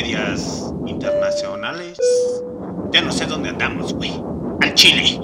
medias 0.00 0.72
internacionales. 0.86 1.98
Ya 2.92 3.02
no 3.02 3.10
sé 3.10 3.26
dónde 3.26 3.48
andamos, 3.48 3.92
güey. 3.94 4.12
Al 4.60 4.72
Chile. 4.74 5.20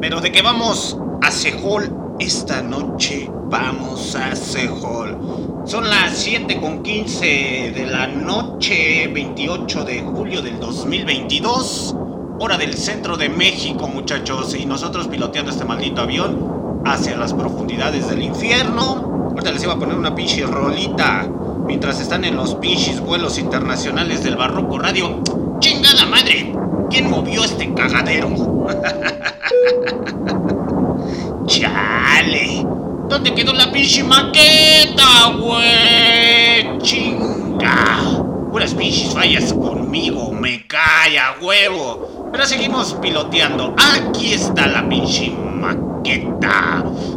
Pero 0.00 0.20
de 0.20 0.32
que 0.32 0.42
vamos 0.42 0.98
a 1.22 1.30
Sejol 1.30 2.16
esta 2.18 2.60
noche, 2.60 3.30
vamos 3.44 4.16
a 4.16 4.34
Sejol. 4.34 5.62
Son 5.64 5.88
las 5.88 6.16
7 6.16 6.60
con 6.60 6.82
15 6.82 7.72
de 7.72 7.86
la 7.88 8.08
noche, 8.08 9.06
28 9.06 9.84
de 9.84 10.00
julio 10.00 10.42
del 10.42 10.58
2022. 10.58 11.94
Hora 12.40 12.58
del 12.58 12.74
centro 12.74 13.16
de 13.16 13.28
México, 13.28 13.86
muchachos. 13.86 14.56
Y 14.56 14.66
nosotros 14.66 15.06
piloteando 15.06 15.52
este 15.52 15.64
maldito 15.64 16.02
avión 16.02 16.82
hacia 16.84 17.16
las 17.16 17.32
profundidades 17.32 18.10
del 18.10 18.22
infierno. 18.22 19.28
Ahorita 19.30 19.52
les 19.52 19.62
iba 19.62 19.74
a 19.74 19.78
poner 19.78 19.96
una 19.96 20.16
pinche 20.16 20.44
rolita 20.44 21.28
mientras 21.66 22.00
están 22.00 22.24
en 22.24 22.36
los 22.36 22.54
pinches 22.54 23.00
vuelos 23.00 23.38
internacionales 23.38 24.22
del 24.22 24.36
Barroco 24.36 24.78
Radio. 24.78 25.20
¡Chingada 25.60 26.06
madre! 26.06 26.54
¿Quién 26.90 27.10
movió 27.10 27.44
este 27.44 27.72
cagadero? 27.74 28.30
¡Chale! 31.46 32.64
¿Dónde 33.08 33.34
quedó 33.34 33.52
la 33.52 33.70
pinche 33.72 34.04
maqueta, 34.04 35.30
güey? 35.38 36.78
¡Chinga! 36.78 38.22
Puras 38.50 38.74
pinches 38.74 39.12
fallas 39.12 39.52
conmigo, 39.52 40.32
me 40.32 40.66
calla, 40.66 41.36
huevo. 41.40 42.28
Pero 42.32 42.46
seguimos 42.46 42.94
piloteando. 42.94 43.74
Aquí 43.78 44.32
está 44.32 44.66
la 44.66 44.88
pinche 44.88 45.30
maqueta. 45.30 45.95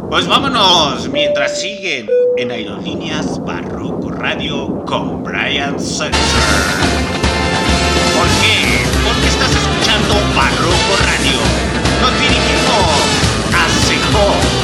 Pues 0.08 0.26
vámonos 0.26 1.08
mientras 1.10 1.60
siguen 1.60 2.08
en 2.36 2.50
Aerolíneas 2.50 3.38
Barroco 3.44 4.10
Radio 4.10 4.84
con 4.84 5.22
Brian 5.22 5.78
Sensor. 5.78 6.10
¿Por 8.16 8.26
qué? 8.42 8.82
Porque 9.04 9.28
estás 9.28 9.54
escuchando 9.54 10.14
Barroco 10.34 10.96
Radio. 11.06 11.38
Nos 12.00 12.12
dirigimos 12.18 13.54
a 13.54 13.68
Sejó. 13.86 14.59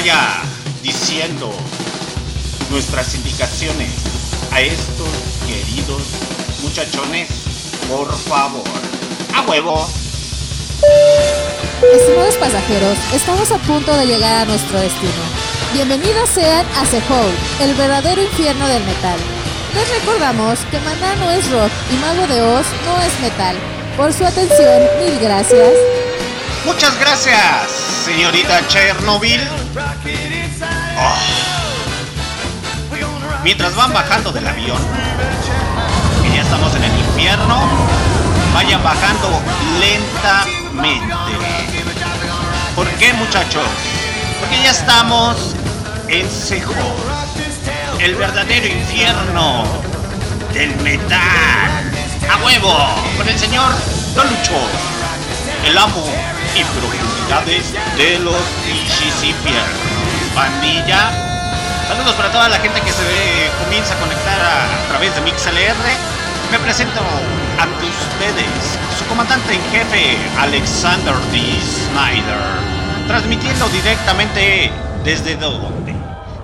Vaya 0.00 0.40
diciendo 0.82 1.52
nuestras 2.70 3.14
indicaciones 3.16 3.90
a 4.50 4.62
estos 4.62 5.08
queridos 5.46 6.00
muchachones, 6.62 7.28
por 7.86 8.10
favor. 8.10 8.64
A 9.34 9.42
huevo. 9.42 9.86
Estimados 11.92 12.36
pasajeros, 12.36 12.96
estamos 13.12 13.52
a 13.52 13.58
punto 13.58 13.94
de 13.94 14.06
llegar 14.06 14.36
a 14.36 14.44
nuestro 14.46 14.80
destino. 14.80 15.22
Bienvenidos 15.74 16.30
sean 16.30 16.64
a 16.76 16.86
Sehol, 16.86 17.32
el 17.60 17.74
verdadero 17.74 18.22
infierno 18.22 18.66
del 18.68 18.82
metal. 18.84 19.18
Les 19.74 20.00
recordamos 20.00 20.60
que 20.70 20.80
Maná 20.80 21.14
no 21.16 21.30
es 21.30 21.50
rock 21.50 21.70
y 21.92 21.96
Mago 21.96 22.26
de 22.26 22.40
Oz 22.40 22.66
no 22.86 23.02
es 23.02 23.20
metal. 23.20 23.54
Por 23.98 24.14
su 24.14 24.24
atención, 24.24 24.82
mil 24.98 25.18
gracias. 25.20 25.74
Muchas 26.64 26.98
gracias, 26.98 27.70
señorita 28.04 28.66
Chernobyl. 28.68 29.40
Mientras 33.42 33.74
van 33.74 33.92
bajando 33.94 34.32
del 34.32 34.46
avión, 34.46 34.78
que 36.22 36.36
ya 36.36 36.42
estamos 36.42 36.74
en 36.74 36.84
el 36.84 36.98
infierno, 36.98 37.58
vayan 38.52 38.82
bajando 38.82 39.40
lentamente. 39.80 41.14
¿Por 42.76 42.86
qué, 42.98 43.14
muchachos? 43.14 43.64
Porque 44.40 44.62
ya 44.62 44.70
estamos 44.72 45.54
en 46.08 46.30
Sejón, 46.30 46.76
el 47.98 48.14
verdadero 48.14 48.66
infierno 48.66 49.64
del 50.52 50.76
metal. 50.82 51.92
A 52.30 52.44
huevo, 52.44 52.76
con 53.16 53.26
el 53.26 53.38
señor 53.38 53.72
Don 54.14 54.28
Lucho, 54.28 54.52
el 55.64 55.78
amo 55.78 56.04
y 56.54 56.62
profundidades 56.62 57.72
de 57.96 58.18
los 58.18 58.36
pichis. 58.66 59.34
Pandilla, 60.34 61.29
saludos 61.90 62.14
para 62.14 62.30
toda 62.30 62.48
la 62.48 62.58
gente 62.58 62.80
que 62.80 62.92
se 62.92 63.02
ve- 63.02 63.50
comienza 63.64 63.94
a 63.94 63.98
conectar 63.98 64.40
a, 64.40 64.88
través 64.88 65.12
de 65.14 65.20
MixLR. 65.22 65.74
Me 66.52 66.58
presento 66.60 67.00
ante 67.58 67.84
ustedes, 67.86 68.78
su 68.98 69.04
comandante 69.06 69.54
en 69.54 69.62
jefe, 69.70 70.16
Alexander 70.38 71.14
D. 71.32 71.38
Snyder, 71.60 73.06
transmitiendo 73.08 73.68
directamente 73.68 74.70
desde 75.04 75.34
dónde? 75.36 75.94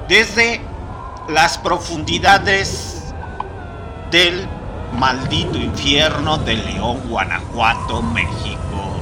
Desde 0.09 0.61
las 1.29 1.59
profundidades 1.59 3.13
del 4.11 4.49
maldito 4.93 5.59
infierno 5.59 6.39
de 6.39 6.55
León, 6.55 7.01
Guanajuato, 7.09 8.03
México. 8.03 9.01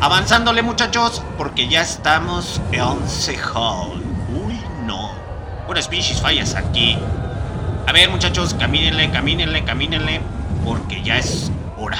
Avanzándole 0.00 0.62
muchachos, 0.62 1.22
porque 1.38 1.68
ya 1.68 1.82
estamos 1.82 2.60
en 2.72 3.08
Sejón. 3.08 4.03
Puras 5.66 5.88
pinches 5.88 6.20
fallas 6.20 6.54
aquí. 6.54 6.98
A 7.86 7.92
ver 7.92 8.10
muchachos, 8.10 8.52
camínenle, 8.54 9.10
camínenle, 9.10 9.64
camínenle, 9.64 10.20
porque 10.62 11.02
ya 11.02 11.16
es 11.16 11.50
hora 11.78 11.98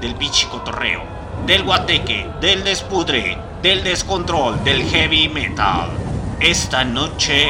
del 0.00 0.14
pinche 0.14 0.48
cotorreo, 0.48 1.02
del 1.46 1.62
guateque, 1.62 2.26
del 2.40 2.64
despudre, 2.64 3.36
del 3.60 3.84
descontrol, 3.84 4.62
del 4.64 4.82
heavy 4.84 5.28
metal. 5.28 5.90
Esta 6.40 6.84
noche 6.84 7.48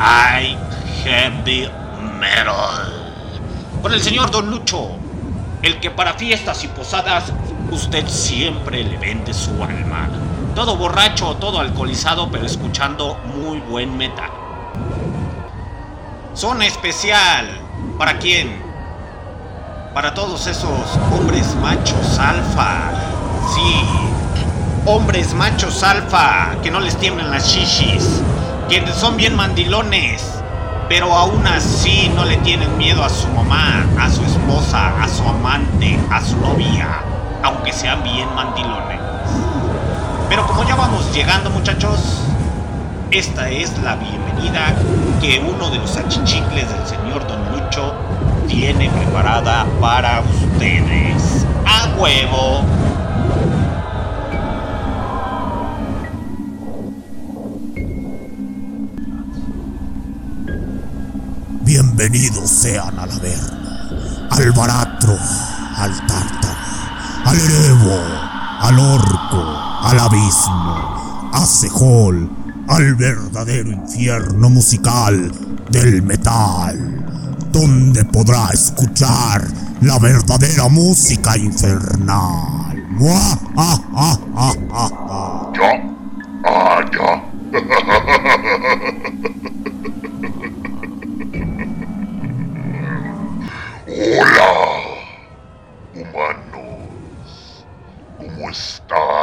hay 0.00 0.56
heavy 1.04 1.68
metal. 2.18 3.20
Con 3.82 3.92
el 3.92 4.00
señor 4.00 4.30
Don 4.30 4.50
Lucho, 4.50 4.92
el 5.62 5.80
que 5.80 5.90
para 5.90 6.14
fiestas 6.14 6.64
y 6.64 6.68
posadas 6.68 7.32
usted 7.70 8.08
siempre 8.08 8.84
le 8.84 8.96
vende 8.96 9.34
su 9.34 9.50
alma. 9.62 10.08
Todo 10.54 10.76
borracho, 10.76 11.36
todo 11.36 11.60
alcoholizado, 11.60 12.30
pero 12.30 12.46
escuchando 12.46 13.18
muy 13.34 13.60
buen 13.60 13.96
metal. 13.96 14.47
Zona 16.38 16.66
especial. 16.66 17.48
¿Para 17.98 18.16
quién? 18.20 18.62
Para 19.92 20.14
todos 20.14 20.46
esos 20.46 20.96
hombres 21.12 21.56
machos 21.56 22.16
alfa. 22.16 22.92
Sí. 23.52 23.84
Hombres 24.86 25.34
machos 25.34 25.82
alfa. 25.82 26.54
Que 26.62 26.70
no 26.70 26.78
les 26.78 26.96
tiemblen 26.96 27.32
las 27.32 27.44
shishis. 27.44 28.22
Que 28.68 28.86
son 28.92 29.16
bien 29.16 29.34
mandilones. 29.34 30.40
Pero 30.88 31.12
aún 31.12 31.44
así 31.44 32.08
no 32.14 32.24
le 32.24 32.36
tienen 32.36 32.78
miedo 32.78 33.02
a 33.02 33.08
su 33.08 33.26
mamá, 33.30 33.84
a 33.98 34.08
su 34.08 34.22
esposa, 34.24 34.92
a 35.02 35.08
su 35.08 35.24
amante, 35.24 35.98
a 36.08 36.20
su 36.24 36.36
novia. 36.36 37.00
Aunque 37.42 37.72
sean 37.72 38.04
bien 38.04 38.32
mandilones. 38.36 39.00
Pero 40.28 40.46
como 40.46 40.62
ya 40.62 40.76
vamos 40.76 41.12
llegando 41.12 41.50
muchachos, 41.50 42.22
esta 43.10 43.48
es 43.48 43.76
la 43.78 43.96
bienvenida 43.96 44.74
que 45.20 45.40
uno 45.40 45.70
de 45.70 45.78
los 45.78 45.96
achichicles 45.96 46.68
del 46.68 46.86
señor 46.86 47.26
Don 47.26 47.40
Lucho 47.52 47.94
tiene 48.46 48.90
preparada 48.90 49.66
para 49.80 50.20
ustedes. 50.20 51.46
¡A 51.64 51.94
huevo! 51.96 52.64
Bienvenidos 61.62 62.50
sean 62.50 62.98
al 62.98 63.10
Averno, 63.10 64.28
al 64.30 64.52
Baratro, 64.52 65.16
al 65.76 65.96
Tártaro, 66.06 66.58
al 67.24 67.36
Erebo, 67.38 68.00
al 68.60 68.78
Orco, 68.78 69.44
al 69.82 69.98
Abismo, 69.98 71.30
a 71.32 71.44
Sejol, 71.44 72.30
al 72.68 72.94
verdadero 72.94 73.70
infierno 73.70 74.50
musical 74.50 75.32
del 75.70 76.02
metal, 76.02 76.76
donde 77.50 78.04
podrá 78.04 78.50
escuchar 78.52 79.42
la 79.80 79.98
verdadera 79.98 80.68
música 80.68 81.36
infernal. 81.36 82.68
¡Ah, 83.00 83.38
ah, 83.56 84.18
ah! 84.34 85.52
¿Ya? 85.54 85.82
Ah. 86.44 86.82
Hola, 93.90 94.50
humanos. 95.94 97.64
¿Cómo 98.18 98.50
están? 98.50 99.17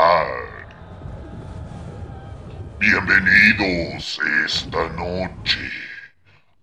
Bienvenidos 2.85 4.21
esta 4.45 4.87
noche 4.89 5.71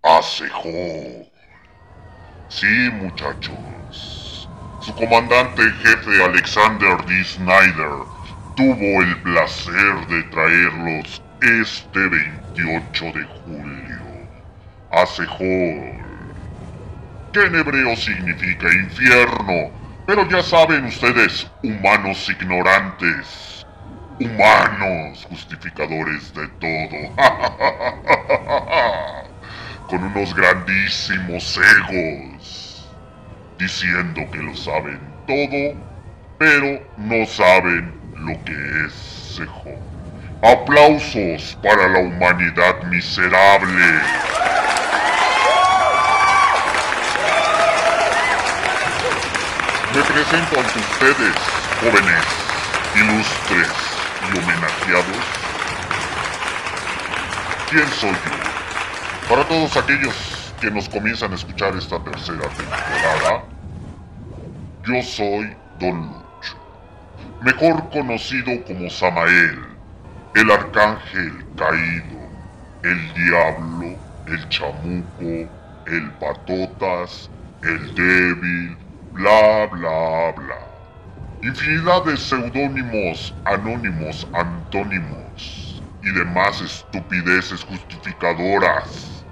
a 0.05 0.23
Sejón. 0.23 1.27
Sí, 2.49 2.91
muchachos. 2.93 4.49
Su 4.83 4.95
comandante 4.95 5.63
jefe 5.83 6.23
Alexander 6.23 7.05
D. 7.07 7.25
Snyder 7.25 8.07
tuvo 8.55 9.03
el 9.03 9.21
placer 9.23 10.07
de 10.07 10.23
traerlos 10.31 11.21
este 11.41 11.99
28 11.99 13.05
de 13.07 13.25
julio 13.25 14.29
a 14.93 15.05
Sejón, 15.05 16.05
que 17.33 17.47
en 17.47 17.57
hebreo 17.57 17.97
significa 17.97 18.73
infierno, 18.73 19.73
pero 20.07 20.29
ya 20.29 20.41
saben 20.41 20.85
ustedes, 20.85 21.51
humanos 21.65 22.29
ignorantes, 22.29 23.52
humanos 24.25 25.27
justificadores 25.29 26.33
de 26.35 26.49
todo, 26.61 27.15
con 29.89 30.05
unos 30.05 30.33
grandísimos 30.35 31.59
egos, 31.59 32.89
diciendo 33.59 34.23
que 34.31 34.39
lo 34.39 34.55
saben 34.55 35.01
todo, 35.27 35.75
pero 36.39 36.81
no 36.97 37.27
saben 37.27 37.93
lo 38.17 38.33
que 38.45 38.87
es 38.87 38.93
Sejo. 39.37 39.75
Aplausos 40.43 41.59
para 41.63 41.89
la 41.89 42.01
humanidad 42.01 42.83
miserable. 42.85 44.01
Me 49.95 50.03
presento 50.03 50.61
ante 50.61 50.79
ustedes, 50.79 51.37
jóvenes, 51.81 52.25
ilustres 52.97 53.92
y 54.23 54.39
homenajeados. 54.39 55.43
¿Quién 57.71 57.89
soy 57.89 58.11
yo? 58.11 59.29
Para 59.29 59.45
todos 59.49 59.77
aquellos 59.77 60.15
que 60.61 60.71
nos 60.71 60.89
comienzan 60.89 61.33
a 61.33 61.35
escuchar 61.35 61.75
esta 61.77 61.99
tercera 62.05 62.49
temporada, 62.49 63.45
yo 64.87 65.03
soy 65.03 65.57
Don 65.81 66.07
Lucho, 66.07 66.57
mejor 67.41 67.89
conocido 67.91 68.63
como 68.65 68.91
Samael, 68.91 69.59
el 70.35 70.51
arcángel 70.51 71.45
caído, 71.57 72.21
el 72.83 73.15
diablo, 73.15 73.97
el 74.27 74.49
chamuco, 74.49 75.51
el 75.87 76.11
patotas, 76.21 77.31
el 77.63 77.95
débil, 77.95 78.77
bla 79.13 79.67
bla 79.67 80.33
bla. 80.37 80.72
Infinidad 81.43 82.05
de 82.05 82.17
seudónimos, 82.17 83.35
anónimos, 83.47 84.29
antónimos 84.33 85.83
y 86.01 86.13
demás 86.13 86.61
estupideces 86.61 87.65
justificadoras 87.65 89.25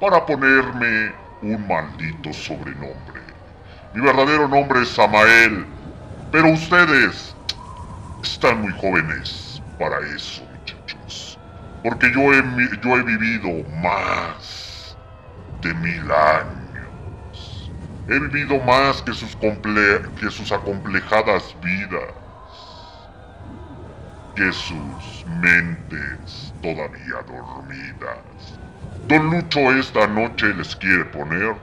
para 0.00 0.24
ponerme 0.24 1.12
un 1.42 1.68
maldito 1.68 2.32
sobrenombre. 2.32 3.20
Mi 3.92 4.00
verdadero 4.00 4.48
nombre 4.48 4.80
es 4.80 4.88
Samael, 4.88 5.66
pero 6.32 6.48
ustedes 6.52 7.36
están 8.22 8.62
muy 8.62 8.72
jóvenes 8.72 9.62
para 9.78 9.98
eso, 10.16 10.42
muchachos. 10.50 11.38
Porque 11.82 12.10
yo 12.14 12.32
he, 12.32 12.42
yo 12.82 12.96
he 12.96 13.02
vivido 13.02 13.68
más 13.82 14.96
de 15.60 15.74
mil 15.74 16.10
años. 16.10 16.57
He 18.08 18.18
vivido 18.18 18.58
más 18.60 19.02
que 19.02 19.12
sus, 19.12 19.36
comple- 19.38 20.02
que 20.18 20.30
sus 20.30 20.50
acomplejadas 20.50 21.54
vidas. 21.62 22.14
Que 24.34 24.50
sus 24.50 25.26
mentes 25.42 26.54
todavía 26.62 27.22
dormidas. 27.26 28.58
Don 29.08 29.30
Lucho 29.30 29.72
esta 29.72 30.06
noche 30.06 30.54
les 30.54 30.74
quiere 30.76 31.04
poner 31.06 31.54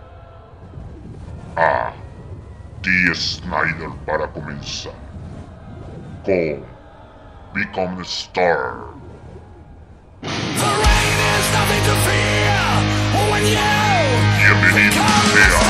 a 1.56 1.94
T. 2.84 3.16
Snyder 3.16 3.90
para 4.06 4.28
comenzar. 4.28 4.94
Con 6.26 6.64
Become 7.56 8.02
a 8.02 8.04
Star. 8.04 8.76
The 10.22 10.28
rain 14.76 15.65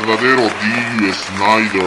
verdadero 0.00 0.42
Dee 0.42 1.12
Snyder, 1.12 1.82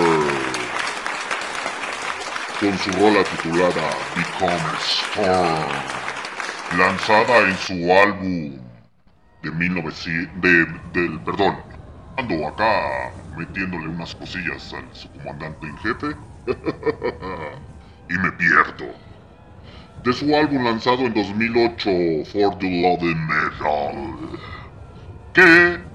con 2.60 2.78
su 2.78 2.92
rola 3.00 3.24
titulada 3.24 3.90
Become 4.18 4.78
Storm, 4.80 5.72
lanzada 6.78 7.40
en 7.48 7.58
su 7.58 7.94
álbum 7.94 8.60
de 9.44 9.52
1900, 9.52 10.42
de, 10.42 10.66
del, 10.94 11.20
perdón, 11.22 11.56
ando 12.18 12.48
acá 12.48 13.12
metiéndole 13.38 13.88
unas 13.88 14.14
cosillas 14.16 14.74
al 14.74 14.84
su 14.94 15.10
comandante 15.14 15.68
en 15.68 15.78
jefe 15.78 16.08
y 18.10 18.14
me 18.14 18.32
pierdo. 18.34 18.94
De 20.04 20.12
su 20.12 20.36
álbum 20.36 20.66
lanzado 20.66 21.06
en 21.06 21.14
2008, 21.14 21.90
For 22.26 22.58
the 22.58 22.82
Love 22.82 23.16
Metal. 23.16 24.40
Que 25.34 25.91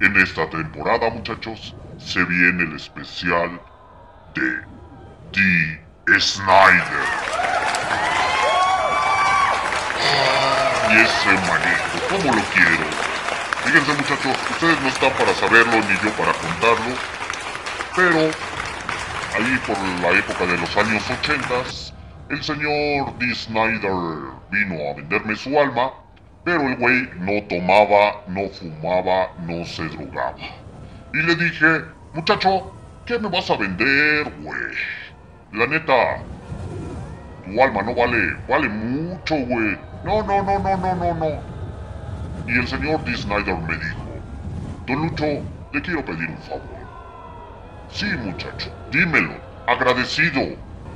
en 0.00 0.16
esta 0.16 0.48
temporada, 0.48 1.10
muchachos, 1.10 1.74
se 1.98 2.24
viene 2.24 2.64
el 2.64 2.76
especial 2.76 3.60
de 4.34 4.70
D. 5.32 6.18
Snyder. 6.18 6.84
Y 10.88 10.92
ese 11.00 11.32
manito, 11.46 12.08
¿cómo 12.08 12.34
lo 12.34 12.42
quiero? 12.52 13.10
Fíjense 13.64 13.92
muchachos, 13.92 14.36
ustedes 14.50 14.80
no 14.80 14.88
están 14.88 15.12
para 15.12 15.34
saberlo 15.34 15.72
ni 15.72 15.94
yo 16.02 16.10
para 16.16 16.32
contarlo, 16.32 16.96
pero 17.94 18.18
ahí 19.36 19.60
por 19.66 19.78
la 20.02 20.18
época 20.18 20.46
de 20.46 20.58
los 20.58 20.76
años 20.76 21.04
80, 21.22 21.44
el 22.30 22.42
señor 22.42 23.18
D. 23.18 23.34
Snyder 23.34 23.92
vino 24.50 24.90
a 24.90 24.94
venderme 24.96 25.36
su 25.36 25.60
alma, 25.60 25.92
pero 26.44 26.62
el 26.62 26.76
güey 26.76 27.08
no 27.18 27.42
tomaba, 27.48 28.22
no 28.28 28.48
fumaba, 28.48 29.30
no 29.46 29.64
se 29.64 29.84
drogaba. 29.84 30.36
Y 31.12 31.18
le 31.22 31.34
dije, 31.36 31.82
muchacho, 32.14 32.72
¿qué 33.04 33.18
me 33.18 33.28
vas 33.28 33.50
a 33.50 33.56
vender, 33.56 34.32
güey? 34.42 34.74
La 35.52 35.66
neta, 35.66 36.22
tu 37.44 37.62
alma 37.62 37.82
no 37.82 37.94
vale, 37.94 38.36
vale 38.48 38.68
mucho, 38.68 39.36
güey. 39.36 39.76
No, 40.04 40.22
no, 40.22 40.42
no, 40.42 40.58
no, 40.58 40.76
no, 40.76 40.94
no, 40.94 41.14
no. 41.14 41.42
Y 42.46 42.58
el 42.58 42.66
señor 42.66 43.04
D. 43.04 43.16
Snyder 43.16 43.56
me 43.56 43.76
dijo, 43.76 44.00
Don 44.86 45.02
Lucho, 45.02 45.26
le 45.72 45.82
quiero 45.82 46.04
pedir 46.04 46.30
un 46.30 46.38
favor. 46.38 46.62
Sí, 47.90 48.06
muchacho, 48.06 48.72
dímelo, 48.90 49.34
agradecido. 49.66 50.40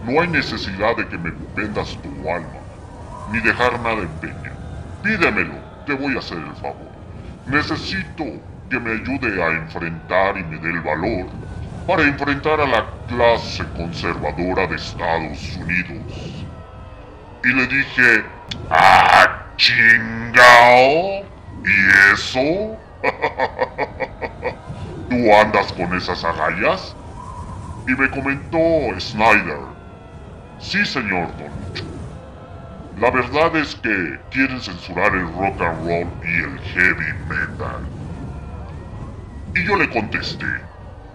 No 0.05 0.21
hay 0.21 0.29
necesidad 0.29 0.97
de 0.97 1.09
que 1.09 1.19
me 1.19 1.33
vendas 1.55 1.99
tu 2.03 2.09
alma, 2.31 2.61
ni 3.33 3.41
dejar 3.41 3.79
nada 3.81 4.03
en 4.03 4.09
peña. 4.21 4.54
Pídemelo, 5.05 5.55
te 5.85 5.93
voy 5.93 6.17
a 6.17 6.19
hacer 6.19 6.39
el 6.39 6.55
favor. 6.55 6.91
Necesito 7.47 8.25
que 8.71 8.81
me 8.81 8.93
ayude 8.93 9.43
a 9.43 9.51
enfrentar 9.51 10.39
y 10.39 10.45
me 10.45 10.57
dé 10.57 10.71
el 10.71 10.81
valor 10.81 11.27
para 11.87 12.05
enfrentar 12.05 12.59
a 12.59 12.67
la 12.67 12.87
clase 13.07 13.65
conservadora 13.77 14.67
de 14.67 14.77
Estados 14.77 15.59
Unidos. 15.59 16.47
Y 17.45 17.49
le 17.49 17.67
dije, 17.67 18.25
¡ah, 18.71 19.43
chingao! 19.59 21.23
¿Y 21.67 22.13
eso? 22.15 22.79
¿Tú 25.11 25.35
andas 25.35 25.71
con 25.75 25.95
esas 25.95 26.25
agallas? 26.25 26.97
Y 27.87 27.91
me 27.91 28.09
comentó 28.09 28.99
Snyder. 28.99 29.61
Sí, 30.61 30.83
señor 30.87 31.29
Don. 31.37 31.64
La 33.01 33.11
verdad 33.11 33.57
es 33.57 33.75
que 33.77 34.19
quieren 34.31 34.61
censurar 34.61 35.13
el 35.15 35.27
rock 35.35 35.61
and 35.61 35.87
roll 35.87 36.07
y 36.23 36.45
el 36.45 36.59
heavy 36.61 37.13
metal. 37.29 37.81
Y 39.57 39.65
yo 39.65 39.77
le 39.77 39.91
contesté. 39.91 40.47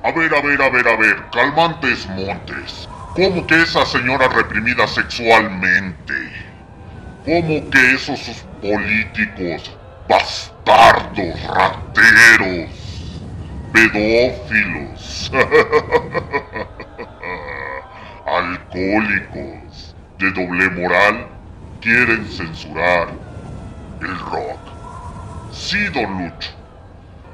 A 0.03 0.11
ver, 0.11 0.33
a 0.33 0.41
ver, 0.41 0.61
a 0.61 0.69
ver, 0.69 0.87
a 0.87 0.97
ver, 0.97 1.17
calmantes 1.31 2.05
montes. 2.07 2.89
¿Cómo 3.15 3.47
que 3.47 3.61
esa 3.61 3.85
señora 3.85 4.27
reprimida 4.27 4.87
sexualmente? 4.87 6.13
¿Cómo 7.25 7.69
que 7.69 7.93
esos 7.95 8.45
políticos 8.61 9.77
bastardos, 10.09 11.47
rateros, 11.47 12.69
pedófilos, 13.71 15.31
alcohólicos, 18.25 19.95
de 20.17 20.31
doble 20.31 20.69
moral, 20.71 21.38
quieren 21.81 22.25
censurar 22.25 23.09
el 24.01 24.19
rock. 24.19 24.59
Sí, 25.51 25.77
don 25.93 26.23
Lucho, 26.23 26.49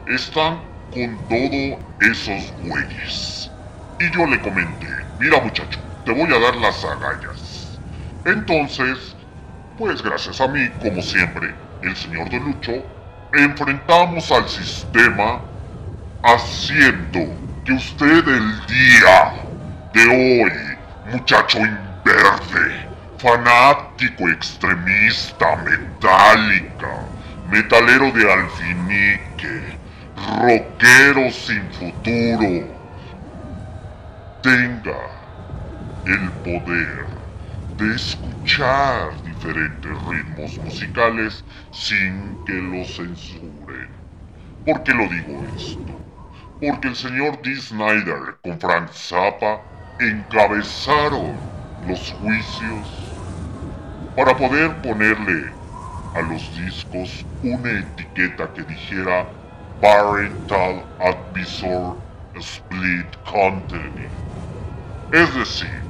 están 0.08 0.60
con 0.93 1.17
todo 1.27 1.79
esos 2.01 2.53
güeyes. 2.63 3.51
Y 3.99 4.12
yo 4.12 4.25
le 4.25 4.39
comenté, 4.41 4.88
mira 5.19 5.41
muchacho, 5.41 5.79
te 6.05 6.12
voy 6.12 6.31
a 6.34 6.39
dar 6.39 6.55
las 6.58 6.84
agallas. 6.84 7.79
Entonces, 8.25 9.15
pues 9.77 10.01
gracias 10.01 10.39
a 10.41 10.47
mí, 10.47 10.69
como 10.81 11.01
siempre, 11.01 11.53
el 11.81 11.95
señor 11.95 12.29
Don 12.29 12.45
Lucho, 12.45 12.84
enfrentamos 13.34 14.31
al 14.31 14.47
sistema 14.47 15.41
haciendo 16.23 17.19
que 17.63 17.73
usted 17.73 18.27
el 18.27 18.65
día 18.67 19.34
de 19.93 20.08
hoy, 20.08 20.51
muchacho 21.12 21.60
inverde, 21.60 22.88
fanático 23.17 24.30
extremista, 24.30 25.56
metálica, 25.58 27.06
metalero 27.49 28.12
de 28.12 28.32
alfinique, 28.32 29.78
rockero 30.41 31.32
sin 31.32 31.63
futuro, 31.71 32.67
tenga 34.41 34.97
el 36.06 36.30
poder 36.43 37.06
de 37.78 37.95
escuchar 37.95 39.12
diferentes 39.23 39.91
ritmos 40.08 40.58
musicales 40.60 41.43
sin 41.71 42.38
que 42.45 42.54
lo 42.54 42.86
censuren. 42.86 43.89
¿Por 44.65 44.84
qué 44.84 44.93
lo 44.93 45.08
digo 45.08 45.45
esto? 45.56 45.80
Porque 46.62 46.88
el 46.88 46.95
señor 46.95 47.41
D. 47.41 47.56
Snyder 47.56 48.38
con 48.43 48.60
Frank 48.60 48.89
Zappa 48.91 49.62
encabezaron 49.99 51.36
los 51.88 52.12
juicios 52.13 53.05
para 54.15 54.36
poder 54.36 54.75
ponerle 54.82 55.51
a 56.15 56.21
los 56.21 56.58
discos 56.58 57.25
una 57.43 57.80
etiqueta 57.80 58.47
que 58.54 58.63
dijera 58.63 59.25
Parental 59.82 60.84
Advisor 60.99 61.97
Split 62.36 63.08
Content. 63.30 64.10
Es 65.12 65.36
decir, 65.36 65.82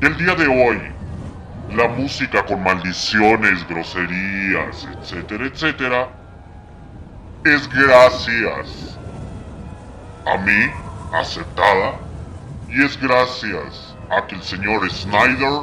el 0.00 0.16
día 0.16 0.34
de 0.34 0.46
hoy 0.46 0.80
la 1.76 1.88
música 1.88 2.44
con 2.44 2.62
maldiciones, 2.62 3.66
groserías, 3.68 4.88
etcétera, 4.98 5.46
etcétera, 5.46 6.08
es 7.44 7.68
gracias 7.68 8.98
a 10.26 10.36
mí, 10.38 10.70
aceptada, 11.12 11.94
y 12.68 12.82
es 12.84 13.00
gracias 13.00 13.96
a 14.10 14.26
que 14.26 14.36
el 14.36 14.42
señor 14.42 14.90
Snyder 14.90 15.62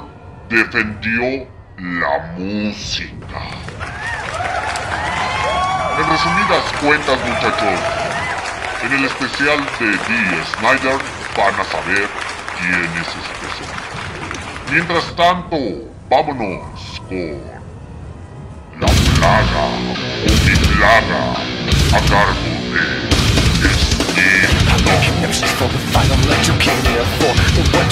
defendió 0.49 1.47
la 1.77 2.33
música. 2.37 3.41
En 5.97 6.09
resumidas 6.09 6.63
cuentas, 6.81 7.19
muchachos, 7.27 7.79
en 8.83 8.93
el 8.93 9.05
especial 9.05 9.59
de 9.79 9.91
D. 9.91 9.97
Snyder 10.57 10.97
van 11.37 11.59
a 11.59 11.63
saber 11.63 12.07
quién 12.59 12.89
es 12.99 13.07
este 13.07 13.47
señor. 13.57 13.79
Mientras 14.71 15.15
tanto, 15.15 15.57
vámonos 16.09 17.01
con 17.07 17.59
la 18.79 18.87
plaga 18.87 19.65
o 19.65 20.31
mi 20.45 20.55
plaga 20.75 21.33
a 21.95 22.09
cargo 22.09 22.58
Excuses 24.99 25.51
for 25.55 25.71
the 25.71 25.79
final 25.95 26.19
that 26.27 26.43
here 26.91 27.07
for. 27.23 27.31
The 27.55 27.63
one 27.71 27.87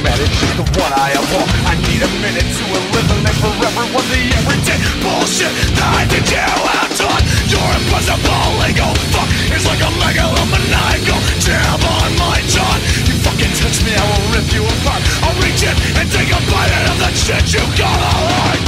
manage 0.00 0.32
is 0.40 0.52
the 0.56 0.64
one 0.80 0.92
I 0.96 1.12
abhor 1.12 1.44
I 1.68 1.76
need 1.84 2.00
a 2.00 2.08
minute 2.24 2.48
to 2.48 2.64
eliminate 2.64 3.36
forever 3.44 3.84
what 3.92 4.08
the 4.08 4.20
everyday 4.40 4.80
bullshit 5.04 5.52
that 5.76 5.90
I 6.00 6.08
think 6.08 6.24
you 6.32 6.40
have 6.40 6.92
taught 6.96 7.20
Your 7.52 7.68
impossible 7.76 8.56
ego 8.64 8.88
fuck 9.12 9.28
is 9.52 9.68
like 9.68 9.84
a 9.84 9.90
megalomaniacal 10.00 11.20
jam 11.44 11.80
on 11.84 12.10
my 12.16 12.40
jaw. 12.48 12.72
You 13.04 13.20
fucking 13.20 13.52
touch 13.60 13.84
me, 13.84 13.92
I 13.92 14.04
will 14.08 14.24
rip 14.32 14.48
you 14.48 14.64
apart. 14.64 15.04
I'll 15.20 15.36
reach 15.44 15.60
in 15.60 15.76
and 16.00 16.08
take 16.08 16.32
a 16.32 16.40
bite 16.48 16.72
out 16.72 16.88
of 16.88 16.96
the 17.04 17.10
shit 17.12 17.44
you 17.52 17.64
got 17.76 18.00
alright 18.00 18.62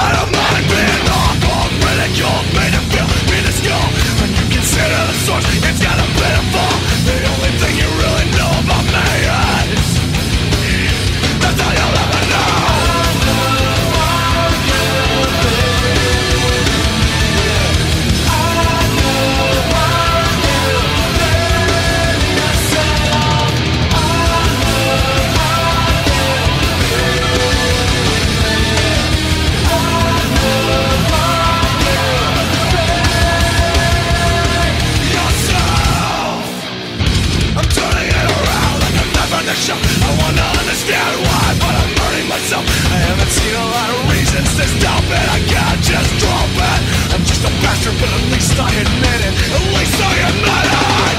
I 0.00 0.08
don't 0.12 0.38
shit 4.78 4.92
of 4.92 5.08
the 5.08 5.14
source 5.14 5.44
It's 5.68 5.82
got 5.82 5.98
a 5.98 6.06
pitiful 6.14 6.87
feel 43.48 43.64
out 43.80 43.90
of 43.96 44.10
reasons 44.12 44.48
to 44.56 44.64
stop 44.76 45.04
it 45.08 45.26
I 45.36 45.40
can't 45.48 45.80
just 45.80 46.10
drop 46.20 46.52
it 46.52 46.80
I'm 47.14 47.24
just 47.24 47.42
a 47.48 47.52
bastard 47.64 47.96
but 48.00 48.10
at 48.12 48.24
least 48.32 48.58
I 48.60 48.70
admit 48.84 49.20
it. 49.28 49.34
At 49.56 49.64
least 49.76 49.98
I 50.00 50.12
admit 50.28 50.64
it. 50.72 51.18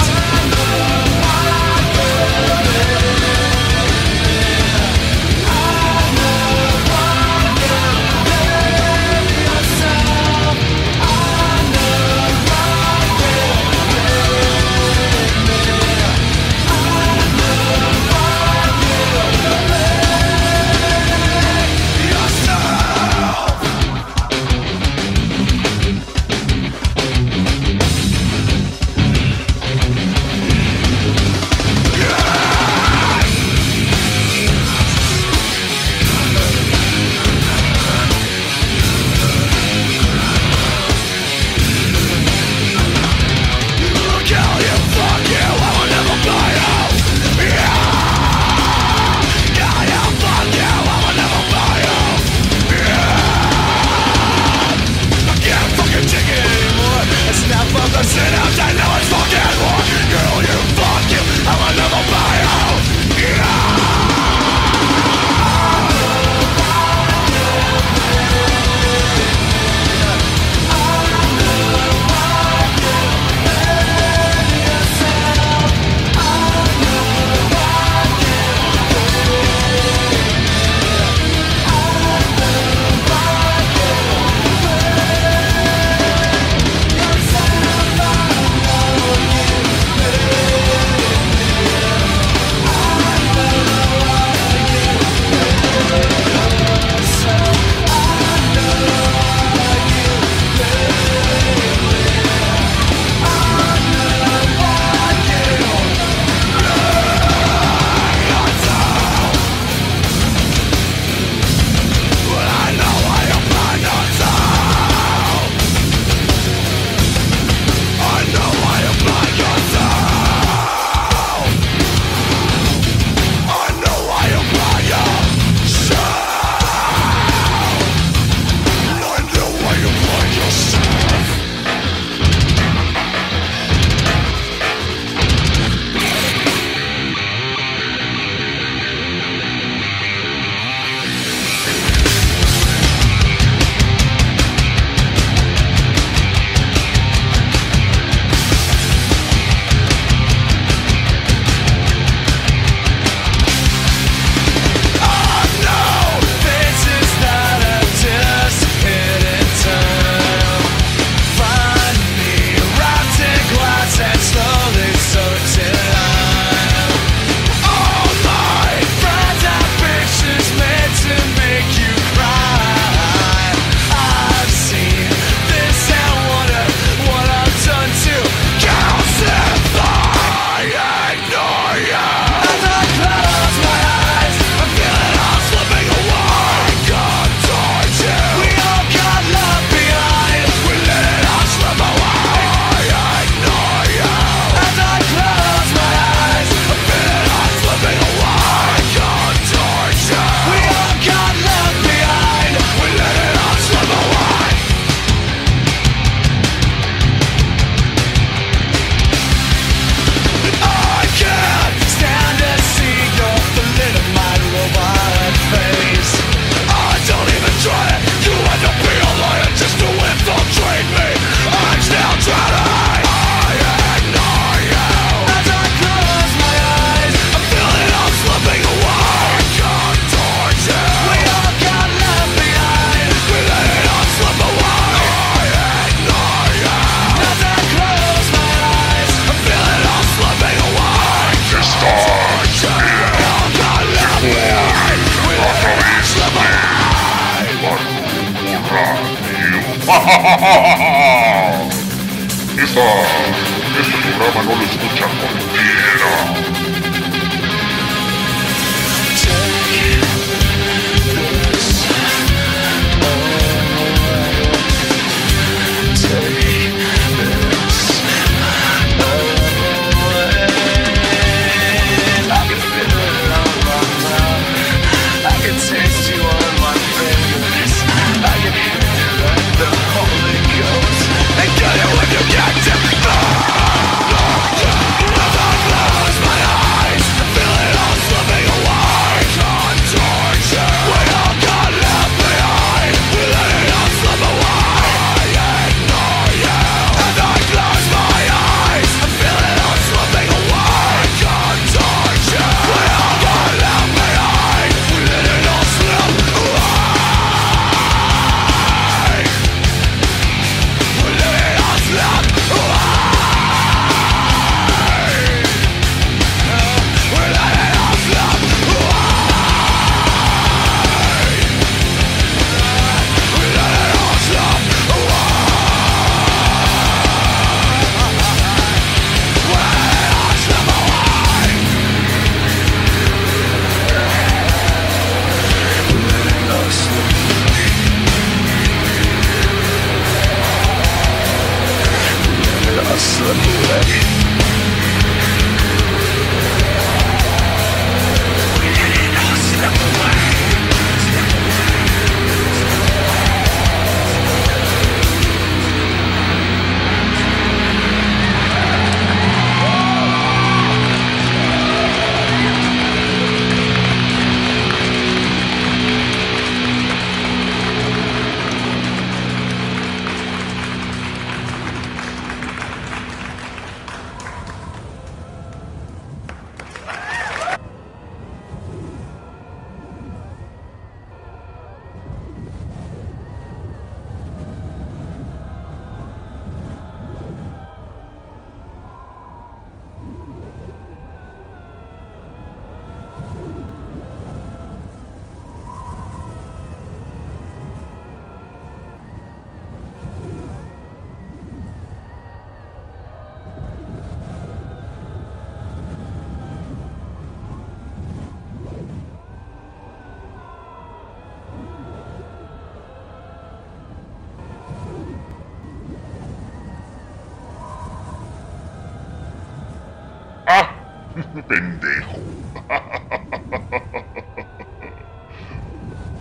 Pendejo. 421.48 422.18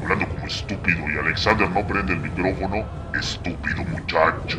Hablando 0.03 0.29
como 0.29 0.47
estúpido 0.47 1.11
y 1.11 1.19
Alexander 1.19 1.69
no 1.71 1.87
prende 1.87 2.13
el 2.13 2.21
micrófono, 2.21 2.85
estúpido 3.19 3.85
muchacho. 3.85 4.59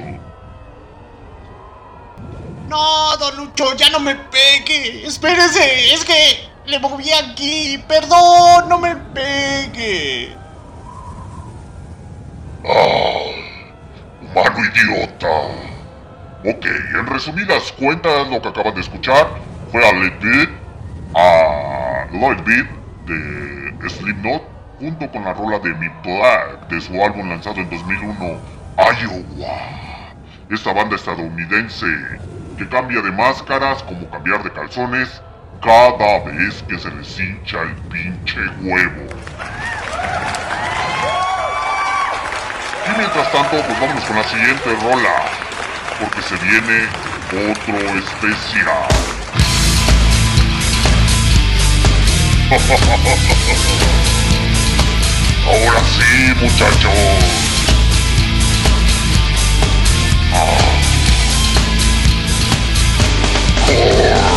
No, 2.68 3.18
don 3.18 3.38
Lucho, 3.38 3.76
ya 3.76 3.90
no 3.90 4.00
me 4.00 4.16
pegue. 4.16 5.06
Espérese, 5.06 5.94
es 5.94 6.04
que 6.04 6.50
le 6.66 6.80
moví 6.80 7.12
aquí. 7.12 7.84
Perdón, 7.88 8.70
no 8.70 8.80
me 8.80 8.96
pegue. 8.96 10.36
¡Ah! 12.66 13.32
¡Humano 14.22 14.60
idiota! 14.66 15.28
Ok, 16.46 16.66
en 16.66 17.08
resumidas 17.08 17.72
cuentas, 17.74 18.28
lo 18.30 18.42
que 18.42 18.48
acaban 18.50 18.76
de 18.76 18.82
escuchar 18.82 19.49
fue 19.72 19.88
a 19.88 19.94
Let 19.94 20.20
Beat, 20.22 20.50
a 21.16 22.08
Lloyd 22.12 22.40
Beat 22.46 22.68
de 23.06 23.90
Slipknot, 23.90 24.42
junto 24.80 25.12
con 25.12 25.24
la 25.24 25.34
rola 25.34 25.60
de 25.60 25.74
Mi 25.76 25.88
Black 26.04 26.68
de 26.70 26.82
su 26.82 26.94
álbum 27.04 27.30
lanzado 27.30 27.58
en 27.58 27.70
2001, 27.70 28.40
Iowa. 28.78 30.14
Esta 30.50 30.74
banda 30.74 30.96
estadounidense 30.96 31.86
que 32.58 32.68
cambia 32.70 33.02
de 33.02 33.12
máscaras 33.12 33.84
como 33.84 34.10
cambiar 34.10 34.44
de 34.44 34.52
calzones 34.52 35.22
cada 35.62 36.20
vez 36.26 36.64
que 36.64 36.80
se 36.80 36.90
les 36.92 37.20
hincha 37.20 37.62
el 37.62 37.76
pinche 37.90 38.40
huevo. 38.62 39.08
Y 42.86 42.98
mientras 42.98 43.32
tanto, 43.32 43.62
pues 43.66 43.80
vámonos 43.80 44.04
con 44.06 44.16
la 44.16 44.24
siguiente 44.24 44.76
rola, 44.82 45.26
porque 46.00 46.22
se 46.22 46.36
viene 46.38 46.88
otro 47.52 47.78
especial. 48.00 49.19
Ahora 55.46 55.84
sí, 55.84 56.34
muchachos. 56.42 57.40
Find 63.70 64.29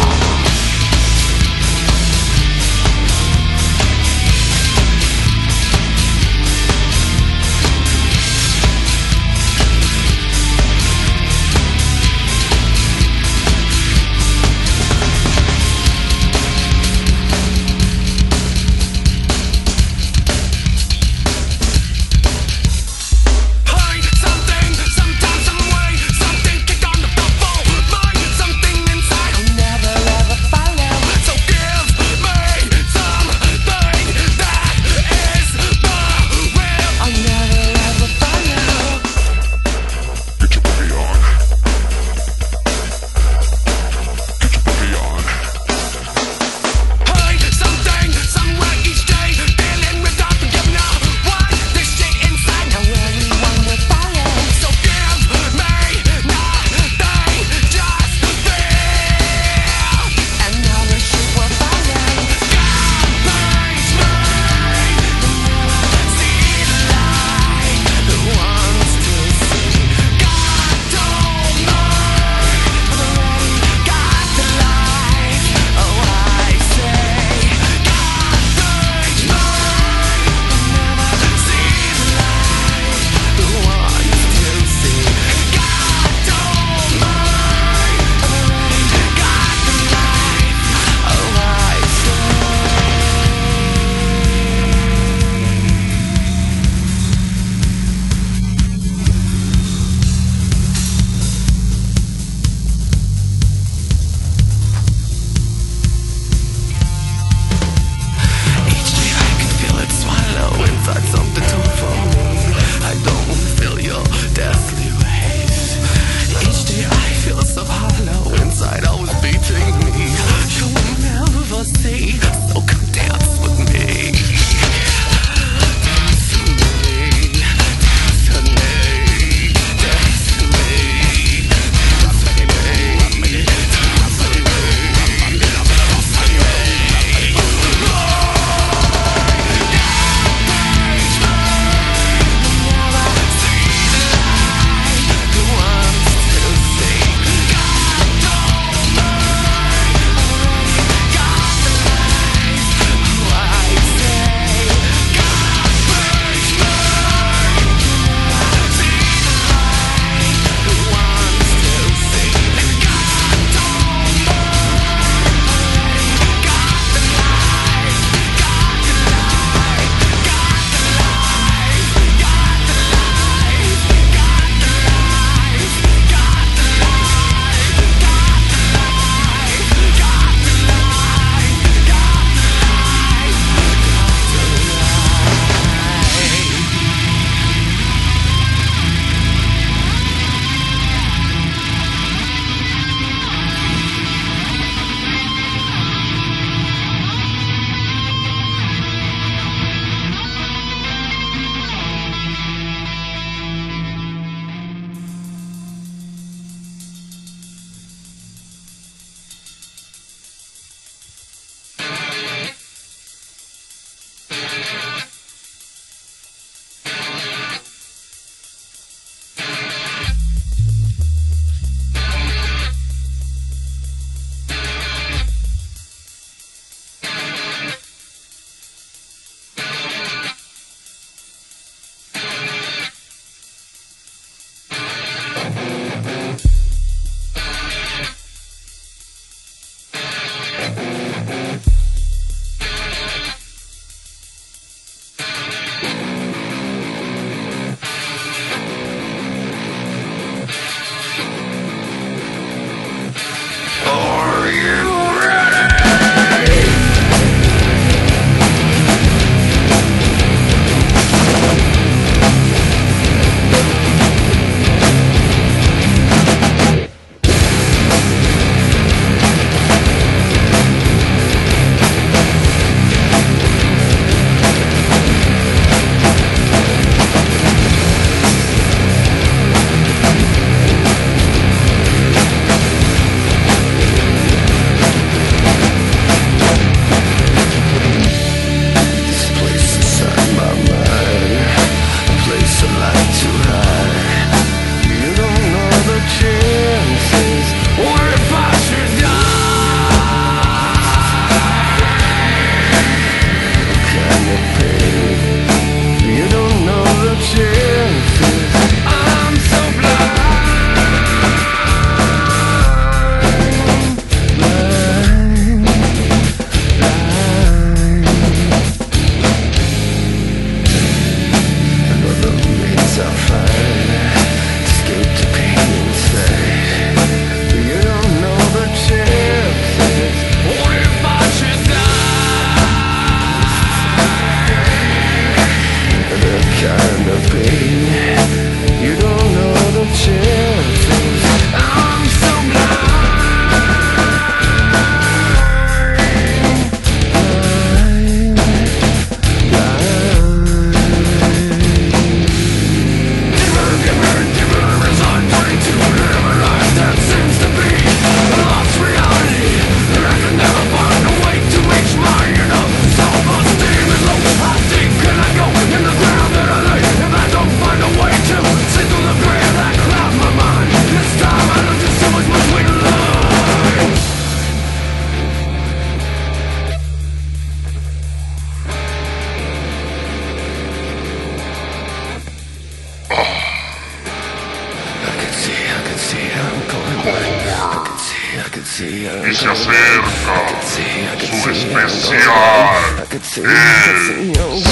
especial, 393.15 393.47
el 393.47 394.35
Sejón. 394.35 394.72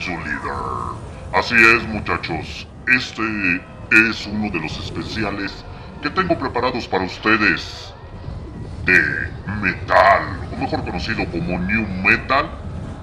To 0.00 0.12
Leader. 0.12 0.54
Así 1.34 1.54
es 1.54 1.82
muchachos, 1.88 2.66
este 2.88 3.22
es 3.90 4.26
uno 4.26 4.50
de 4.50 4.58
los 4.60 4.78
especiales 4.78 5.62
que 6.02 6.08
tengo 6.08 6.38
preparados 6.38 6.88
para 6.88 7.04
ustedes 7.04 7.92
de 8.86 9.30
metal, 9.60 10.48
o 10.52 10.56
mejor 10.56 10.82
conocido 10.84 11.24
como 11.30 11.58
New 11.58 11.86
Metal, 12.02 12.50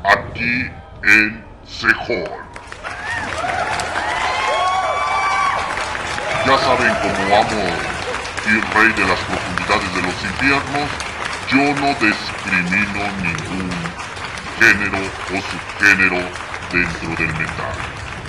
aquí 0.06 0.72
en 1.04 1.46
Sejón. 1.68 2.32
Ya 6.48 6.58
saben 6.58 6.96
como 6.96 7.36
amo 7.36 7.64
y 8.48 8.74
rey 8.74 8.92
de 8.94 9.08
las 9.08 9.20
profundidades 9.20 9.96
de 9.96 10.02
los 10.02 10.24
infiernos, 10.24 10.90
yo 11.52 11.76
no 11.80 11.94
discrimino 12.00 13.02
ningún 13.22 13.70
género 14.60 14.98
o 14.98 15.42
subgénero 15.42 16.47
dentro 16.72 17.10
del 17.16 17.34
metal. 17.34 17.76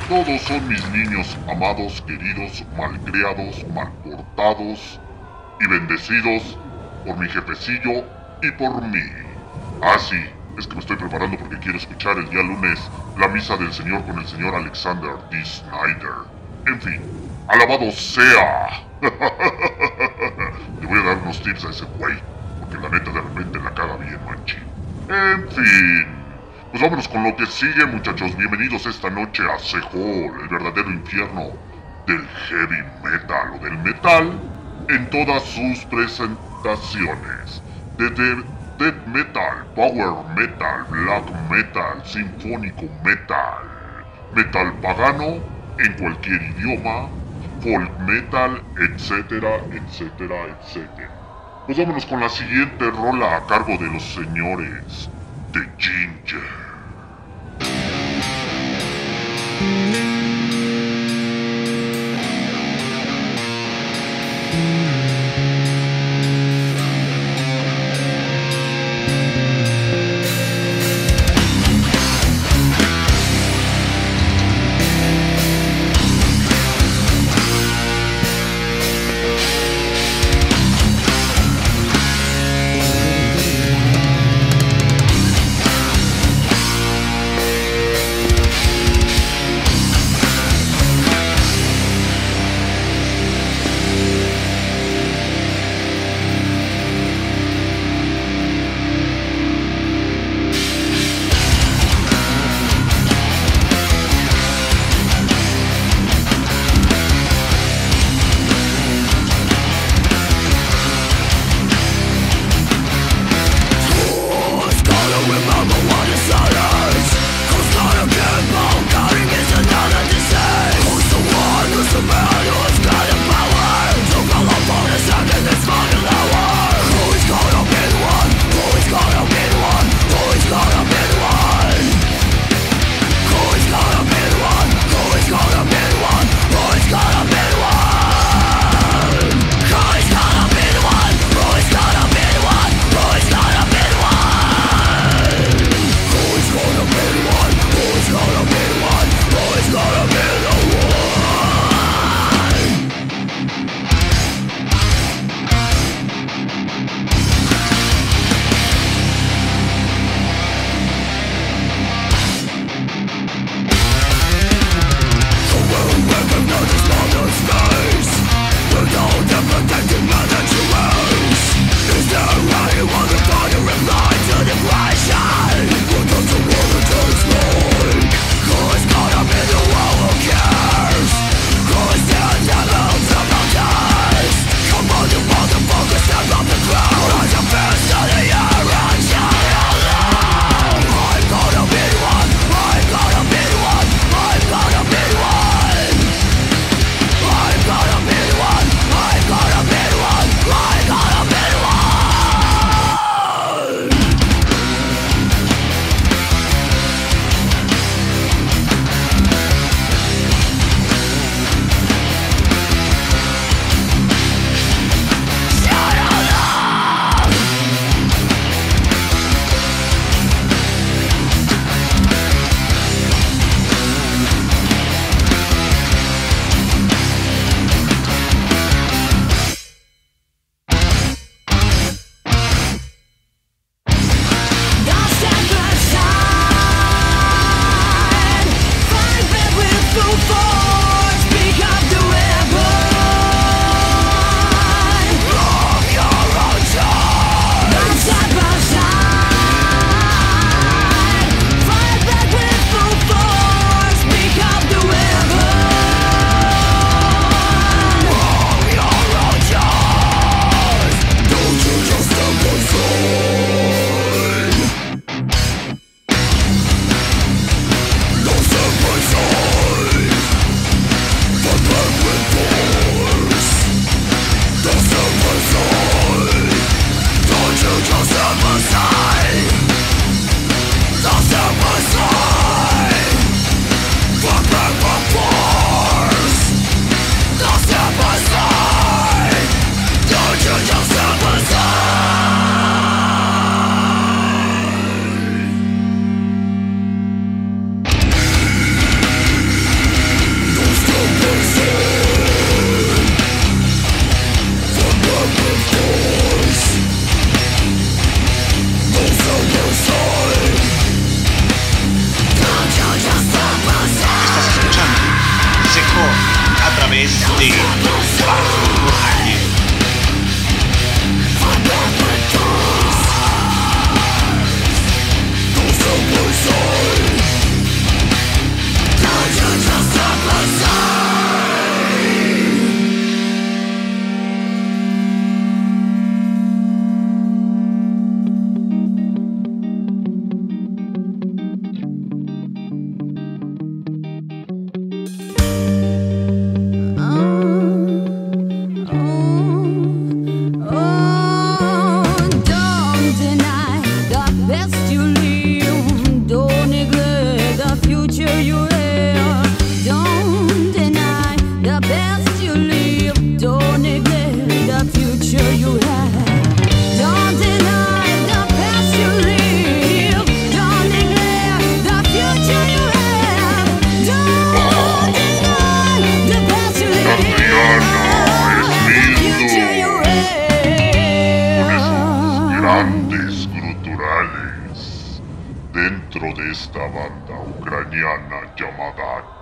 Todos 0.09 0.41
son 0.43 0.67
mis 0.69 0.89
niños 0.91 1.37
amados, 1.51 2.03
queridos, 2.07 2.65
malcriados, 2.77 3.67
malportados 3.75 5.01
y 5.61 5.69
bendecidos 5.69 6.59
por 7.05 7.19
mi 7.19 7.29
jefecillo 7.29 8.05
y 8.43 8.51
por 8.53 8.83
mí. 8.83 9.03
Ah, 9.83 9.99
sí, 9.99 10.17
es 10.57 10.67
que 10.67 10.75
me 10.75 10.81
estoy 10.81 10.97
preparando 10.97 11.37
porque 11.39 11.59
quiero 11.59 11.79
escuchar 11.79 12.17
el 12.19 12.29
día 12.31 12.43
lunes 12.43 12.79
la 13.19 13.29
misa 13.29 13.57
del 13.57 13.73
Señor 13.73 14.05
con 14.05 14.19
el 14.19 14.27
señor 14.27 14.55
Alexander 14.55 15.13
D. 15.31 15.45
Snyder. 15.45 16.15
En 16.67 16.81
fin, 16.81 17.01
alabado 17.49 17.91
sea. 17.93 18.85
Le 20.81 20.87
voy 20.87 20.99
a 21.01 21.03
dar 21.03 21.19
unos 21.19 21.43
tips 21.43 21.65
a 21.65 21.71
ese 21.71 21.85
güey, 21.99 22.15
porque 22.61 22.79
la 22.79 22.89
neta 22.89 23.11
de 23.11 23.21
repente 23.21 23.59
la 23.61 23.75
caga 23.75 23.97
bien, 23.97 24.19
manchi. 24.27 24.57
En 25.09 25.49
fin, 25.51 26.18
pues 26.71 26.83
vámonos 26.83 27.09
con 27.09 27.25
lo 27.25 27.35
que 27.37 27.47
sigue, 27.47 27.87
muchachos. 27.87 28.37
Bienvenidos 28.37 28.85
esta 28.85 29.09
noche 29.09 29.43
a 29.43 29.59
Sehol, 29.59 30.41
el 30.43 30.49
verdadero 30.49 30.91
infierno 30.91 31.53
del 32.07 32.27
heavy 32.27 32.85
metal 33.03 33.55
o 33.55 33.65
del 33.65 33.79
metal 33.79 34.41
en 34.89 35.09
todas 35.11 35.43
sus 35.45 35.85
presentaciones. 35.87 37.63
Desde 37.97 38.37
death 38.79 39.07
metal, 39.07 39.65
power 39.75 40.25
metal, 40.37 40.85
black 40.91 41.51
metal, 41.51 42.03
sinfónico 42.05 42.85
metal, 43.03 43.65
metal 44.35 44.73
pagano 44.83 45.43
en 45.79 45.93
cualquier 45.95 46.43
idioma, 46.43 47.09
folk 47.61 47.99
metal, 48.01 48.63
etcétera, 48.77 49.57
etcétera, 49.73 50.37
etcétera. 50.61 51.11
Pues 51.67 51.79
vámonos 51.79 52.05
con 52.05 52.21
la 52.21 52.29
siguiente 52.29 52.91
rola 52.91 53.37
a 53.37 53.47
cargo 53.47 53.77
de 53.79 53.91
los 53.91 54.03
señores 54.03 55.09
de 55.53 55.61
Ginger. 55.79 56.68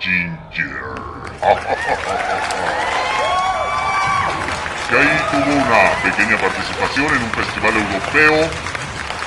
Ginger. 0.06 0.94
Que 4.88 4.96
ahí 4.96 5.18
tuvo 5.32 5.52
una 5.52 5.90
pequeña 6.00 6.38
participación 6.38 7.06
en 7.06 7.24
un 7.24 7.30
festival 7.32 7.74
europeo. 7.74 8.48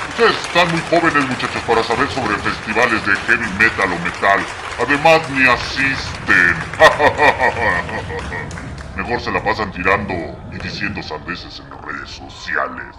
Ustedes 0.07 0.37
están 0.47 0.71
muy 0.71 0.79
jóvenes 0.89 1.27
muchachos 1.27 1.61
para 1.67 1.83
saber 1.83 2.09
sobre 2.11 2.37
festivales 2.37 3.05
de 3.05 3.13
heavy 3.27 3.45
metal 3.59 3.91
o 3.91 3.99
metal. 3.99 4.39
Además 4.79 5.29
ni 5.31 5.45
asisten. 5.49 6.55
Mejor 8.95 9.19
se 9.19 9.31
la 9.31 9.43
pasan 9.43 9.69
tirando 9.73 10.13
y 10.53 10.59
diciendo 10.63 11.03
sandeces 11.03 11.59
en 11.59 11.69
redes 11.85 12.09
sociales. 12.09 12.95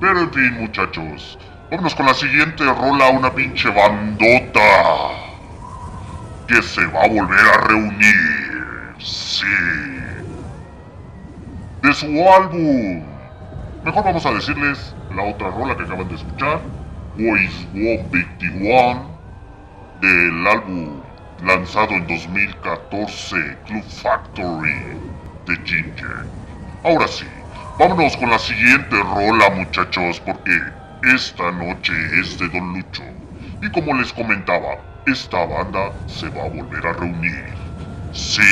Pero 0.00 0.18
en 0.18 0.32
fin, 0.32 0.52
muchachos. 0.62 1.38
Vámonos 1.70 1.94
con 1.94 2.06
la 2.06 2.14
siguiente 2.14 2.64
rola, 2.64 3.10
una 3.10 3.32
pinche 3.32 3.70
bandota. 3.70 5.29
Que 6.50 6.60
se 6.62 6.84
va 6.86 7.04
a 7.04 7.08
volver 7.08 7.38
a 7.38 7.58
reunir. 7.68 8.96
Sí. 8.98 9.46
De 11.80 11.94
su 11.94 12.06
álbum. 12.28 13.04
Mejor 13.84 14.04
vamos 14.04 14.26
a 14.26 14.32
decirles 14.32 14.92
la 15.14 15.22
otra 15.22 15.48
rola 15.50 15.76
que 15.76 15.84
acaban 15.84 16.08
de 16.08 16.16
escuchar. 16.16 16.60
Boys 17.16 17.68
Walk 17.72 18.10
21. 18.10 19.10
Del 20.00 20.46
álbum 20.48 21.00
lanzado 21.44 21.92
en 21.92 22.04
2014, 22.08 23.36
Club 23.68 23.84
Factory 23.84 24.98
de 25.46 25.56
Ginger. 25.64 26.26
Ahora 26.82 27.06
sí, 27.06 27.26
vámonos 27.78 28.16
con 28.16 28.28
la 28.28 28.40
siguiente 28.40 28.96
rola 28.96 29.50
muchachos, 29.50 30.20
porque 30.26 30.58
esta 31.14 31.52
noche 31.52 31.92
es 32.20 32.40
de 32.40 32.48
Don 32.48 32.72
Lucho. 32.72 33.04
Y 33.62 33.70
como 33.70 33.94
les 33.94 34.12
comentaba, 34.12 34.89
esta 35.06 35.46
banda 35.46 35.92
se 36.06 36.28
va 36.30 36.44
a 36.44 36.48
volver 36.48 36.86
a 36.86 36.92
reunir. 36.92 37.44
Sí, 38.12 38.42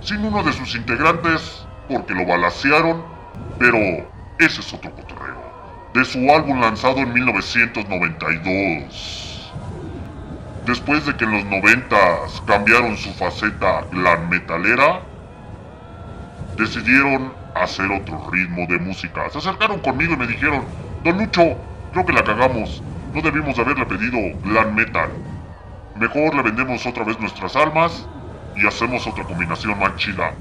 sin 0.00 0.24
uno 0.24 0.42
de 0.42 0.52
sus 0.52 0.74
integrantes, 0.74 1.66
porque 1.88 2.14
lo 2.14 2.26
balacearon, 2.26 3.04
pero 3.58 3.78
ese 4.38 4.60
es 4.60 4.72
otro 4.72 4.94
cotorreo. 4.94 5.42
De 5.94 6.04
su 6.04 6.18
álbum 6.30 6.60
lanzado 6.60 6.98
en 6.98 7.12
1992. 7.12 9.52
Después 10.66 11.04
de 11.06 11.16
que 11.16 11.24
en 11.24 11.32
los 11.32 11.44
90 11.44 11.96
cambiaron 12.46 12.96
su 12.96 13.12
faceta 13.14 13.82
glam 13.90 14.28
metalera, 14.28 15.00
decidieron 16.56 17.32
hacer 17.54 17.90
otro 17.90 18.30
ritmo 18.30 18.66
de 18.68 18.78
música. 18.78 19.28
Se 19.30 19.38
acercaron 19.38 19.80
conmigo 19.80 20.14
y 20.14 20.16
me 20.16 20.26
dijeron, 20.26 20.64
Don 21.04 21.18
Lucho, 21.18 21.56
creo 21.92 22.06
que 22.06 22.12
la 22.12 22.22
cagamos. 22.22 22.82
No 23.12 23.20
debimos 23.20 23.58
haberle 23.58 23.84
pedido 23.86 24.18
glam 24.44 24.74
metal. 24.74 25.10
Mejor 26.02 26.34
le 26.34 26.42
vendemos 26.42 26.84
otra 26.84 27.04
vez 27.04 27.16
nuestras 27.20 27.54
almas 27.54 28.08
y 28.56 28.66
hacemos 28.66 29.06
otra 29.06 29.22
combinación 29.22 29.78
más 29.78 29.94
chida. 29.94 30.34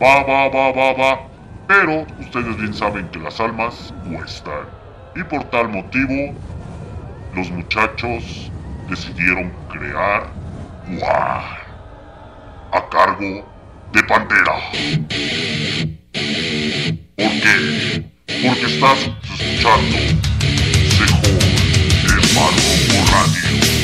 Va, 0.00 0.22
va, 0.24 0.48
va, 0.50 0.72
va, 0.72 0.92
va. 0.92 1.20
Pero 1.66 2.04
ustedes 2.20 2.54
bien 2.58 2.74
saben 2.74 3.08
que 3.08 3.20
las 3.20 3.40
almas 3.40 3.94
cuestan. 4.12 4.66
Y 5.14 5.22
por 5.24 5.42
tal 5.44 5.70
motivo, 5.70 6.34
los 7.34 7.50
muchachos 7.50 8.52
decidieron 8.90 9.50
crear 9.70 10.26
War 11.00 11.64
a 12.72 12.88
cargo 12.90 13.48
de 13.94 14.02
Pantera. 14.02 14.54
¿Por 17.16 17.32
qué? 17.40 18.04
Porque 18.46 18.66
estás 18.66 19.10
escuchando 19.22 19.96
Sejón 20.90 21.38
de 22.04 22.16
Barroco 22.34 23.12
Radio. 23.12 23.75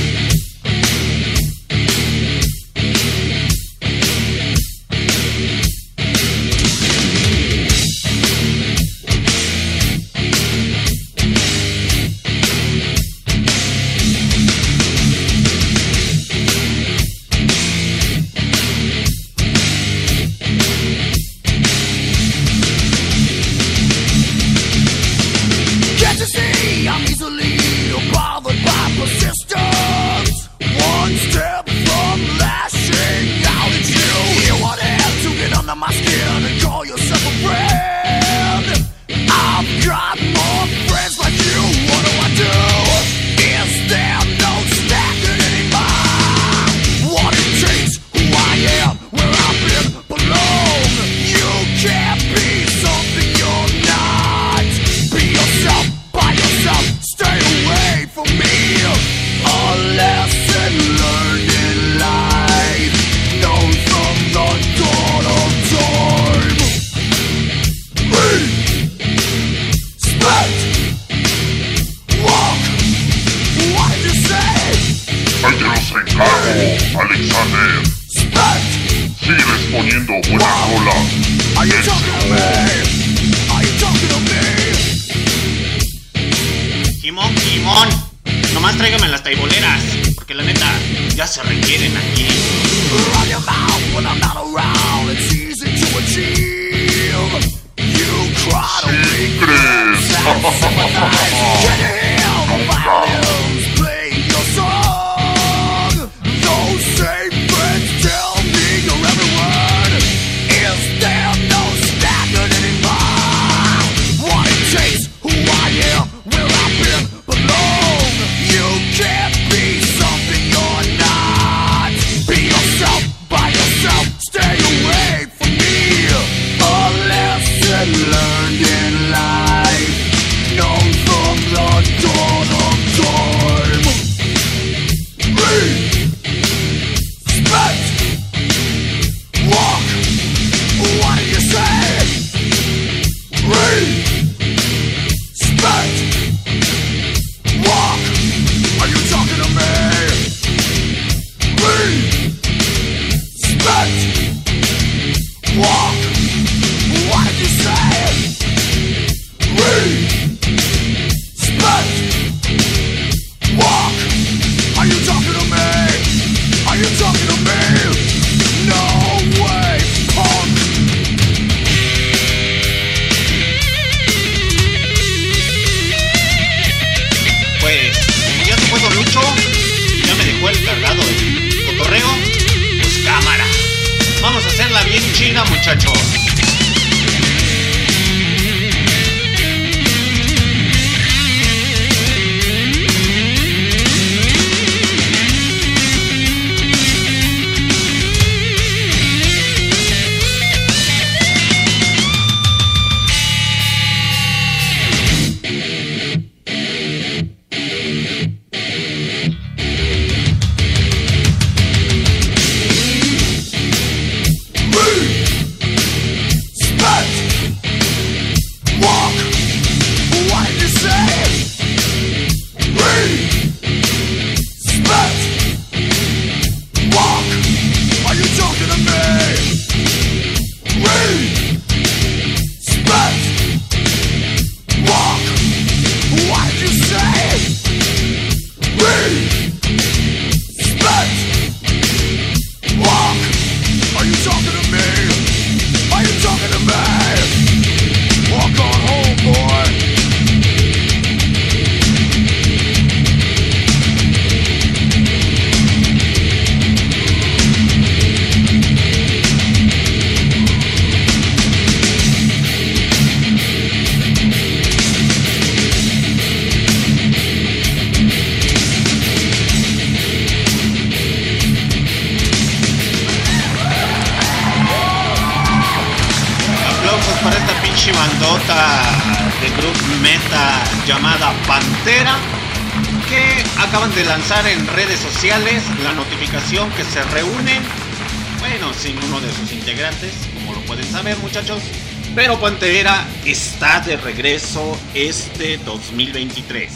Pantera 292.63 293.05
está 293.27 293.81
de 293.81 293.97
regreso 293.97 294.79
este 294.95 295.59
2023. 295.59 296.71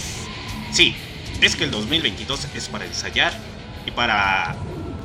Sí, 0.72 0.96
es 1.40 1.54
que 1.54 1.62
el 1.62 1.70
2022 1.70 2.48
es 2.56 2.68
para 2.68 2.86
ensayar 2.86 3.32
y 3.86 3.92
para 3.92 4.56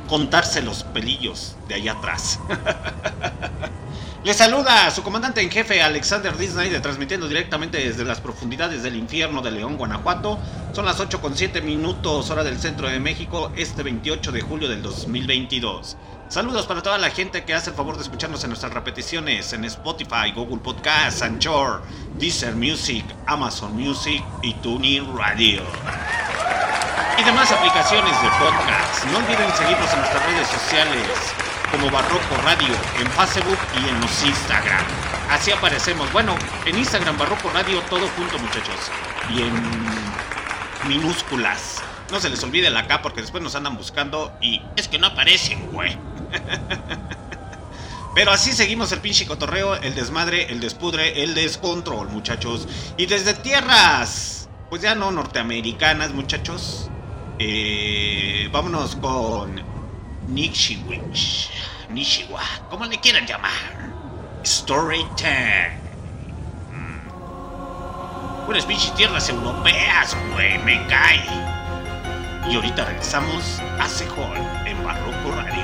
contarse 0.08 0.60
los 0.60 0.82
pelillos 0.82 1.54
de 1.68 1.76
allá 1.76 1.92
atrás. 1.92 2.40
Le 4.24 4.34
saluda 4.34 4.88
a 4.88 4.90
su 4.90 5.04
comandante 5.04 5.40
en 5.40 5.52
jefe 5.52 5.80
Alexander 5.80 6.36
Disney, 6.36 6.68
de 6.68 6.80
transmitiendo 6.80 7.28
directamente 7.28 7.78
desde 7.78 8.04
las 8.04 8.20
profundidades 8.20 8.82
del 8.82 8.96
infierno 8.96 9.40
de 9.40 9.52
León, 9.52 9.76
Guanajuato. 9.76 10.40
Son 10.72 10.84
las 10.84 10.98
8 10.98 11.20
con 11.20 11.36
7 11.36 11.60
minutos, 11.60 12.28
hora 12.30 12.42
del 12.42 12.58
centro 12.58 12.88
de 12.88 12.98
México, 12.98 13.52
este 13.54 13.84
28 13.84 14.32
de 14.32 14.40
julio 14.40 14.68
del 14.68 14.82
2022. 14.82 15.96
Saludos 16.32 16.64
para 16.64 16.80
toda 16.80 16.96
la 16.96 17.10
gente 17.10 17.44
que 17.44 17.52
hace 17.52 17.68
el 17.68 17.76
favor 17.76 17.94
de 17.96 18.04
escucharnos 18.04 18.42
en 18.42 18.48
nuestras 18.48 18.72
repeticiones 18.72 19.52
en 19.52 19.66
Spotify, 19.66 20.32
Google 20.34 20.60
Podcasts, 20.60 21.20
Anchor, 21.20 21.82
Deezer 22.14 22.54
Music, 22.54 23.04
Amazon 23.26 23.76
Music 23.76 24.24
y 24.40 24.54
TuneIn 24.54 25.14
Radio. 25.14 25.62
Y 27.18 27.22
demás 27.22 27.52
aplicaciones 27.52 28.12
de 28.22 28.28
podcast. 28.30 29.04
No 29.12 29.18
olviden 29.18 29.54
seguirnos 29.54 29.92
en 29.92 29.98
nuestras 29.98 30.24
redes 30.24 30.48
sociales 30.48 31.06
como 31.70 31.90
Barroco 31.90 32.34
Radio 32.44 32.74
en 32.98 33.10
Facebook 33.10 33.58
y 33.74 33.90
en 33.90 34.00
los 34.00 34.24
Instagram. 34.24 34.86
Así 35.28 35.52
aparecemos. 35.52 36.10
Bueno, 36.14 36.34
en 36.64 36.78
Instagram 36.78 37.18
Barroco 37.18 37.50
Radio 37.50 37.82
todo 37.90 38.08
junto 38.16 38.38
muchachos. 38.38 38.90
Y 39.28 39.42
en 39.42 39.52
minúsculas. 40.88 41.82
No 42.10 42.20
se 42.20 42.30
les 42.30 42.42
olvide 42.42 42.70
la 42.70 42.86
K 42.86 43.02
porque 43.02 43.20
después 43.20 43.42
nos 43.42 43.54
andan 43.54 43.76
buscando 43.76 44.32
y 44.40 44.62
es 44.76 44.88
que 44.88 44.98
no 44.98 45.08
aparecen, 45.08 45.70
güey. 45.72 45.94
Pero 48.14 48.30
así 48.30 48.52
seguimos 48.52 48.92
el 48.92 49.00
pinche 49.00 49.26
cotorreo, 49.26 49.74
el 49.76 49.94
desmadre, 49.94 50.52
el 50.52 50.60
despudre, 50.60 51.22
el 51.22 51.34
descontrol, 51.34 52.10
muchachos. 52.10 52.68
Y 52.98 53.06
desde 53.06 53.32
tierras, 53.32 54.48
pues 54.68 54.82
ya 54.82 54.94
no 54.94 55.10
norteamericanas, 55.10 56.12
muchachos. 56.12 56.90
Eh, 57.38 58.48
vámonos 58.52 58.96
con 58.96 59.62
Nishiwich. 60.28 61.50
Nishiwa, 61.88 62.42
como 62.68 62.84
le 62.84 63.00
quieran 63.00 63.26
llamar. 63.26 63.50
Story 64.42 65.06
Time. 65.16 65.78
Mm. 66.70 68.48
Unas 68.48 68.66
pinches 68.66 68.94
tierras 68.94 69.28
europeas, 69.30 70.16
güey, 70.32 70.58
me 70.58 70.86
cae. 70.86 71.24
Y 72.50 72.56
ahorita 72.56 72.84
regresamos 72.84 73.60
a 73.78 73.88
Sejol 73.88 74.36
en 74.66 74.84
Barroco 74.84 75.30
Radio. 75.36 75.61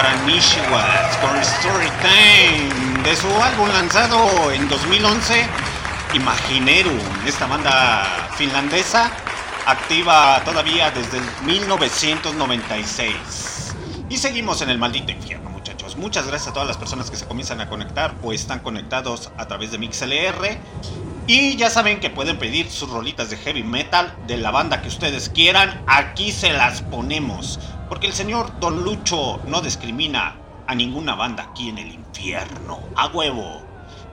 Para 0.00 0.16
Nishiwas 0.24 1.16
con 1.18 1.36
Story 1.36 1.90
Time 2.00 3.02
de 3.02 3.14
su 3.14 3.28
álbum 3.42 3.68
lanzado 3.68 4.50
en 4.50 4.66
2011, 4.66 5.46
Imaginerum, 6.14 6.98
esta 7.26 7.46
banda 7.46 8.30
finlandesa 8.34 9.12
activa 9.66 10.40
todavía 10.46 10.90
desde 10.90 11.18
el 11.18 11.24
1996. 11.44 13.74
Y 14.08 14.16
seguimos 14.16 14.62
en 14.62 14.70
el 14.70 14.78
maldito 14.78 15.12
infierno, 15.12 15.50
muchachos. 15.50 15.98
Muchas 15.98 16.26
gracias 16.26 16.48
a 16.48 16.54
todas 16.54 16.68
las 16.68 16.78
personas 16.78 17.10
que 17.10 17.18
se 17.18 17.26
comienzan 17.26 17.60
a 17.60 17.68
conectar 17.68 18.14
o 18.22 18.32
están 18.32 18.60
conectados 18.60 19.30
a 19.36 19.48
través 19.48 19.70
de 19.70 19.76
MixLR. 19.76 20.56
Y 21.26 21.56
ya 21.56 21.68
saben 21.68 22.00
que 22.00 22.08
pueden 22.08 22.38
pedir 22.38 22.70
sus 22.70 22.88
rolitas 22.88 23.28
de 23.28 23.36
heavy 23.36 23.64
metal 23.64 24.16
de 24.26 24.38
la 24.38 24.50
banda 24.50 24.80
que 24.80 24.88
ustedes 24.88 25.28
quieran. 25.28 25.82
Aquí 25.86 26.32
se 26.32 26.54
las 26.54 26.80
ponemos. 26.80 27.60
Porque 27.90 28.06
el 28.06 28.12
señor 28.12 28.60
Don 28.60 28.84
Lucho 28.84 29.40
no 29.46 29.60
discrimina 29.60 30.36
a 30.68 30.76
ninguna 30.76 31.16
banda 31.16 31.48
aquí 31.50 31.70
en 31.70 31.78
el 31.78 31.92
infierno. 31.92 32.78
A 32.94 33.08
huevo. 33.08 33.62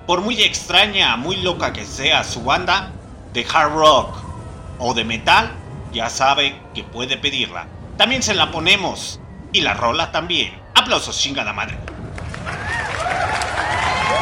Por 0.08 0.22
muy 0.22 0.42
extraña, 0.42 1.16
muy 1.16 1.36
loca 1.38 1.72
que 1.74 1.86
sea 1.86 2.24
su 2.24 2.44
banda, 2.44 2.92
de 3.34 3.46
hard 3.46 3.74
rock 3.74 4.18
o 4.80 4.96
de 4.96 5.06
metal, 5.06 5.52
ya 5.94 6.10
sabe 6.10 6.60
que 6.74 6.84
puede 6.84 7.18
pedirla. 7.18 7.68
También 7.98 8.24
se 8.24 8.34
la 8.34 8.52
ponemos. 8.52 9.20
Y 9.54 9.62
la 9.62 9.76
rola 9.76 10.12
también. 10.12 10.60
Aplausos, 10.74 11.20
chingada 11.20 11.54
madre. 11.54 11.78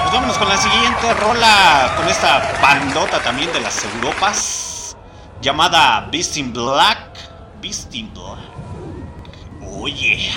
Pues 0.02 0.14
vámonos 0.14 0.38
con 0.38 0.50
la 0.50 0.58
siguiente 0.58 1.14
rola, 1.14 1.94
con 1.96 2.08
esta 2.10 2.60
bandota 2.62 3.24
también 3.24 3.52
de 3.54 3.62
las 3.62 3.86
Europas, 3.86 4.98
llamada 5.42 6.10
Beast 6.12 6.36
in 6.36 6.52
Black. 6.52 7.00
Beast 7.62 7.96
in 7.96 8.14
Black. 8.14 8.55
Oye. 9.78 10.32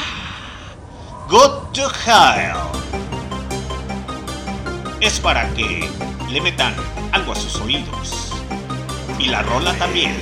Go 1.28 1.68
to 1.72 1.89
Hell. 2.05 2.57
Es 5.01 5.20
para 5.20 5.49
que 5.55 5.89
le 6.28 6.41
metan 6.41 6.74
algo 7.12 7.32
a 7.32 7.36
sus 7.36 7.55
oídos. 7.61 8.32
Y 9.18 9.26
la 9.26 9.43
rola 9.43 9.72
también. 9.74 10.16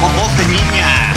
Con 0.00 0.16
voz 0.16 0.36
de 0.36 0.46
niña. 0.46 1.12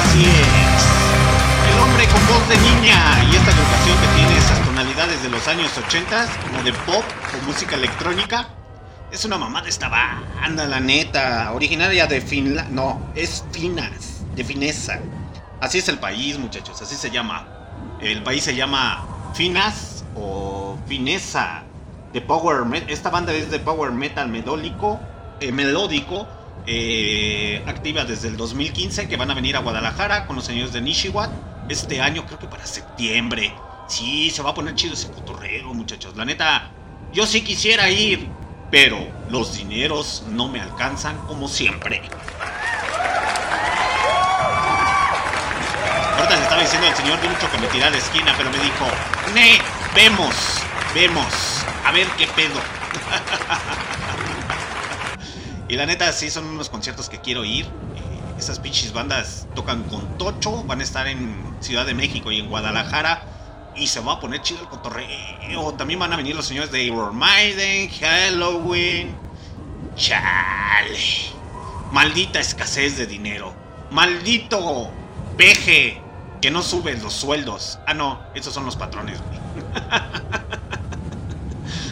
Así 0.00 0.24
es. 0.24 1.72
El 1.72 1.80
hombre 1.80 2.04
con 2.08 2.26
voz 2.26 2.48
de 2.48 2.56
niña. 2.56 3.24
Y 3.30 3.36
esta 3.36 3.50
agrupación 3.52 3.98
que 4.00 4.06
tiene 4.16 4.38
esas 4.38 4.64
tonalidades 4.64 5.22
de 5.22 5.28
los 5.28 5.46
años 5.46 5.70
80, 5.78 6.26
como 6.48 6.62
de 6.64 6.72
pop 6.72 7.04
o 7.04 7.46
música 7.46 7.76
electrónica, 7.76 8.48
Es 9.12 9.24
una 9.24 9.38
mamá 9.38 9.62
de 9.62 9.70
esta 9.70 9.88
banda, 9.88 10.66
la 10.66 10.80
neta. 10.80 11.52
Originaria 11.52 12.06
de 12.08 12.20
Finlandia. 12.20 12.74
No, 12.74 13.00
es 13.14 13.44
Finas, 13.52 14.24
de 14.34 14.42
Finesa. 14.42 14.98
Así 15.60 15.78
es 15.78 15.88
el 15.88 15.98
país, 16.00 16.38
muchachos, 16.38 16.82
así 16.82 16.96
se 16.96 17.10
llama. 17.10 17.46
El 18.00 18.22
país 18.24 18.42
se 18.42 18.56
llama 18.56 19.06
Finas 19.32 20.04
o 20.16 20.76
Finesa. 20.88 21.62
De 22.12 22.20
Power 22.20 22.64
Metal. 22.64 22.90
Esta 22.90 23.10
banda 23.10 23.32
es 23.32 23.48
de 23.50 23.60
Power 23.60 23.92
Metal 23.92 24.28
melódico. 24.28 24.98
eh, 25.40 25.52
melódico. 25.52 26.26
Eh, 26.66 27.62
activa 27.66 28.04
desde 28.04 28.28
el 28.28 28.36
2015. 28.36 29.08
Que 29.08 29.16
van 29.16 29.30
a 29.30 29.34
venir 29.34 29.56
a 29.56 29.60
Guadalajara 29.60 30.26
con 30.26 30.36
los 30.36 30.44
señores 30.44 30.72
de 30.72 30.80
Nishiwat. 30.80 31.30
Este 31.68 32.00
año, 32.00 32.24
creo 32.26 32.38
que 32.38 32.46
para 32.46 32.66
septiembre. 32.66 33.54
Sí, 33.88 34.30
se 34.30 34.42
va 34.42 34.50
a 34.50 34.54
poner 34.54 34.74
chido 34.74 34.94
ese 34.94 35.10
cotorreo, 35.10 35.72
muchachos. 35.72 36.16
La 36.16 36.24
neta, 36.24 36.70
yo 37.12 37.26
sí 37.26 37.42
quisiera 37.42 37.88
ir. 37.90 38.28
Pero 38.70 38.98
los 39.30 39.56
dineros 39.56 40.24
no 40.28 40.48
me 40.48 40.60
alcanzan 40.60 41.16
como 41.26 41.46
siempre. 41.46 42.02
Ahorita 46.16 46.36
le 46.36 46.42
estaba 46.42 46.62
diciendo 46.62 46.88
al 46.88 46.96
señor 46.96 47.20
Ducho 47.20 47.50
que 47.52 47.58
me 47.58 47.66
tirara 47.68 47.90
la 47.90 47.98
esquina, 47.98 48.34
pero 48.36 48.50
me 48.50 48.58
dijo, 48.58 48.86
Ne, 49.34 49.58
vemos, 49.94 50.34
vemos, 50.94 51.64
a 51.84 51.92
ver 51.92 52.08
qué 52.18 52.26
pedo. 52.28 52.60
y 55.68 55.76
la 55.76 55.86
neta, 55.86 56.12
sí 56.12 56.30
son 56.30 56.46
unos 56.46 56.68
conciertos 56.68 57.08
que 57.08 57.20
quiero 57.20 57.44
ir. 57.44 57.64
Eh, 57.64 57.68
esas 58.38 58.60
pinches 58.60 58.92
bandas 58.92 59.46
tocan 59.54 59.82
con 59.84 60.18
Tocho, 60.18 60.62
van 60.64 60.80
a 60.80 60.84
estar 60.84 61.06
en 61.08 61.56
Ciudad 61.60 61.86
de 61.86 61.94
México 61.94 62.30
y 62.30 62.40
en 62.40 62.48
Guadalajara. 62.48 63.22
Y 63.74 63.88
se 63.88 64.00
va 64.00 64.14
a 64.14 64.20
poner 64.20 64.40
chido 64.40 64.60
el 64.62 64.68
cotorreo. 64.68 65.74
También 65.76 66.00
van 66.00 66.12
a 66.12 66.16
venir 66.16 66.34
los 66.34 66.46
señores 66.46 66.70
de 66.70 66.90
Maiden, 67.12 67.90
Halloween. 67.90 69.14
Chale. 69.96 70.96
Maldita 71.92 72.40
escasez 72.40 72.96
de 72.96 73.06
dinero. 73.06 73.52
Maldito 73.90 74.90
peje 75.36 76.00
que 76.40 76.50
no 76.50 76.62
sube 76.62 76.96
los 76.96 77.12
sueldos. 77.12 77.78
Ah, 77.86 77.94
no, 77.94 78.20
esos 78.34 78.54
son 78.54 78.64
los 78.64 78.76
patrones, 78.76 79.20
güey. 79.20 79.40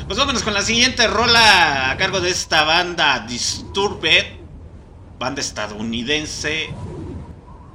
Pues 0.06 0.18
vámonos 0.18 0.42
con 0.42 0.52
la 0.52 0.60
siguiente 0.60 1.06
rola 1.06 1.90
a 1.90 1.96
cargo 1.96 2.20
de 2.20 2.28
esta 2.28 2.62
banda 2.64 3.20
Disturbed, 3.20 4.36
banda 5.18 5.40
estadounidense 5.40 6.68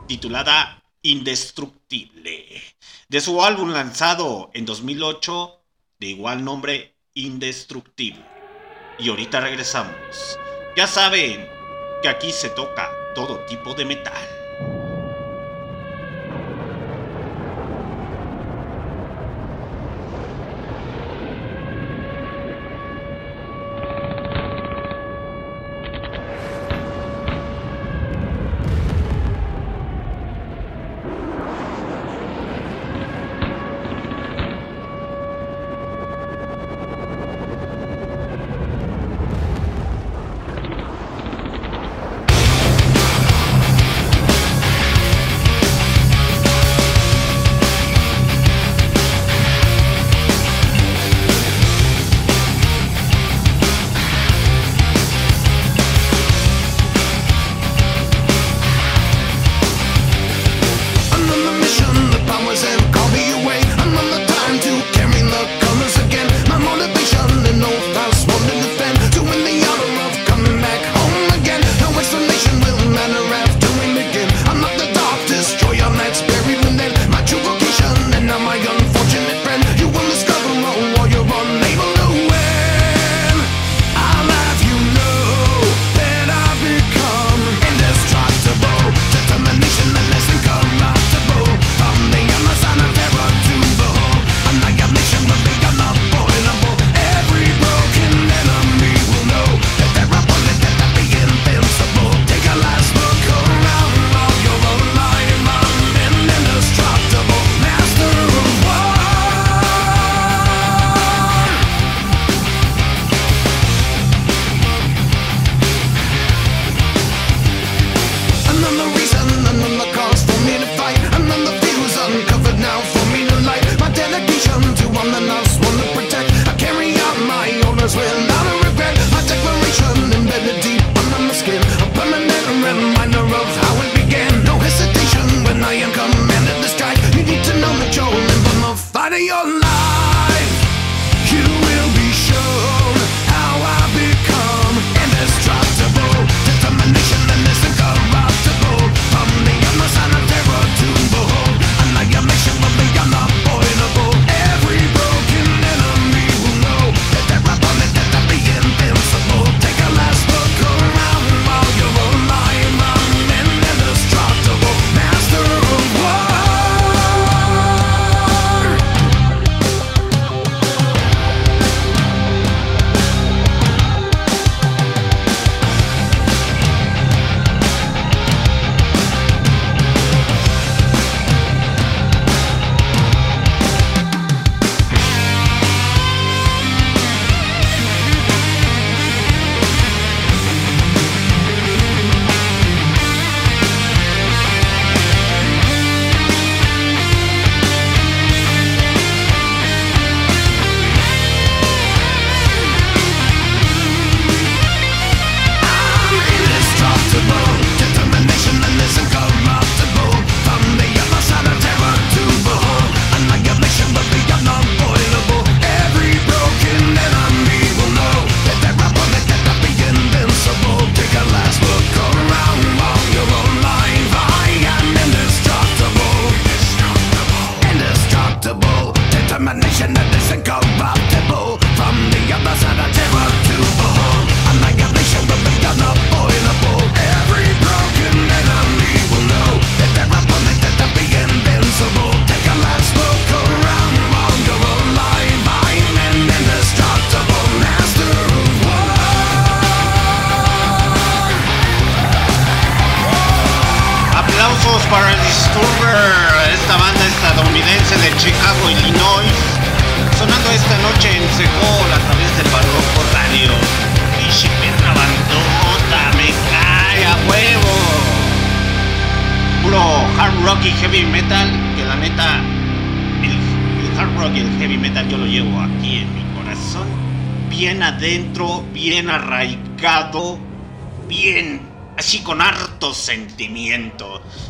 titulada 0.08 0.84
Indestructible. 1.02 2.62
De 3.08 3.20
su 3.20 3.44
álbum 3.44 3.72
lanzado 3.72 4.52
en 4.54 4.68
2008 4.68 5.60
de 6.00 6.08
igual 6.08 6.46
nombre 6.46 6.94
Indestructible. 7.16 8.24
Y 9.00 9.10
ahorita 9.10 9.40
regresamos. 9.40 10.38
Ya 10.78 10.86
saben 10.86 11.50
que 12.04 12.10
aquí 12.10 12.32
se 12.32 12.50
toca 12.50 12.92
todo 13.16 13.40
tipo 13.46 13.74
de 13.74 13.86
metal. 13.86 14.39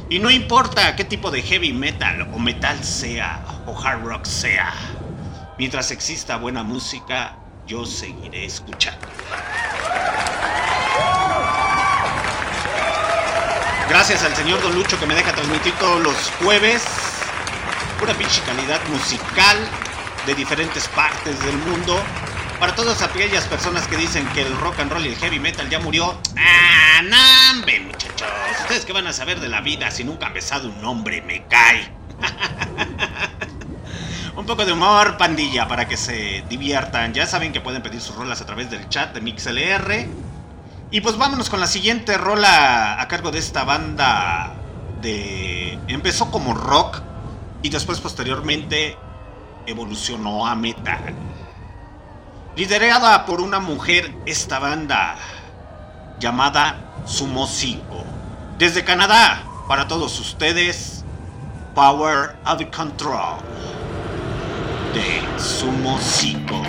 Y 0.10 0.18
no 0.18 0.32
importa 0.32 0.96
qué 0.96 1.04
tipo 1.04 1.30
de 1.30 1.44
heavy 1.44 1.72
metal 1.72 2.28
o 2.34 2.40
metal 2.40 2.84
sea 2.84 3.44
o 3.68 3.80
hard 3.80 4.04
rock 4.04 4.26
sea. 4.26 4.74
Mientras 5.60 5.92
exista 5.92 6.38
buena 6.38 6.64
música, 6.64 7.36
yo 7.68 7.86
seguiré 7.86 8.46
escuchando. 8.46 9.08
Gracias 13.88 14.24
al 14.24 14.36
señor 14.36 14.60
Don 14.64 14.74
Lucho 14.74 15.00
que 15.00 15.06
me 15.06 15.14
deja 15.14 15.32
transmitir 15.32 15.74
todos 15.74 16.02
los 16.02 16.16
jueves. 16.42 16.84
Pura 18.00 18.16
pinche 18.16 18.42
calidad 18.42 18.82
musical 18.88 19.58
de 20.26 20.34
diferentes 20.34 20.88
partes 20.88 21.40
del 21.46 21.58
mundo. 21.58 22.02
Para 22.60 22.74
todas 22.74 23.04
aquellas 23.04 23.46
personas 23.46 23.88
que 23.88 23.96
dicen 23.96 24.26
que 24.30 24.42
el 24.42 24.58
rock 24.58 24.80
and 24.80 24.92
roll 24.92 25.06
y 25.06 25.10
el 25.10 25.16
heavy 25.18 25.40
metal 25.40 25.70
ya 25.70 25.80
murió. 25.80 26.20
¡Ah, 26.36 27.02
muchachos! 27.04 27.29
¿Ustedes 28.52 28.86
qué 28.86 28.94
van 28.94 29.08
a 29.08 29.14
saber 29.14 29.40
de 29.40 29.50
la 29.50 29.62
vida 29.62 29.92
si 29.92 30.04
nunca 30.04 30.28
han 30.28 30.34
besado 30.34 30.70
un 30.70 30.84
hombre? 30.86 31.22
Me 31.22 31.46
cae. 31.48 31.92
un 34.36 34.46
poco 34.46 34.66
de 34.66 34.74
humor, 34.74 35.18
pandilla, 35.18 35.68
para 35.68 35.88
que 35.88 35.98
se 35.98 36.44
diviertan. 36.50 37.14
Ya 37.14 37.26
saben 37.26 37.52
que 37.52 37.62
pueden 37.62 37.82
pedir 37.82 38.02
sus 38.02 38.16
rolas 38.16 38.42
a 38.42 38.46
través 38.46 38.70
del 38.70 38.88
chat 38.90 39.14
de 39.14 39.22
MixLR. 39.22 40.08
Y 40.92 41.02
pues 41.02 41.18
vámonos 41.18 41.50
con 41.50 41.60
la 41.60 41.68
siguiente 41.68 42.18
rola 42.18 43.00
a 43.00 43.08
cargo 43.08 43.32
de 43.32 43.40
esta 43.40 43.64
banda 43.64 44.54
de... 45.02 45.78
Empezó 45.88 46.32
como 46.32 46.54
rock 46.54 47.02
y 47.62 47.70
después 47.70 48.00
posteriormente 48.00 48.98
evolucionó 49.66 50.48
a 50.48 50.56
metal. 50.56 51.14
Liderada 52.56 53.26
por 53.26 53.42
una 53.42 53.60
mujer 53.60 54.14
esta 54.26 54.60
banda 54.60 55.16
llamada 56.20 57.04
Sumosico. 57.06 58.09
Desde 58.60 58.84
Canadá, 58.84 59.44
para 59.70 59.88
todos 59.88 60.20
ustedes, 60.20 61.06
Power 61.74 62.36
of 62.46 62.62
Control 62.76 63.38
de 64.94 65.22
Sumosico. 65.40 66.62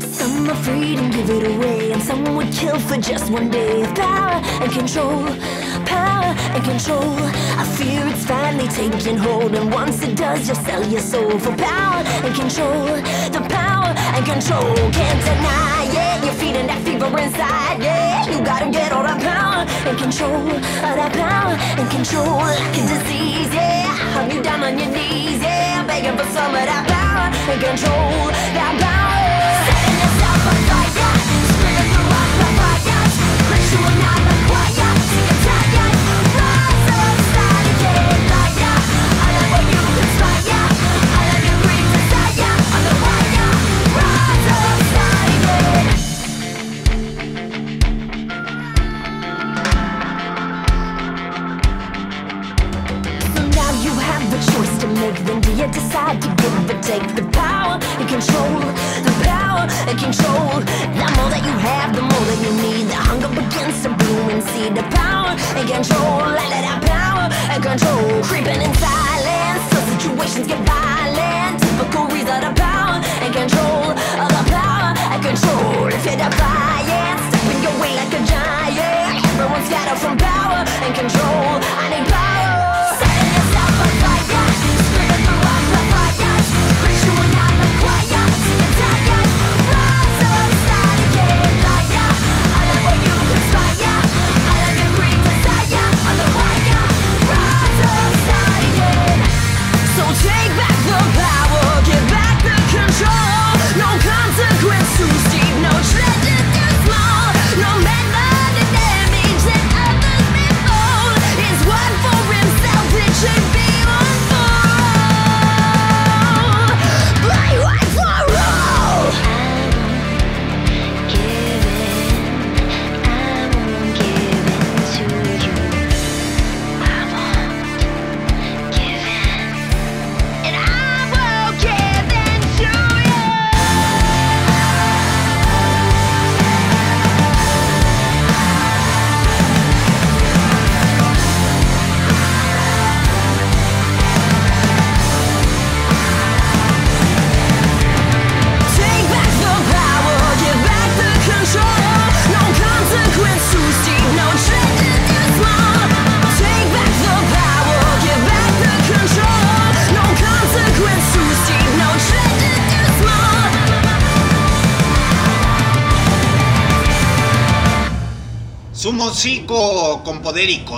Some 0.00 0.48
are 0.48 0.50
afraid 0.50 0.98
and 0.98 1.12
give 1.12 1.30
it 1.30 1.46
away, 1.46 1.92
and 1.92 2.02
some 2.02 2.34
would 2.34 2.52
kill 2.52 2.80
for 2.80 2.96
just 2.96 3.30
one 3.30 3.48
day 3.50 3.82
of 3.82 3.94
power 3.94 4.42
and 4.60 4.72
control. 4.72 5.28
Power 5.88 6.30
and 6.54 6.62
control. 6.64 7.16
I 7.60 7.64
fear 7.76 8.06
it's 8.06 8.24
finally 8.26 8.68
taking 8.68 9.16
hold, 9.16 9.54
and 9.54 9.72
once 9.72 10.02
it 10.02 10.16
does, 10.16 10.46
you'll 10.46 10.56
sell 10.56 10.84
your 10.86 11.00
soul 11.00 11.38
for 11.38 11.54
power 11.56 12.02
and 12.24 12.34
control. 12.34 12.84
The 13.34 13.42
power 13.48 13.90
and 14.16 14.24
control 14.24 14.74
can't 14.92 15.20
deny 15.24 15.88
it. 15.88 16.24
You're 16.24 16.34
feeding 16.34 16.66
that 16.66 16.80
fever 16.84 17.08
inside, 17.18 17.80
yeah. 17.80 18.28
You 18.30 18.44
gotta 18.44 18.70
get 18.70 18.92
all 18.92 19.02
that 19.02 19.20
power 19.20 19.64
and 19.88 19.96
control. 19.98 20.48
All 20.84 20.96
that 21.00 21.12
power 21.12 21.54
and 21.80 21.88
control, 21.90 22.36
like 22.36 22.76
a 22.76 22.84
disease, 22.92 23.50
yeah. 23.54 23.88
Hug 24.14 24.32
you 24.32 24.42
down 24.42 24.62
on 24.62 24.78
your 24.78 24.90
knees, 24.90 25.40
yeah. 25.40 25.86
Begging 25.86 26.16
for 26.18 26.28
some 26.36 26.52
of 26.54 26.64
that 26.70 26.84
power 26.86 27.26
and 27.52 27.60
control. 27.60 28.28
That 28.56 28.74
power. 28.80 29.17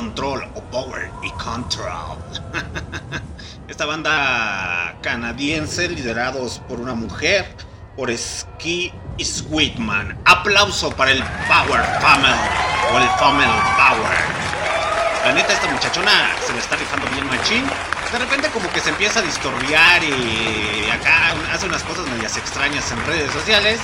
Control, 0.01 0.43
o 0.55 0.63
power 0.71 1.11
y 1.23 1.31
control. 1.33 2.17
Esta 3.69 3.85
banda 3.85 4.97
canadiense 5.03 5.89
liderados 5.91 6.63
por 6.67 6.81
una 6.81 6.95
mujer, 6.95 7.55
por 7.97 8.11
Ski 8.17 8.93
Sweetman. 9.23 10.19
Aplauso 10.25 10.91
para 10.93 11.11
el 11.11 11.23
Power 11.23 11.83
Family 12.01 12.33
o 12.95 12.99
el 12.99 13.09
Family 13.19 13.61
Power. 13.77 14.19
La 15.27 15.33
neta, 15.35 15.53
esta 15.53 15.69
muchachona 15.69 16.31
se 16.47 16.55
le 16.55 16.61
está 16.61 16.77
rifando 16.77 17.07
bien 17.11 17.27
machín. 17.27 17.65
De 18.11 18.19
repente 18.19 18.49
como 18.49 18.71
que 18.73 18.81
se 18.81 18.89
empieza 18.89 19.21
a 19.21 19.23
distorrear 19.23 20.03
y 20.03 20.89
acá 20.91 21.35
hace 21.53 21.67
unas 21.67 21.83
cosas 21.85 22.07
medias 22.09 22.39
extrañas 22.39 22.91
en 22.91 23.05
redes 23.05 23.31
sociales. 23.33 23.81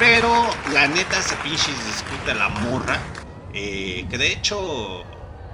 Pero 0.00 0.28
la 0.72 0.88
neta 0.88 1.22
se 1.22 1.36
pinches 1.36 1.86
discute 1.86 2.34
la 2.34 2.48
morra. 2.48 2.98
eh, 3.52 4.06
que 4.10 4.18
de 4.18 4.32
hecho, 4.32 5.06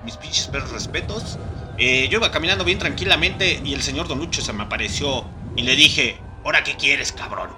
mis 0.04 0.16
pinches 0.16 0.46
perros 0.48 0.70
respetos. 0.72 1.38
eh, 1.78 2.08
yo 2.10 2.18
iba 2.18 2.30
caminando 2.30 2.64
bien 2.64 2.78
tranquilamente 2.78 3.60
y 3.64 3.74
el 3.74 3.82
señor 3.82 4.06
Don 4.08 4.18
Lucho 4.18 4.42
se 4.42 4.52
me 4.52 4.64
apareció 4.64 5.24
y 5.56 5.62
le 5.62 5.74
dije, 5.76 6.18
¿ahora 6.44 6.62
qué 6.64 6.76
quieres, 6.76 7.12
cabrón? 7.12 7.50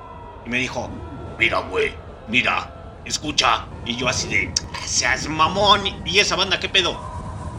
Y 0.47 0.51
me 0.51 0.59
dijo, 0.59 0.91
mira, 1.39 1.59
güey, 1.61 1.95
mira, 2.29 3.01
escucha. 3.05 3.66
Y 3.85 3.97
yo 3.97 4.09
así 4.09 4.29
de, 4.29 4.53
seas 4.85 5.29
mamón. 5.29 5.83
¿Y 6.05 6.19
esa 6.19 6.37
banda 6.37 6.61
qué 6.61 6.69
pedo? 6.69 6.99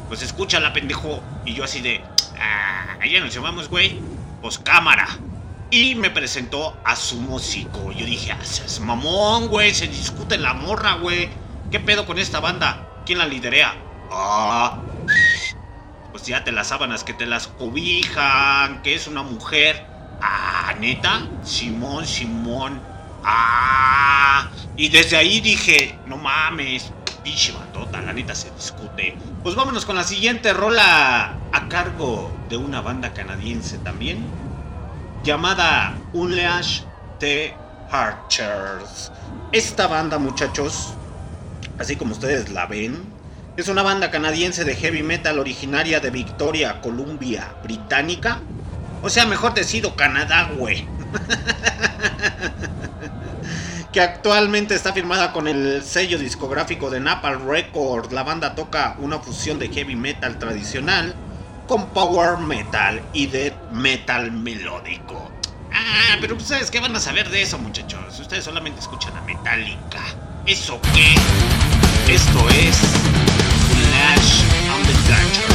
Pues 0.07 0.21
escúchala, 0.21 0.73
pendejo. 0.73 1.21
Y 1.45 1.53
yo 1.53 1.63
así 1.63 1.81
de, 1.81 2.01
ah, 2.39 2.97
ya 3.05 3.19
nos 3.19 3.33
llamamos, 3.33 3.69
güey. 3.69 3.99
Pues 4.41 4.59
cámara. 4.59 5.07
Y 5.71 5.95
me 5.95 6.09
presentó 6.09 6.77
a 6.83 6.95
su 6.95 7.17
músico. 7.17 7.91
Yo 7.91 8.05
dije, 8.05 8.31
ah, 8.31 8.43
seas 8.43 8.79
mamón, 8.79 9.47
güey. 9.47 9.73
Se 9.73 9.87
discute 9.87 10.37
la 10.37 10.53
morra, 10.53 10.95
güey. 10.95 11.29
¿Qué 11.71 11.79
pedo 11.79 12.05
con 12.05 12.19
esta 12.19 12.39
banda? 12.39 12.87
¿Quién 13.05 13.19
la 13.19 13.25
liderea? 13.25 13.75
Ah. 14.11 14.81
Pues 16.11 16.25
ya 16.25 16.43
te 16.43 16.51
las 16.51 16.67
sábanas 16.67 17.03
que 17.03 17.13
te 17.13 17.25
las 17.25 17.47
cobijan. 17.47 18.81
Que 18.81 18.95
es 18.95 19.07
una 19.07 19.23
mujer. 19.23 19.85
Ah, 20.21 20.73
neta. 20.79 21.27
Simón, 21.43 22.05
Simón. 22.05 22.81
Ah. 23.23 24.49
Y 24.77 24.89
desde 24.89 25.17
ahí 25.17 25.41
dije, 25.41 25.97
no 26.05 26.17
mames. 26.17 26.91
Pinche 27.23 27.53
la 27.91 28.13
neta 28.13 28.35
se 28.35 28.51
discute. 28.51 29.17
Pues 29.41 29.55
vámonos 29.55 29.85
con 29.85 29.95
la 29.95 30.03
siguiente 30.03 30.53
rola 30.53 31.33
a 31.51 31.67
cargo 31.69 32.31
de 32.49 32.57
una 32.57 32.81
banda 32.81 33.13
canadiense 33.13 33.79
también 33.79 34.23
llamada 35.25 35.97
Unleash 36.13 36.81
the 37.19 37.51
Archers. 37.89 39.11
Esta 39.51 39.87
banda, 39.87 40.19
muchachos, 40.19 40.93
así 41.79 41.95
como 41.95 42.11
ustedes 42.11 42.49
la 42.49 42.67
ven, 42.67 43.11
es 43.57 43.69
una 43.69 43.83
banda 43.83 44.11
canadiense 44.11 44.65
de 44.65 44.75
heavy 44.75 45.01
metal 45.01 45.39
originaria 45.39 45.99
de 45.99 46.09
Victoria, 46.09 46.81
Columbia, 46.81 47.53
Británica. 47.63 48.41
O 49.01 49.09
sea, 49.09 49.25
mejor 49.25 49.53
decido 49.53 49.95
Canadá, 49.95 50.51
güey. 50.57 50.85
que 53.93 54.01
actualmente 54.01 54.75
está 54.75 54.91
firmada 54.91 55.31
con 55.31 55.47
el 55.47 55.81
sello 55.81 56.19
discográfico 56.19 56.89
de 56.89 56.99
Napalm 56.99 57.47
Records. 57.47 58.11
La 58.11 58.23
banda 58.23 58.55
toca 58.55 58.97
una 58.99 59.19
fusión 59.19 59.57
de 59.57 59.69
heavy 59.69 59.95
metal 59.95 60.37
tradicional 60.37 61.15
con 61.65 61.87
power 61.91 62.37
metal 62.39 63.01
y 63.13 63.27
death 63.27 63.71
metal 63.71 64.33
melódico. 64.33 65.31
Ah, 65.71 66.17
pero 66.19 66.35
ustedes 66.35 66.69
qué 66.69 66.81
van 66.81 66.95
a 66.95 66.99
saber 66.99 67.29
de 67.29 67.41
eso, 67.41 67.57
muchachos. 67.57 68.19
Ustedes 68.19 68.43
solamente 68.43 68.81
escuchan 68.81 69.15
a 69.15 69.21
Metallica. 69.21 70.03
¿Eso 70.45 70.79
qué? 70.93 71.15
Esto 72.11 72.49
es 72.49 73.14
Flash 74.15 74.43
on 74.69 74.81
the 74.83 74.93
Dutcher. 75.07 75.51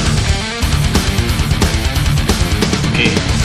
En 2.99 3.40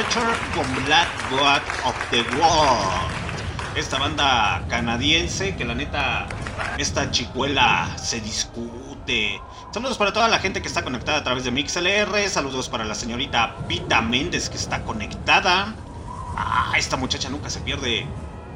Con 0.00 0.84
Black 0.86 1.08
God 1.28 1.60
of 1.84 1.94
the 2.10 2.22
World. 2.38 3.10
Esta 3.76 3.98
banda 3.98 4.64
canadiense 4.70 5.54
que 5.56 5.64
la 5.66 5.74
neta, 5.74 6.26
esta 6.78 7.10
chicuela 7.10 7.86
se 7.98 8.18
discute. 8.22 9.38
Saludos 9.74 9.98
para 9.98 10.10
toda 10.10 10.28
la 10.28 10.38
gente 10.38 10.62
que 10.62 10.68
está 10.68 10.82
conectada 10.82 11.18
a 11.18 11.22
través 11.22 11.44
de 11.44 11.50
MixLR. 11.50 12.30
Saludos 12.30 12.70
para 12.70 12.84
la 12.84 12.94
señorita 12.94 13.54
Pita 13.68 14.00
Méndez 14.00 14.48
que 14.48 14.56
está 14.56 14.80
conectada. 14.84 15.74
Ah, 16.34 16.72
esta 16.78 16.96
muchacha 16.96 17.28
nunca 17.28 17.50
se 17.50 17.60
pierde 17.60 18.06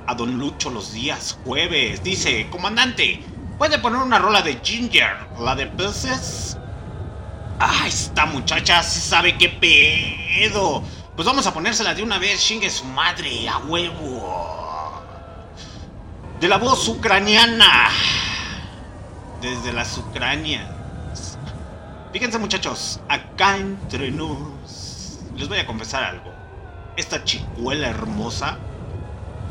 a 0.07 0.15
Don 0.15 0.39
Lucho 0.39 0.71
los 0.71 0.95
días 0.95 1.39
jueves. 1.45 2.03
Dice, 2.03 2.49
comandante, 2.49 3.23
¿puede 3.59 3.79
poner 3.79 4.01
una 4.01 4.19
rola 4.19 4.41
de 4.41 4.59
Ginger, 4.62 5.15
la 5.39 5.55
de 5.55 5.66
peces? 5.66 6.57
Ah, 7.61 7.85
esta 7.87 8.25
muchacha 8.25 8.83
sí 8.83 8.99
sabe 8.99 9.37
qué 9.37 9.51
pedo. 9.51 10.83
Pues 11.16 11.27
vamos 11.27 11.47
a 11.47 11.55
ponérsela 11.55 11.95
de 11.95 12.03
una 12.03 12.19
vez, 12.19 12.45
chingue 12.45 12.69
su 12.69 12.85
madre, 12.86 13.49
a 13.49 13.59
huevo. 13.59 15.01
De 16.41 16.49
la 16.49 16.59
voz 16.59 16.89
ucraniana. 16.89 17.89
Desde 19.41 19.73
las 19.73 19.97
Ucranias. 19.97 21.39
Fíjense 22.12 22.39
muchachos, 22.39 23.01
acá 23.09 23.57
entre 23.57 24.11
nos. 24.11 25.20
Les 25.36 25.49
voy 25.49 25.59
a 25.59 25.66
confesar 25.66 26.03
algo. 26.03 26.32
Esta 26.97 27.23
chicuela 27.23 27.89
hermosa 27.89 28.59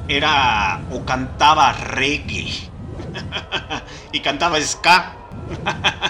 era 0.09 0.81
o 0.91 1.05
cantaba 1.05 1.71
reggae. 1.71 2.69
y 4.11 4.19
cantaba 4.19 4.59
ska. 4.61 5.13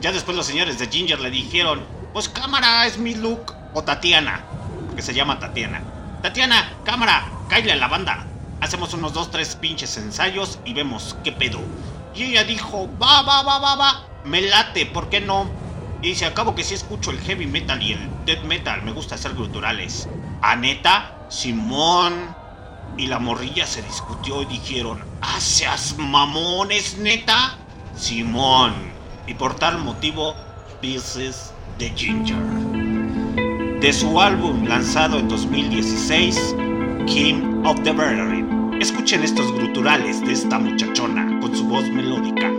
Ya 0.00 0.12
después 0.12 0.36
los 0.36 0.44
señores 0.44 0.78
de 0.78 0.86
Ginger 0.86 1.18
le 1.18 1.30
dijeron, 1.30 1.82
pues 2.12 2.28
cámara 2.28 2.84
es 2.84 2.98
mi 2.98 3.14
look. 3.14 3.54
O 3.74 3.82
Tatiana, 3.82 4.44
porque 4.86 5.02
se 5.02 5.12
llama 5.12 5.38
Tatiana. 5.38 5.82
Tatiana, 6.22 6.72
cámara, 6.84 7.26
cállale 7.48 7.72
a 7.72 7.76
la 7.76 7.88
banda. 7.88 8.24
Hacemos 8.60 8.94
unos 8.94 9.12
dos, 9.12 9.30
tres 9.30 9.56
pinches 9.56 9.96
ensayos 9.96 10.58
y 10.64 10.72
vemos 10.72 11.16
qué 11.22 11.32
pedo. 11.32 11.60
Y 12.14 12.22
ella 12.22 12.44
dijo, 12.44 12.88
va, 13.02 13.22
va, 13.22 13.42
va, 13.42 13.58
va, 13.58 13.74
va. 13.74 14.06
Me 14.24 14.40
late, 14.40 14.86
¿por 14.86 15.10
qué 15.10 15.20
no? 15.20 15.50
Y 16.00 16.08
dice, 16.08 16.26
acabo 16.26 16.54
que 16.54 16.64
sí 16.64 16.74
escucho 16.74 17.10
el 17.10 17.20
heavy 17.20 17.46
metal 17.46 17.82
y 17.82 17.92
el 17.92 18.08
death 18.24 18.44
metal. 18.44 18.82
Me 18.82 18.92
gusta 18.92 19.16
hacer 19.16 19.34
guturales. 19.34 20.08
¿A 20.40 20.54
neta? 20.54 21.26
Simón. 21.28 22.34
Y 22.96 23.08
la 23.08 23.18
morrilla 23.18 23.66
se 23.66 23.82
discutió 23.82 24.42
y 24.42 24.46
dijeron, 24.46 25.02
¿ah, 25.20 25.40
seas 25.40 25.96
mamones, 25.98 26.96
neta? 26.98 27.56
Simón. 27.96 28.72
Y 29.26 29.34
por 29.34 29.56
tal 29.56 29.78
motivo, 29.78 30.36
Pieces 30.80 31.52
de 31.78 31.90
Ginger. 31.90 32.93
De 33.84 33.92
su 33.92 34.18
álbum 34.18 34.64
lanzado 34.64 35.18
en 35.18 35.28
2016, 35.28 36.56
King 37.06 37.62
of 37.66 37.82
the 37.82 37.92
Brethren. 37.92 38.78
Escuchen 38.80 39.22
estos 39.22 39.52
gruturales 39.52 40.22
de 40.22 40.32
esta 40.32 40.58
muchachona 40.58 41.38
con 41.40 41.54
su 41.54 41.68
voz 41.68 41.86
melódica. 41.90 42.50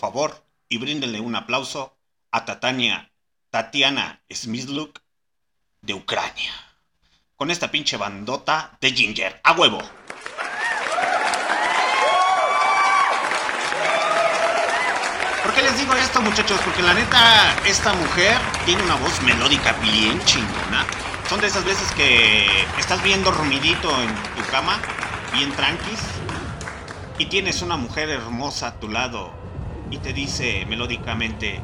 Favor 0.00 0.42
y 0.68 0.78
bríndenle 0.78 1.20
un 1.20 1.36
aplauso 1.36 1.96
a 2.32 2.44
Tatania, 2.44 3.12
Tatiana 3.50 4.22
Smysluk 4.32 5.00
de 5.82 5.94
Ucrania. 5.94 6.52
Con 7.36 7.50
esta 7.50 7.70
pinche 7.70 7.96
bandota 7.96 8.76
de 8.80 8.92
Ginger. 8.92 9.40
¡A 9.44 9.52
huevo! 9.52 9.78
¿Por 15.42 15.54
qué 15.54 15.62
les 15.62 15.78
digo 15.78 15.94
esto, 15.94 16.20
muchachos? 16.22 16.60
Porque 16.64 16.82
la 16.82 16.94
neta, 16.94 17.56
esta 17.66 17.92
mujer 17.94 18.36
tiene 18.64 18.82
una 18.82 18.96
voz 18.96 19.20
melódica 19.22 19.72
bien 19.74 20.22
chingona. 20.24 20.86
Son 21.28 21.40
de 21.40 21.46
esas 21.46 21.64
veces 21.64 21.90
que 21.92 22.46
estás 22.78 23.02
bien 23.02 23.22
dormidito 23.22 23.90
en 24.02 24.14
tu 24.36 24.50
cama, 24.50 24.80
bien 25.32 25.52
tranquis, 25.52 26.00
y 27.18 27.26
tienes 27.26 27.62
una 27.62 27.76
mujer 27.76 28.10
hermosa 28.10 28.68
a 28.68 28.80
tu 28.80 28.88
lado 28.88 29.49
y 29.90 29.98
te 29.98 30.12
dice 30.12 30.64
melódicamente, 30.66 31.60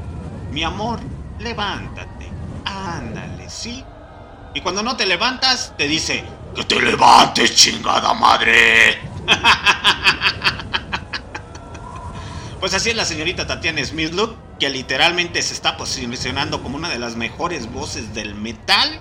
mi 0.51 0.65
amor, 0.65 1.01
levántate, 1.39 2.29
ándale, 2.65 3.49
¿sí? 3.49 3.85
Y 4.55 4.61
cuando 4.61 4.83
no 4.83 4.97
te 4.97 5.07
levantas, 5.07 5.75
te 5.77 5.87
dice, 5.87 6.25
que 6.55 6.65
te 6.65 6.81
levantes, 6.81 7.55
chingada 7.55 8.15
madre. 8.15 8.99
Pues 12.59 12.73
así 12.75 12.91
es 12.91 12.97
la 12.97 13.05
señorita 13.05 13.47
Tatiana 13.47 13.85
Smithlook, 13.85 14.35
que 14.59 14.71
literalmente 14.71 15.41
se 15.43 15.55
está 15.55 15.77
posicionando 15.77 16.63
como 16.63 16.77
una 16.77 16.89
de 16.89 16.99
las 16.99 17.15
mejores 17.15 17.71
voces 17.71 18.13
del 18.13 18.35
metal. 18.35 19.01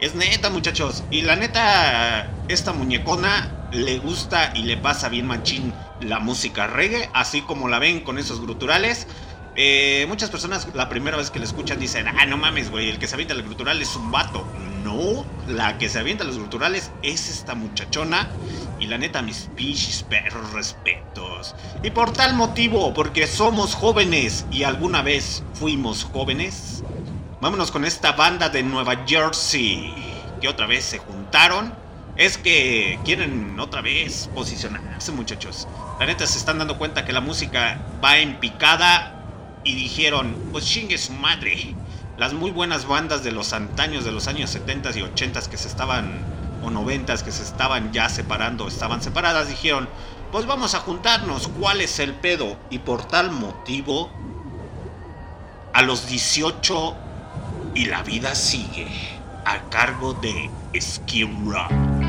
Es 0.00 0.14
neta, 0.14 0.50
muchachos. 0.50 1.02
Y 1.10 1.22
la 1.22 1.36
neta, 1.36 2.28
esta 2.48 2.74
muñecona 2.74 3.65
le 3.76 3.98
gusta 3.98 4.52
y 4.54 4.62
le 4.62 4.76
pasa 4.76 5.08
bien 5.08 5.26
machín 5.26 5.72
la 6.00 6.18
música 6.18 6.66
reggae, 6.66 7.10
así 7.12 7.42
como 7.42 7.68
la 7.68 7.78
ven 7.78 8.00
con 8.00 8.18
esos 8.18 8.40
gruturales. 8.40 9.06
Eh, 9.58 10.04
muchas 10.08 10.28
personas 10.28 10.68
la 10.74 10.88
primera 10.88 11.16
vez 11.16 11.30
que 11.30 11.38
la 11.38 11.46
escuchan 11.46 11.78
dicen, 11.78 12.06
ah, 12.08 12.26
no 12.26 12.36
mames, 12.36 12.70
güey, 12.70 12.90
el 12.90 12.98
que 12.98 13.06
se 13.06 13.14
avienta 13.14 13.34
el 13.34 13.42
grutural 13.42 13.80
es 13.80 13.94
un 13.96 14.10
vato. 14.10 14.46
No, 14.84 15.24
la 15.48 15.78
que 15.78 15.88
se 15.88 15.98
avienta 15.98 16.24
los 16.24 16.38
gruturales 16.38 16.90
es 17.02 17.28
esta 17.28 17.54
muchachona. 17.54 18.28
Y 18.78 18.86
la 18.86 18.98
neta, 18.98 19.22
mis 19.22 19.48
pinches 19.56 20.02
perros 20.02 20.52
respetos. 20.52 21.54
Y 21.82 21.90
por 21.90 22.12
tal 22.12 22.34
motivo, 22.34 22.92
porque 22.92 23.26
somos 23.26 23.74
jóvenes 23.74 24.44
y 24.50 24.64
alguna 24.64 25.02
vez 25.02 25.42
fuimos 25.54 26.04
jóvenes, 26.04 26.82
vámonos 27.40 27.70
con 27.70 27.86
esta 27.86 28.12
banda 28.12 28.50
de 28.50 28.62
Nueva 28.62 29.04
Jersey, 29.06 29.94
que 30.40 30.48
otra 30.48 30.66
vez 30.66 30.84
se 30.84 30.98
juntaron. 30.98 31.85
Es 32.16 32.38
que 32.38 32.98
quieren 33.04 33.60
otra 33.60 33.82
vez 33.82 34.30
posicionarse, 34.34 35.12
muchachos. 35.12 35.68
La 36.00 36.06
neta 36.06 36.26
se 36.26 36.38
están 36.38 36.58
dando 36.58 36.78
cuenta 36.78 37.04
que 37.04 37.12
la 37.12 37.20
música 37.20 37.78
va 38.02 38.16
en 38.16 38.40
picada 38.40 39.22
y 39.64 39.74
dijeron, 39.74 40.34
pues 40.50 40.64
chingue 40.64 40.96
su 40.96 41.12
madre. 41.12 41.74
Las 42.16 42.32
muy 42.32 42.50
buenas 42.50 42.86
bandas 42.86 43.22
de 43.22 43.32
los 43.32 43.52
antaños, 43.52 44.06
de 44.06 44.12
los 44.12 44.28
años 44.28 44.48
70 44.48 44.98
y 44.98 45.02
80 45.02 45.42
que 45.50 45.58
se 45.58 45.68
estaban, 45.68 46.22
o 46.62 46.70
90 46.70 47.22
que 47.22 47.32
se 47.32 47.42
estaban 47.42 47.92
ya 47.92 48.08
separando, 48.08 48.66
estaban 48.66 49.02
separadas, 49.02 49.50
dijeron, 49.50 49.86
pues 50.32 50.46
vamos 50.46 50.74
a 50.74 50.80
juntarnos, 50.80 51.48
¿cuál 51.48 51.82
es 51.82 51.98
el 51.98 52.14
pedo? 52.14 52.56
Y 52.70 52.78
por 52.78 53.06
tal 53.06 53.30
motivo, 53.30 54.10
a 55.74 55.82
los 55.82 56.08
18 56.08 56.96
y 57.74 57.84
la 57.84 58.02
vida 58.02 58.34
sigue, 58.34 58.88
a 59.44 59.60
cargo 59.68 60.14
de 60.14 60.50
Skid 60.80 61.28
Row. 61.44 62.05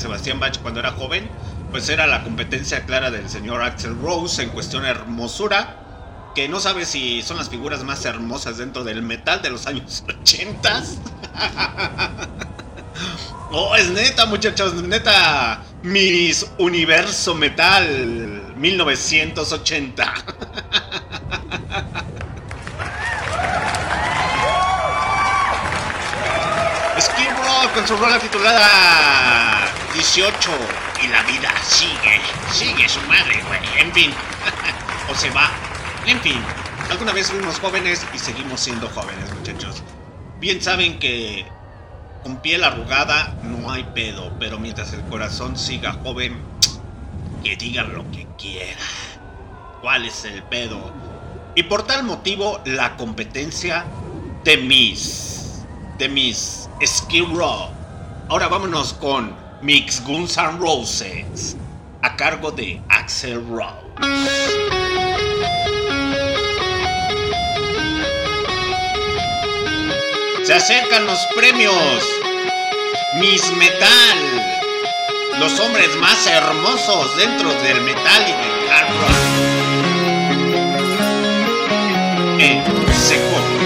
Sebastián 0.00 0.40
Bach 0.40 0.58
cuando 0.60 0.80
era 0.80 0.92
joven, 0.92 1.28
pues 1.70 1.88
era 1.88 2.06
la 2.06 2.24
competencia 2.24 2.84
clara 2.86 3.10
del 3.10 3.28
señor 3.28 3.62
Axel 3.62 3.96
Rose 4.00 4.42
en 4.42 4.50
cuestión 4.50 4.82
de 4.82 4.90
hermosura. 4.90 5.76
Que 6.34 6.48
no 6.48 6.60
sabe 6.60 6.86
si 6.86 7.22
son 7.22 7.36
las 7.38 7.48
figuras 7.48 7.82
más 7.82 8.04
hermosas 8.04 8.58
dentro 8.58 8.84
del 8.84 9.02
metal 9.02 9.42
de 9.42 9.50
los 9.50 9.66
años 9.66 10.04
80. 10.22 10.82
Oh, 13.52 13.74
es 13.74 13.90
neta, 13.90 14.26
muchachos, 14.26 14.74
neta. 14.74 15.60
Miss 15.82 16.46
Universo 16.58 17.34
Metal 17.34 18.52
1980. 18.56 20.14
Skid 27.00 27.30
Row 27.30 27.72
con 27.74 27.88
su 27.88 27.96
rola 27.96 28.18
titulada 28.20 29.69
18 29.92 30.50
y 31.02 31.08
la 31.08 31.22
vida 31.24 31.52
sigue, 31.62 32.20
sigue 32.52 32.88
su 32.88 33.00
madre, 33.02 33.42
güey. 33.48 33.60
En 33.78 33.92
fin, 33.92 34.10
o 35.10 35.14
se 35.14 35.30
va. 35.30 35.50
En 36.06 36.20
fin, 36.20 36.40
alguna 36.90 37.12
vez 37.12 37.30
fuimos 37.30 37.58
jóvenes 37.58 38.06
y 38.14 38.18
seguimos 38.18 38.60
siendo 38.60 38.88
jóvenes, 38.88 39.32
muchachos. 39.34 39.82
Bien 40.38 40.62
saben 40.62 40.98
que 40.98 41.44
con 42.22 42.36
piel 42.36 42.64
arrugada 42.64 43.36
no 43.42 43.70
hay 43.70 43.84
pedo, 43.94 44.32
pero 44.38 44.58
mientras 44.58 44.92
el 44.92 45.02
corazón 45.02 45.58
siga 45.58 45.94
joven, 46.04 46.40
que 47.42 47.56
digan 47.56 47.92
lo 47.94 48.08
que 48.10 48.26
quieran. 48.38 48.78
¿Cuál 49.80 50.06
es 50.06 50.24
el 50.24 50.42
pedo? 50.44 50.92
Y 51.54 51.64
por 51.64 51.82
tal 51.82 52.04
motivo, 52.04 52.60
la 52.64 52.96
competencia 52.96 53.84
de 54.44 54.56
Miss. 54.58 55.64
De 55.98 56.08
Miss 56.08 56.68
Skid 56.84 57.24
Row. 57.34 57.70
Ahora 58.28 58.48
vámonos 58.48 58.92
con 58.94 59.49
Mix 59.62 60.02
Guns 60.04 60.38
N' 60.38 60.58
Roses. 60.58 61.56
A 62.02 62.16
cargo 62.16 62.50
de 62.50 62.80
Axel 62.88 63.46
Rose. 63.46 63.90
Se 70.44 70.54
acercan 70.54 71.04
los 71.04 71.18
premios. 71.36 72.02
Miss 73.20 73.52
Metal. 73.52 74.18
Los 75.38 75.60
hombres 75.60 75.94
más 75.96 76.26
hermosos 76.26 77.16
dentro 77.18 77.52
del 77.62 77.82
metal 77.82 78.22
y 78.26 78.32
del 78.32 78.70
hard 78.70 78.88
rock. 79.00 79.40
En 82.38 82.64
seco 82.94 83.59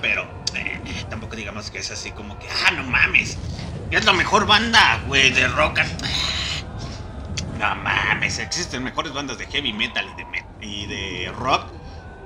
pero 0.00 0.22
eh, 0.54 1.04
tampoco 1.08 1.34
digamos 1.36 1.70
que 1.70 1.78
es 1.78 1.90
así 1.90 2.12
como 2.12 2.38
que, 2.38 2.48
ah, 2.48 2.70
no 2.72 2.84
mames. 2.84 3.36
Es 3.90 4.04
la 4.04 4.12
mejor 4.12 4.46
banda, 4.46 5.02
güey, 5.06 5.30
de 5.32 5.48
rock. 5.48 5.80
and- 5.80 5.90
No 7.58 7.74
mames, 7.76 8.38
existen 8.38 8.84
mejores 8.84 9.12
bandas 9.12 9.38
de 9.38 9.46
heavy 9.46 9.72
metal 9.72 10.06
y 10.60 10.86
de, 10.86 11.32
rock 11.36 11.66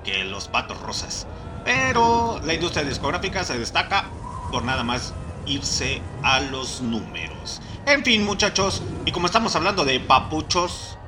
que 0.05 0.25
los 0.25 0.49
patos 0.49 0.81
rosas. 0.81 1.27
Pero 1.65 2.41
la 2.45 2.55
industria 2.55 2.85
discográfica 2.85 3.43
se 3.43 3.59
destaca 3.59 4.11
por 4.53 4.63
nada 4.63 4.85
más 4.85 5.15
irse 5.47 6.03
a 6.23 6.41
los 6.41 6.81
números. 6.83 7.61
En 7.87 8.05
fin, 8.05 8.25
muchachos, 8.25 8.83
y 9.05 9.13
como 9.13 9.27
estamos 9.27 9.57
hablando 9.57 9.85
de 9.85 9.99
papuchos, 9.99 10.99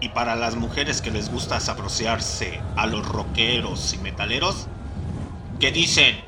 y 0.00 0.10
para 0.10 0.36
las 0.36 0.54
mujeres 0.54 1.02
que 1.02 1.10
les 1.10 1.28
gusta 1.30 1.58
sabrociarse 1.60 2.60
a 2.76 2.86
los 2.86 3.06
rockeros 3.06 3.92
y 3.94 3.98
metaleros, 3.98 4.68
que 5.60 5.72
dicen, 5.72 6.20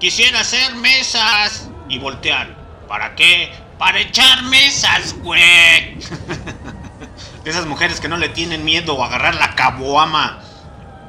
quisiera 0.00 0.40
hacer 0.40 0.74
mesas 0.76 1.70
y 1.88 1.98
voltean. 1.98 2.56
¿Para 2.88 3.14
qué? 3.14 3.52
Para 3.78 4.00
echar 4.00 4.42
mesas, 4.44 5.14
güey. 5.22 5.40
De 7.44 7.50
esas 7.50 7.66
mujeres 7.66 8.00
que 8.00 8.08
no 8.08 8.16
le 8.16 8.28
tienen 8.28 8.64
miedo 8.64 9.02
a 9.02 9.06
agarrar 9.06 9.36
la 9.36 9.54
caboama 9.54 10.40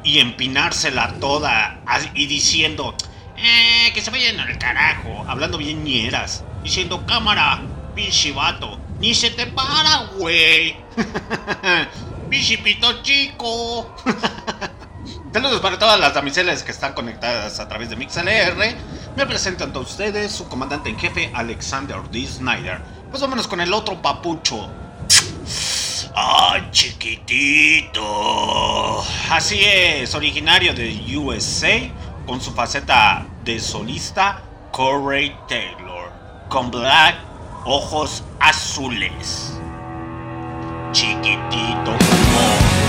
y 0.03 0.19
empinársela 0.19 1.13
toda 1.19 1.79
y 2.13 2.27
diciendo, 2.27 2.95
eh, 3.37 3.91
que 3.93 4.01
se 4.01 4.11
vayan 4.11 4.39
al 4.39 4.57
carajo, 4.57 5.25
hablando 5.27 5.57
bien 5.57 5.83
ñeras, 5.83 6.43
diciendo, 6.63 7.05
cámara, 7.05 7.61
pinche 7.95 8.31
vato, 8.31 8.79
ni 8.99 9.13
se 9.13 9.31
te 9.31 9.47
para, 9.47 10.09
güey. 10.17 10.75
pinche 12.29 12.57
pito 12.59 13.01
chico. 13.01 13.95
Saludos 15.37 15.61
para 15.61 15.77
todas 15.77 15.99
las 15.99 16.15
damiselas 16.15 16.63
que 16.63 16.71
están 16.71 16.93
conectadas 16.93 17.59
a 17.59 17.67
través 17.67 17.91
de 17.91 17.95
MixLR. 17.95 18.75
Me 19.15 19.27
presento 19.27 19.65
ante 19.65 19.77
ustedes 19.77 20.31
su 20.31 20.49
comandante 20.49 20.89
en 20.89 20.97
jefe, 20.97 21.29
Alexander 21.31 21.97
D. 22.09 22.25
Snyder. 22.25 22.81
Pues 23.11 23.21
vámonos 23.21 23.47
con 23.47 23.61
el 23.61 23.71
otro 23.71 24.01
papucho. 24.01 24.67
¡Ah, 26.15 26.57
chiquitito! 26.71 28.01
Así 29.29 29.63
es, 29.63 30.15
originario 30.15 30.73
de 30.73 31.15
USA, 31.15 31.87
con 32.25 32.41
su 32.41 32.51
faceta 32.51 33.27
de 33.43 33.59
solista, 33.59 34.41
Corey 34.71 35.37
Taylor, 35.47 36.11
con 36.49 36.71
Black, 36.71 37.15
ojos 37.63 38.23
azules. 38.39 39.53
Chiquitito 40.93 41.95
como. 42.09 42.86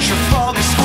Trafalgar 0.00 0.79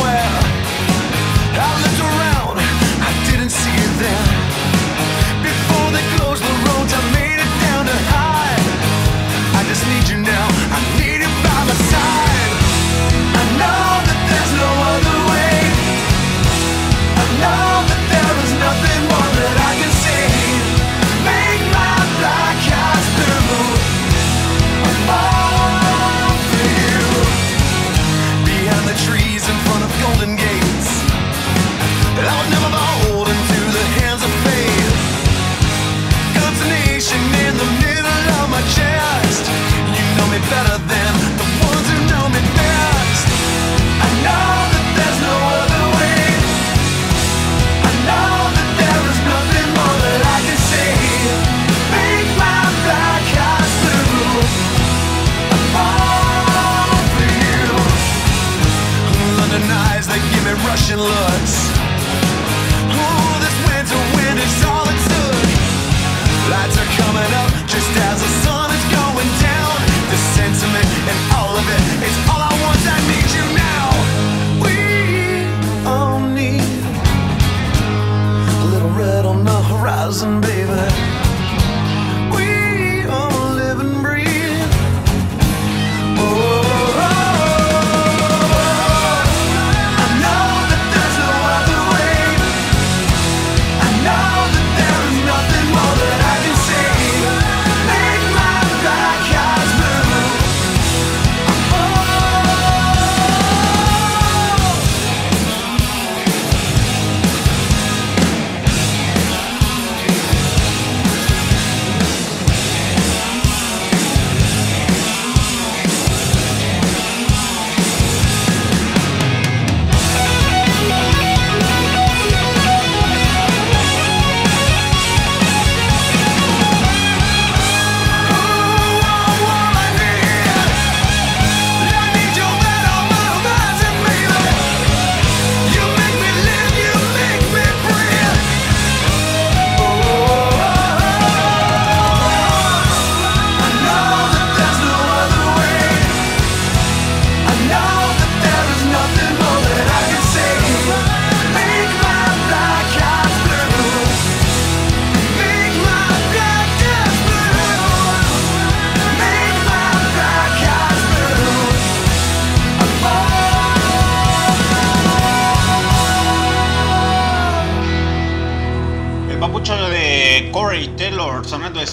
much 61.16 61.65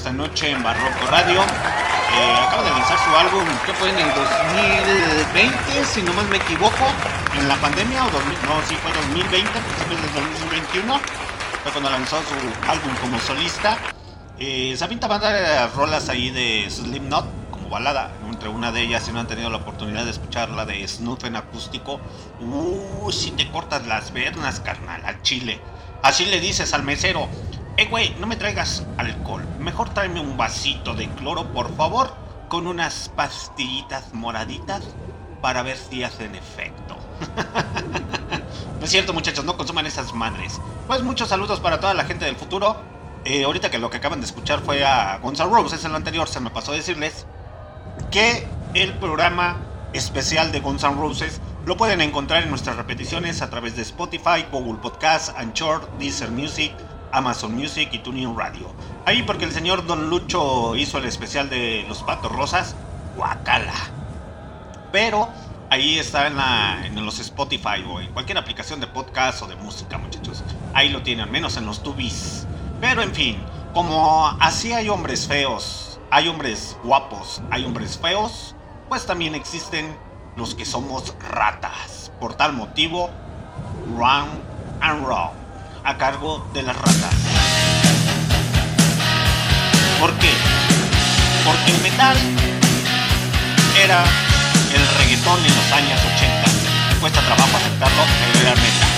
esta 0.03 0.12
noche 0.12 0.51
en 0.51 0.61
Barroco 0.65 1.07
Radio. 1.12 1.41
Eh, 1.43 2.35
acaba 2.45 2.65
de 2.65 2.70
lanzar 2.70 2.99
su 2.99 3.16
álbum, 3.16 3.45
que 3.65 3.73
fue 3.73 3.89
en 3.89 4.01
el 4.01 4.12
2020, 4.12 5.85
si 5.85 6.03
no 6.03 6.12
mal 6.15 6.27
me 6.27 6.39
equivoco, 6.39 6.87
en 7.39 7.47
la 7.47 7.55
pandemia, 7.55 8.05
o 8.07 8.11
2000, 8.11 8.39
no, 8.43 8.61
sí 8.66 8.74
fue 8.83 8.93
2020, 8.93 9.49
principios 9.61 10.03
del 10.03 10.24
2021, 10.33 11.01
fue 11.62 11.70
cuando 11.70 11.91
lanzó 11.91 12.16
su 12.23 12.69
álbum 12.69 12.93
como 13.01 13.20
solista. 13.20 13.79
Eh, 14.41 14.74
se 14.77 14.83
avienta 14.83 15.07
varias 15.07 15.73
rolas 15.73 16.09
ahí 16.09 16.31
de 16.31 16.66
Slipknot, 16.69 17.27
como 17.53 17.69
balada. 17.69 18.11
Entre 18.29 18.49
una 18.49 18.73
de 18.73 18.81
ellas, 18.81 19.05
si 19.05 19.12
no 19.12 19.20
han 19.20 19.29
tenido 19.29 19.51
la 19.51 19.59
oportunidad 19.59 20.05
de 20.05 20.11
escuchar 20.11 20.51
la 20.51 20.66
de 20.66 20.89
Snuff 20.89 21.23
en 21.23 21.37
acústico, 21.37 22.01
uh, 22.41 23.12
si 23.12 23.31
te 23.31 23.49
cortas 23.53 23.87
las 23.87 24.12
vernas, 24.12 24.59
carnal, 24.59 25.01
al 25.05 25.23
chile. 25.23 25.61
Así 26.03 26.24
le 26.27 26.41
dices 26.41 26.74
al 26.74 26.83
mesero, 26.83 27.29
eh, 27.77 27.86
güey, 27.86 28.15
no 28.20 28.27
me 28.27 28.36
traigas 28.36 28.86
alcohol. 28.97 29.44
Mejor 29.59 29.90
tráeme 29.90 30.20
un 30.20 30.36
vasito 30.36 30.94
de 30.94 31.09
cloro, 31.11 31.53
por 31.53 31.74
favor, 31.77 32.15
con 32.49 32.66
unas 32.66 33.09
pastillitas 33.11 34.12
moraditas 34.12 34.85
para 35.40 35.62
ver 35.62 35.77
si 35.77 36.05
hacen 36.05 36.35
efecto. 36.35 36.97
no 38.78 38.85
es 38.85 38.90
cierto, 38.90 39.12
muchachos, 39.12 39.44
no 39.44 39.57
consuman 39.57 39.86
esas 39.86 40.12
madres. 40.15 40.61
Pues 40.86 41.03
muchos 41.03 41.28
saludos 41.28 41.61
para 41.61 41.81
toda 41.81 41.94
la 41.94 42.05
gente 42.05 42.24
del 42.24 42.36
futuro. 42.36 42.77
Eh, 43.24 43.44
ahorita 43.44 43.70
que 43.70 43.78
lo 43.78 43.89
que 43.89 43.99
acaban 43.99 44.20
de 44.20 44.27
escuchar 44.27 44.61
fue 44.61 44.85
a 44.85 45.19
Gonzalo 45.19 45.55
Roses 45.55 45.85
en 45.85 45.93
lo 45.93 45.97
anterior, 45.97 46.28
se 46.28 46.40
me 46.40 46.51
pasó 46.51 46.73
a 46.73 46.74
decirles 46.74 47.27
que 48.11 48.47
el 48.74 48.93
programa 48.94 49.59
especial 49.93 50.51
de 50.51 50.61
Guns 50.61 50.82
N' 50.82 50.97
Roses 50.97 51.40
lo 51.65 51.77
pueden 51.77 52.01
encontrar 52.01 52.43
en 52.43 52.51
nuestras 52.51 52.77
repeticiones 52.77 53.40
a 53.43 53.51
través 53.51 53.77
de 53.77 53.82
Spotify, 53.82 54.44
Google 54.51 54.81
Podcast, 54.82 55.36
Anchor, 55.39 55.89
Deezer 55.99 56.31
Music, 56.31 56.73
Amazon 57.13 57.55
Music 57.55 57.91
y 57.93 57.99
TuneIn 57.99 58.37
Radio. 58.37 58.73
Ahí 59.07 59.23
porque 59.23 59.45
el 59.45 59.53
señor 59.53 59.87
Don 59.87 60.11
Lucho 60.11 60.75
hizo 60.77 60.99
el 60.99 61.05
especial 61.05 61.49
de 61.49 61.85
Los 61.89 62.03
Patos 62.03 62.33
Rosas, 62.33 62.75
guacala. 63.17 63.75
Pero 64.91 65.29
ahí 65.71 65.99
está 65.99 66.27
en, 66.27 66.37
la, 66.37 66.89
los 66.95 67.19
Spotify 67.19 67.85
o 67.89 68.01
en 68.01 68.13
cualquier 68.13 68.39
aplicación 68.39 68.81
de 68.81 68.87
podcast 68.87 69.43
o 69.43 69.47
de 69.47 69.57
música, 69.57 69.99
muchachos. 69.99 70.43
Ahí 70.75 70.89
lo 70.89 71.03
tienen, 71.03 71.31
menos 71.31 71.57
en 71.57 71.67
los 71.67 71.83
tubis. 71.83 72.47
Pero 72.81 73.03
en 73.03 73.15
fin, 73.15 73.39
como 73.75 74.27
así 74.41 74.73
hay 74.73 74.89
hombres 74.89 75.27
feos, 75.27 76.01
hay 76.11 76.29
hombres 76.29 76.77
guapos, 76.85 77.43
hay 77.51 77.65
hombres 77.65 77.99
feos, 77.99 78.55
pues 78.89 79.07
también 79.07 79.35
existen 79.35 79.97
los 80.37 80.55
que 80.55 80.65
somos 80.65 81.15
ratas. 81.21 82.13
Por 82.21 82.35
tal 82.35 82.53
motivo, 82.53 83.11
Run 83.97 84.29
and 84.81 85.07
Run, 85.07 85.31
a 85.85 85.97
cargo 85.97 86.47
de 86.53 86.63
las 86.63 86.77
ratas. 86.77 87.15
¿Por 90.01 90.13
qué? 90.15 90.31
Porque 91.45 91.71
el 91.71 91.83
metal 91.83 92.17
era 93.83 94.05
el 94.75 94.99
reggaetón 94.99 95.39
en 95.45 95.57
los 95.57 95.73
años 95.73 96.01
80. 96.17 97.01
Cuesta 97.01 97.21
trabajo 97.21 97.57
aceptarlo, 97.57 98.03
pero 98.33 98.41
era 98.41 98.55
metal. 98.55 98.93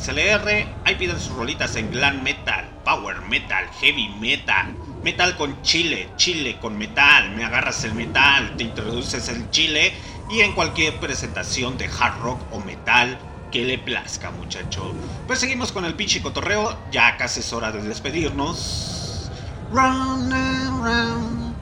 MixLR. 0.00 0.66
Ahí 0.84 0.94
piden 0.96 1.20
sus 1.20 1.34
rolitas 1.36 1.76
en 1.76 1.90
glam 1.90 2.22
metal, 2.22 2.66
power 2.84 3.20
metal, 3.22 3.66
heavy 3.80 4.08
metal, 4.18 4.74
metal 5.04 5.36
con 5.36 5.60
chile, 5.62 6.08
chile 6.16 6.58
con 6.58 6.78
metal. 6.78 7.30
Me 7.36 7.44
agarras 7.44 7.84
el 7.84 7.94
metal, 7.94 8.56
te 8.56 8.64
introduces 8.64 9.28
el 9.28 9.50
chile 9.50 9.92
y 10.30 10.40
en 10.40 10.54
cualquier 10.54 10.98
presentación 10.98 11.76
de 11.76 11.86
hard 11.86 12.18
rock 12.20 12.40
o 12.50 12.60
metal 12.60 13.18
que 13.52 13.64
le 13.64 13.78
plazca, 13.78 14.30
muchacho. 14.30 14.94
Pues 15.26 15.38
seguimos 15.38 15.70
con 15.70 15.84
el 15.84 15.94
pinche 15.94 16.22
cotorreo. 16.22 16.78
Ya 16.90 17.16
casi 17.18 17.40
es 17.40 17.52
hora 17.52 17.70
de 17.70 17.82
despedirnos. 17.82 19.30
Round 19.72 20.32
and. 20.32 21.54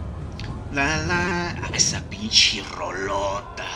La 0.73 0.99
la. 0.99 1.51
Ah, 1.63 1.71
Esa 1.75 2.01
pinche 2.03 2.63
rolota. 2.77 3.67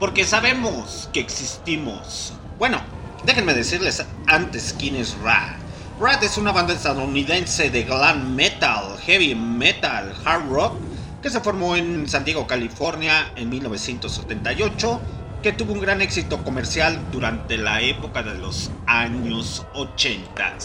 Porque 0.00 0.24
sabemos 0.24 1.08
que 1.12 1.20
existimos. 1.20 2.32
Bueno, 2.58 2.80
déjenme 3.26 3.54
decirles 3.54 4.04
antes 4.26 4.74
quién 4.78 4.96
es 4.96 5.16
Rat. 5.22 5.56
Rat 6.00 6.22
es 6.22 6.38
una 6.38 6.52
banda 6.52 6.74
estadounidense 6.74 7.70
de 7.70 7.84
glam 7.84 8.34
metal, 8.34 8.98
heavy 9.06 9.34
metal, 9.34 10.12
hard 10.24 10.48
rock 10.48 10.74
que 11.22 11.30
se 11.30 11.40
formó 11.40 11.74
en 11.74 12.06
San 12.06 12.24
Diego, 12.24 12.46
California 12.46 13.32
en 13.36 13.48
1978, 13.48 15.00
que 15.42 15.52
tuvo 15.52 15.72
un 15.72 15.80
gran 15.80 16.02
éxito 16.02 16.44
comercial 16.44 17.00
durante 17.12 17.56
la 17.56 17.80
época 17.80 18.22
de 18.22 18.34
los 18.34 18.70
años 18.86 19.64
80. 19.72 20.58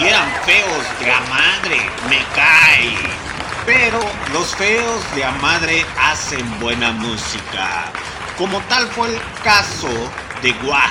Y 0.00 0.04
eran 0.04 0.28
feos 0.44 1.00
de 1.00 1.10
a 1.10 1.20
madre, 1.20 1.78
me 2.08 2.18
cae. 2.34 3.23
Pero 3.66 3.98
los 4.32 4.54
feos 4.54 5.02
de 5.14 5.24
a 5.24 5.30
madre 5.32 5.86
hacen 5.98 6.60
buena 6.60 6.92
música. 6.92 7.90
Como 8.36 8.60
tal 8.62 8.86
fue 8.88 9.08
el 9.08 9.20
caso 9.42 9.88
de 10.42 10.52
Guas. 10.64 10.90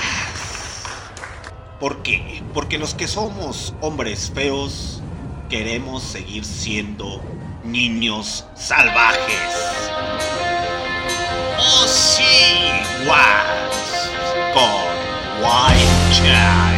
¿Por 1.80 2.02
qué? 2.02 2.42
Porque 2.54 2.80
los 2.80 2.96
que 2.96 3.08
somos 3.08 3.76
hombres 3.82 4.32
feos 4.34 5.04
queremos 5.50 6.02
seguir 6.02 6.46
siendo 6.46 7.22
niños 7.64 8.46
salvajes. 8.56 9.80
¡Oh 11.60 11.88
sí! 11.88 12.24
Guas 13.06 14.10
con 14.54 15.44
White 15.44 16.14
Child. 16.16 16.73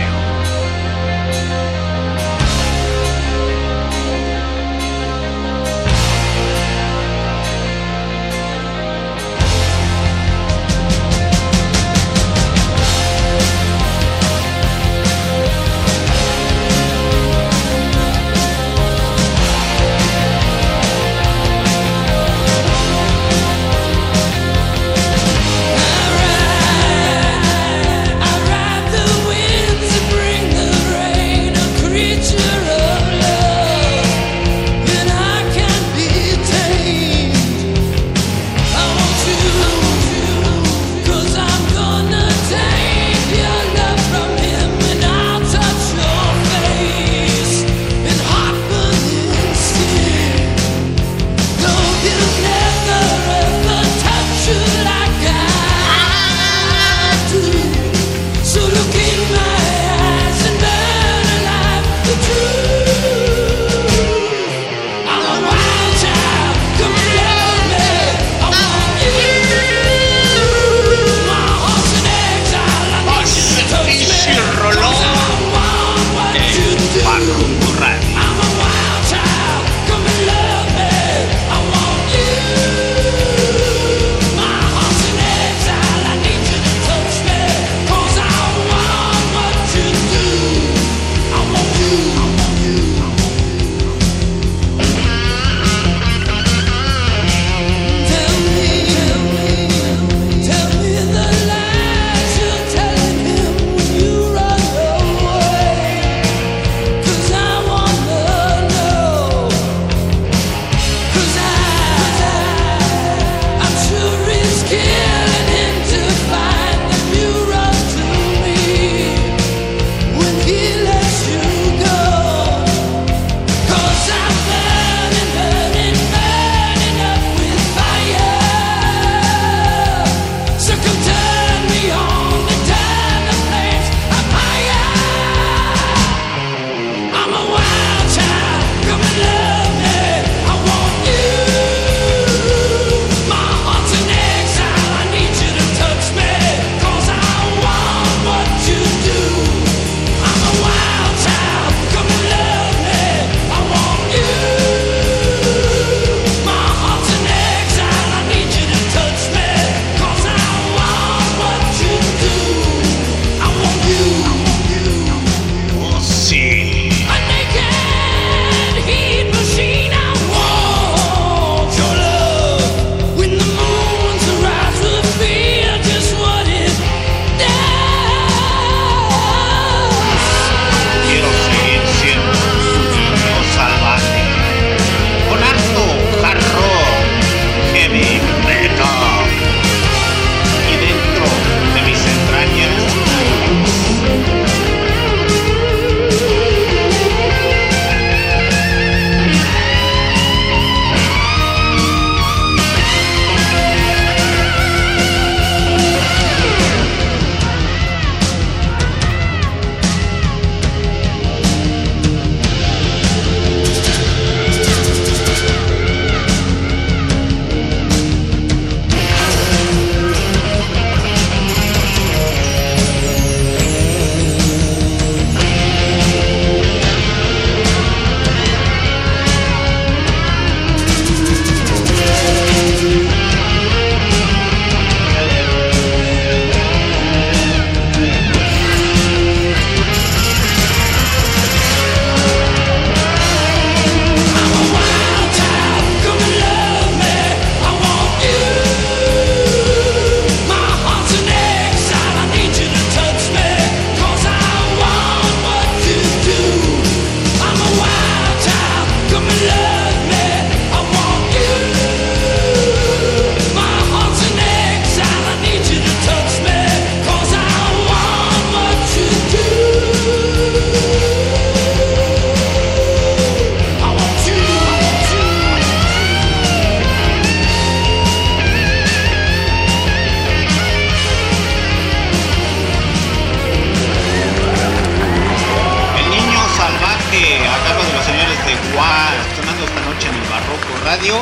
Trio, 291.00 291.16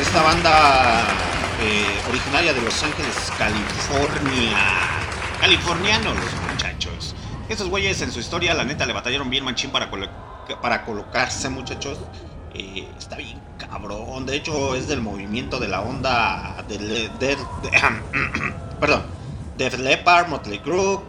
esta 0.00 0.20
banda 0.22 1.02
eh, 1.60 2.08
originaria 2.08 2.52
de 2.52 2.60
Los 2.62 2.82
Ángeles, 2.82 3.14
California. 3.38 4.56
Californianos 5.40 6.14
los 6.16 6.50
muchachos. 6.50 7.14
Esos 7.48 7.68
güeyes 7.68 8.00
en 8.02 8.10
su 8.10 8.18
historia, 8.20 8.52
la 8.54 8.64
neta, 8.64 8.84
le 8.84 8.92
batallaron 8.92 9.30
bien 9.30 9.44
manchín 9.44 9.70
para, 9.70 9.90
colo- 9.90 10.10
para 10.60 10.84
colocarse, 10.84 11.48
muchachos. 11.50 11.98
Eh, 12.54 12.88
está 12.98 13.16
bien 13.16 13.38
cabrón. 13.58 14.26
De 14.26 14.34
hecho, 14.36 14.74
es 14.74 14.88
del 14.88 15.00
movimiento 15.00 15.58
de 15.60 15.68
la 15.68 15.82
onda 15.82 16.64
del... 16.68 16.88
de- 16.88 17.08
de- 17.36 17.38
perdón. 18.80 19.02
Def 19.56 19.78
Leppard, 19.78 20.28
Motley 20.28 20.58
Crue, 20.60 21.02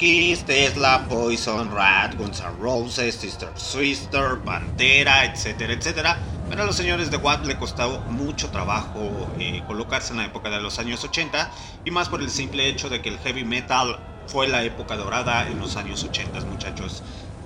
Tesla, 0.45 1.05
Poison, 1.09 1.73
Rat, 1.73 2.15
Guns 2.15 2.41
N' 2.41 2.51
Roses, 2.61 3.15
Sister 3.15 3.49
Sister, 3.55 4.37
Pantera, 4.43 5.25
etcétera, 5.25 5.73
etcétera. 5.73 6.17
Pero 6.49 6.63
a 6.63 6.65
los 6.65 6.75
señores 6.75 7.09
de 7.09 7.17
Watt 7.17 7.45
le 7.45 7.57
costó 7.57 7.99
mucho 8.09 8.49
trabajo 8.49 9.29
eh, 9.39 9.63
colocarse 9.65 10.11
en 10.11 10.17
la 10.17 10.25
época 10.25 10.49
de 10.49 10.61
los 10.61 10.77
años 10.79 11.03
80 11.03 11.49
y 11.85 11.91
más 11.91 12.09
por 12.09 12.21
el 12.21 12.29
simple 12.29 12.67
hecho 12.67 12.89
de 12.89 13.01
que 13.01 13.09
el 13.09 13.17
heavy 13.19 13.43
metal 13.43 13.99
fue 14.27 14.47
la 14.47 14.63
época 14.63 14.95
dorada 14.95 15.47
en 15.47 15.59
los 15.59 15.75
años 15.75 16.03
80, 16.03 16.41
muchachos. 16.41 17.03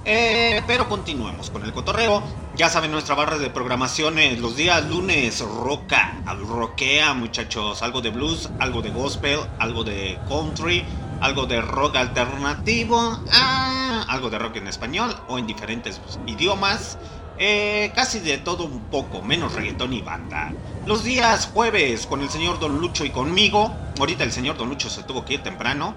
Eh, 0.10 0.62
pero 0.66 0.88
continuemos 0.88 1.50
con 1.50 1.66
el 1.66 1.74
cotorreo. 1.74 2.24
Ya 2.56 2.70
saben, 2.70 2.92
nuestra 2.92 3.14
barra 3.14 3.38
de 3.38 3.50
programación 3.50 4.18
es 4.20 4.40
los 4.40 4.56
días 4.56 4.88
lunes 4.88 5.42
roca, 5.42 6.16
rockea 6.48 7.14
muchachos. 7.14 7.84
Algo 7.84 8.02
de 8.02 8.12
blues, 8.12 8.50
algo 8.60 8.82
de 8.82 8.90
gospel, 8.90 9.40
algo 9.60 9.84
de 9.84 10.18
country, 10.30 10.86
algo 11.20 11.46
de 11.46 11.60
rock 11.60 11.98
alternativo, 11.98 13.22
ah, 13.34 14.06
algo 14.08 14.30
de 14.30 14.40
rock 14.40 14.56
en 14.56 14.68
español 14.68 15.14
o 15.28 15.38
en 15.38 15.46
diferentes 15.46 16.00
idiomas. 16.26 16.98
Eh, 17.40 17.92
casi 17.94 18.20
de 18.20 18.40
todo 18.40 18.66
un 18.66 18.80
poco, 18.86 19.22
menos 19.22 19.54
reggaetón 19.54 19.94
y 19.94 20.02
banda. 20.02 20.52
Los 20.88 21.04
días 21.04 21.52
jueves 21.54 22.08
con 22.08 22.22
el 22.22 22.30
señor 22.30 22.60
Don 22.60 22.80
Lucho 22.80 23.06
y 23.06 23.12
conmigo. 23.12 23.76
Ahorita 24.00 24.24
el 24.24 24.32
señor 24.32 24.58
Don 24.58 24.70
Lucho 24.70 24.90
se 24.90 25.04
tuvo 25.04 25.24
que 25.24 25.36
ir 25.36 25.44
temprano. 25.44 25.94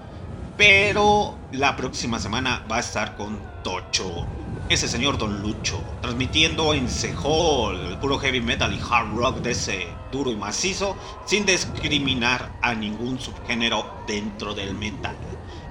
Pero 0.57 1.35
la 1.53 1.75
próxima 1.75 2.19
semana 2.19 2.63
va 2.71 2.77
a 2.77 2.81
estar 2.81 3.15
con 3.15 3.39
Tocho. 3.63 4.27
Ese 4.69 4.87
señor 4.87 5.17
Don 5.17 5.41
Lucho. 5.41 5.81
Transmitiendo 6.01 6.75
en 6.75 6.87
Sehol 6.87 7.87
el 7.87 7.97
puro 7.97 8.19
heavy 8.19 8.41
metal 8.41 8.71
y 8.71 8.79
hard 8.79 9.15
rock 9.15 9.37
de 9.37 9.51
ese 9.51 9.87
duro 10.11 10.29
y 10.29 10.35
macizo. 10.35 10.95
Sin 11.25 11.47
discriminar 11.47 12.51
a 12.61 12.75
ningún 12.75 13.19
subgénero 13.19 14.03
dentro 14.05 14.53
del 14.53 14.75
metal. 14.75 15.15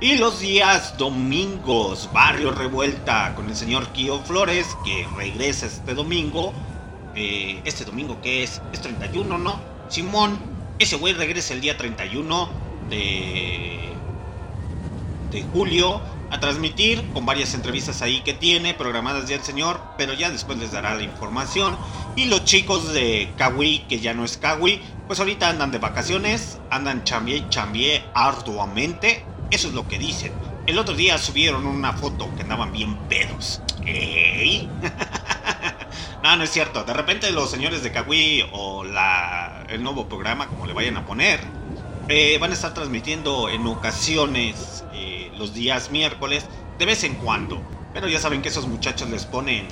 Y 0.02 0.16
los 0.16 0.40
días 0.40 0.96
domingos, 0.96 2.08
Barrio 2.10 2.52
Revuelta 2.52 3.34
con 3.34 3.50
el 3.50 3.54
señor 3.54 3.88
Kio 3.88 4.18
Flores, 4.20 4.74
que 4.82 5.06
regresa 5.14 5.66
este 5.66 5.92
domingo. 5.92 6.54
Eh, 7.14 7.60
este 7.66 7.84
domingo 7.84 8.18
que 8.22 8.42
es, 8.42 8.62
es 8.72 8.80
31, 8.80 9.36
¿no? 9.36 9.60
Simón, 9.90 10.38
ese 10.78 10.96
güey 10.96 11.12
regresa 11.12 11.52
el 11.52 11.60
día 11.60 11.76
31 11.76 12.48
de, 12.88 13.90
de 15.32 15.42
julio 15.52 16.00
a 16.30 16.40
transmitir 16.40 17.04
con 17.12 17.26
varias 17.26 17.52
entrevistas 17.52 18.00
ahí 18.00 18.22
que 18.22 18.32
tiene 18.32 18.72
programadas 18.72 19.28
ya 19.28 19.36
el 19.36 19.42
señor, 19.42 19.82
pero 19.98 20.14
ya 20.14 20.30
después 20.30 20.56
les 20.58 20.72
dará 20.72 20.94
la 20.94 21.02
información. 21.02 21.76
Y 22.16 22.24
los 22.24 22.46
chicos 22.46 22.94
de 22.94 23.30
Kawi, 23.36 23.80
que 23.80 24.00
ya 24.00 24.14
no 24.14 24.24
es 24.24 24.38
Kawi, 24.38 24.80
pues 25.06 25.18
ahorita 25.18 25.50
andan 25.50 25.72
de 25.72 25.78
vacaciones, 25.78 26.58
andan 26.70 27.04
chambié 27.04 27.46
chambié 27.50 28.02
arduamente, 28.14 29.24
eso 29.50 29.68
es 29.68 29.74
lo 29.74 29.86
que 29.88 29.98
dicen. 29.98 30.32
El 30.66 30.78
otro 30.78 30.94
día 30.94 31.18
subieron 31.18 31.66
una 31.66 31.92
foto 31.92 32.28
que 32.36 32.42
andaban 32.42 32.72
bien 32.72 32.96
pedos. 33.08 33.60
¡Ey! 33.84 34.68
No, 36.22 36.36
no 36.36 36.44
es 36.44 36.50
cierto. 36.50 36.84
De 36.84 36.92
repente 36.92 37.30
los 37.30 37.50
señores 37.50 37.82
de 37.82 37.92
Kawi 37.92 38.44
o 38.52 38.84
el 38.84 39.82
nuevo 39.82 40.06
programa, 40.06 40.48
como 40.48 40.66
le 40.66 40.74
vayan 40.74 40.98
a 40.98 41.06
poner, 41.06 41.40
eh, 42.08 42.36
van 42.38 42.50
a 42.50 42.54
estar 42.54 42.74
transmitiendo 42.74 43.48
en 43.48 43.66
ocasiones 43.66 44.84
eh, 44.92 45.32
los 45.38 45.54
días 45.54 45.90
miércoles, 45.90 46.46
de 46.78 46.84
vez 46.84 47.04
en 47.04 47.14
cuando. 47.14 47.62
Pero 47.94 48.06
ya 48.06 48.20
saben 48.20 48.42
que 48.42 48.50
esos 48.50 48.66
muchachos 48.68 49.08
les 49.08 49.24
ponen, 49.24 49.66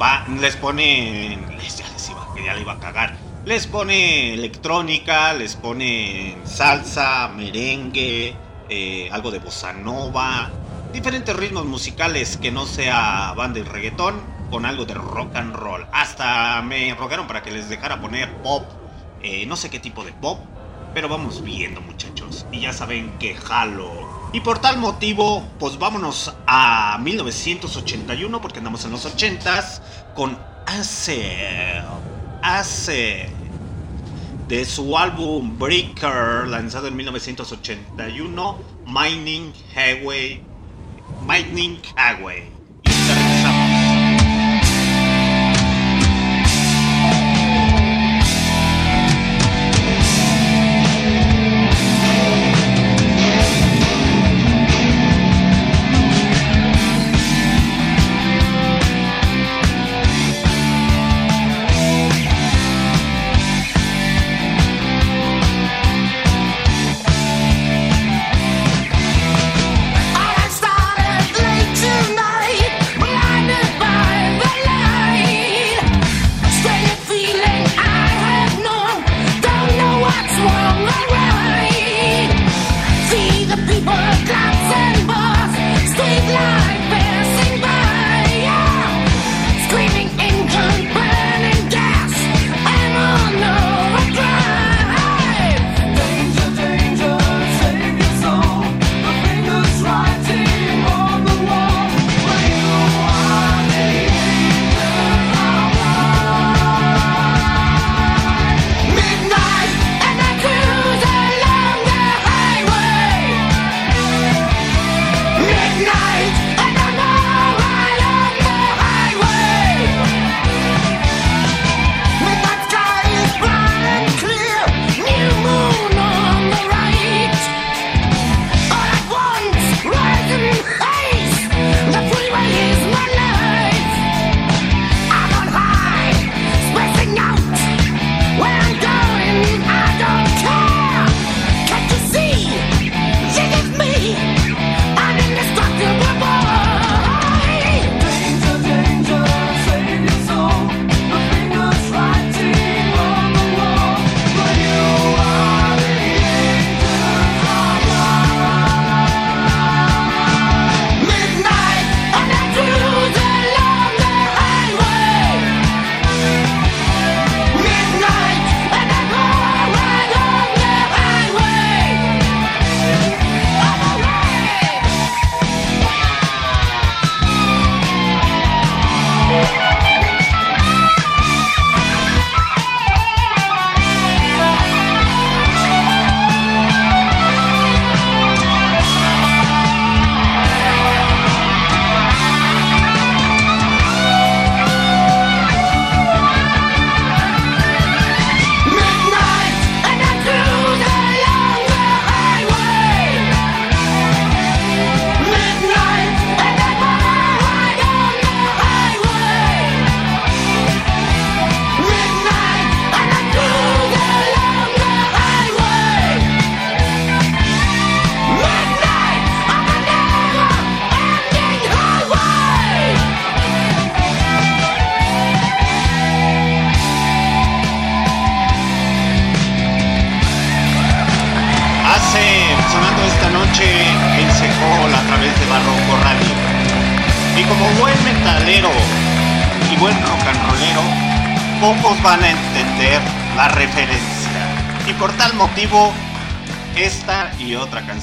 va, 0.00 0.24
les 0.40 0.56
ponen, 0.56 1.58
les, 1.58 1.78
ya 1.78 1.88
les 1.88 2.08
iba, 2.10 2.26
ya 2.44 2.54
le 2.54 2.60
iba 2.60 2.74
a 2.74 2.78
cagar. 2.78 3.16
Les 3.44 3.66
pone 3.66 4.34
electrónica, 4.34 5.32
les 5.32 5.56
ponen 5.56 6.46
salsa, 6.46 7.28
merengue, 7.28 8.36
eh, 8.68 9.08
algo 9.12 9.30
de 9.30 9.38
bossa 9.38 9.72
nova, 9.72 10.50
diferentes 10.92 11.34
ritmos 11.34 11.64
musicales 11.64 12.36
que 12.36 12.50
no 12.50 12.66
sea 12.66 13.32
banda 13.36 13.60
y 13.60 13.62
reggaetón, 13.62 14.20
con 14.50 14.64
algo 14.64 14.84
de 14.84 14.94
rock 14.94 15.36
and 15.36 15.54
roll. 15.54 15.86
Hasta 15.92 16.62
me 16.62 16.94
rogaron 16.94 17.26
para 17.26 17.42
que 17.42 17.50
les 17.50 17.68
dejara 17.68 18.00
poner 18.00 18.32
pop, 18.42 18.64
eh, 19.22 19.46
no 19.46 19.56
sé 19.56 19.70
qué 19.70 19.78
tipo 19.78 20.04
de 20.04 20.12
pop, 20.12 20.40
pero 20.94 21.08
vamos 21.08 21.42
viendo 21.42 21.80
muchachos. 21.80 22.46
Y 22.52 22.60
ya 22.60 22.72
saben 22.72 23.18
que 23.18 23.34
jalo. 23.34 23.90
Y 24.32 24.40
por 24.40 24.58
tal 24.58 24.78
motivo, 24.78 25.42
pues 25.58 25.78
vámonos 25.78 26.34
a 26.46 26.98
1981, 27.00 28.40
porque 28.40 28.58
andamos 28.58 28.84
en 28.84 28.92
los 28.92 29.06
80s, 29.06 29.80
con 30.14 30.38
Acid. 30.66 31.82
Acid. 32.42 33.37
De 34.48 34.64
su 34.64 34.96
álbum 34.96 35.58
Breaker, 35.58 36.48
lanzado 36.48 36.88
en 36.88 36.96
1981, 36.96 38.58
Mining 38.86 39.52
Highway. 39.74 40.42
Mining 41.20 41.82
Highway. 41.94 42.57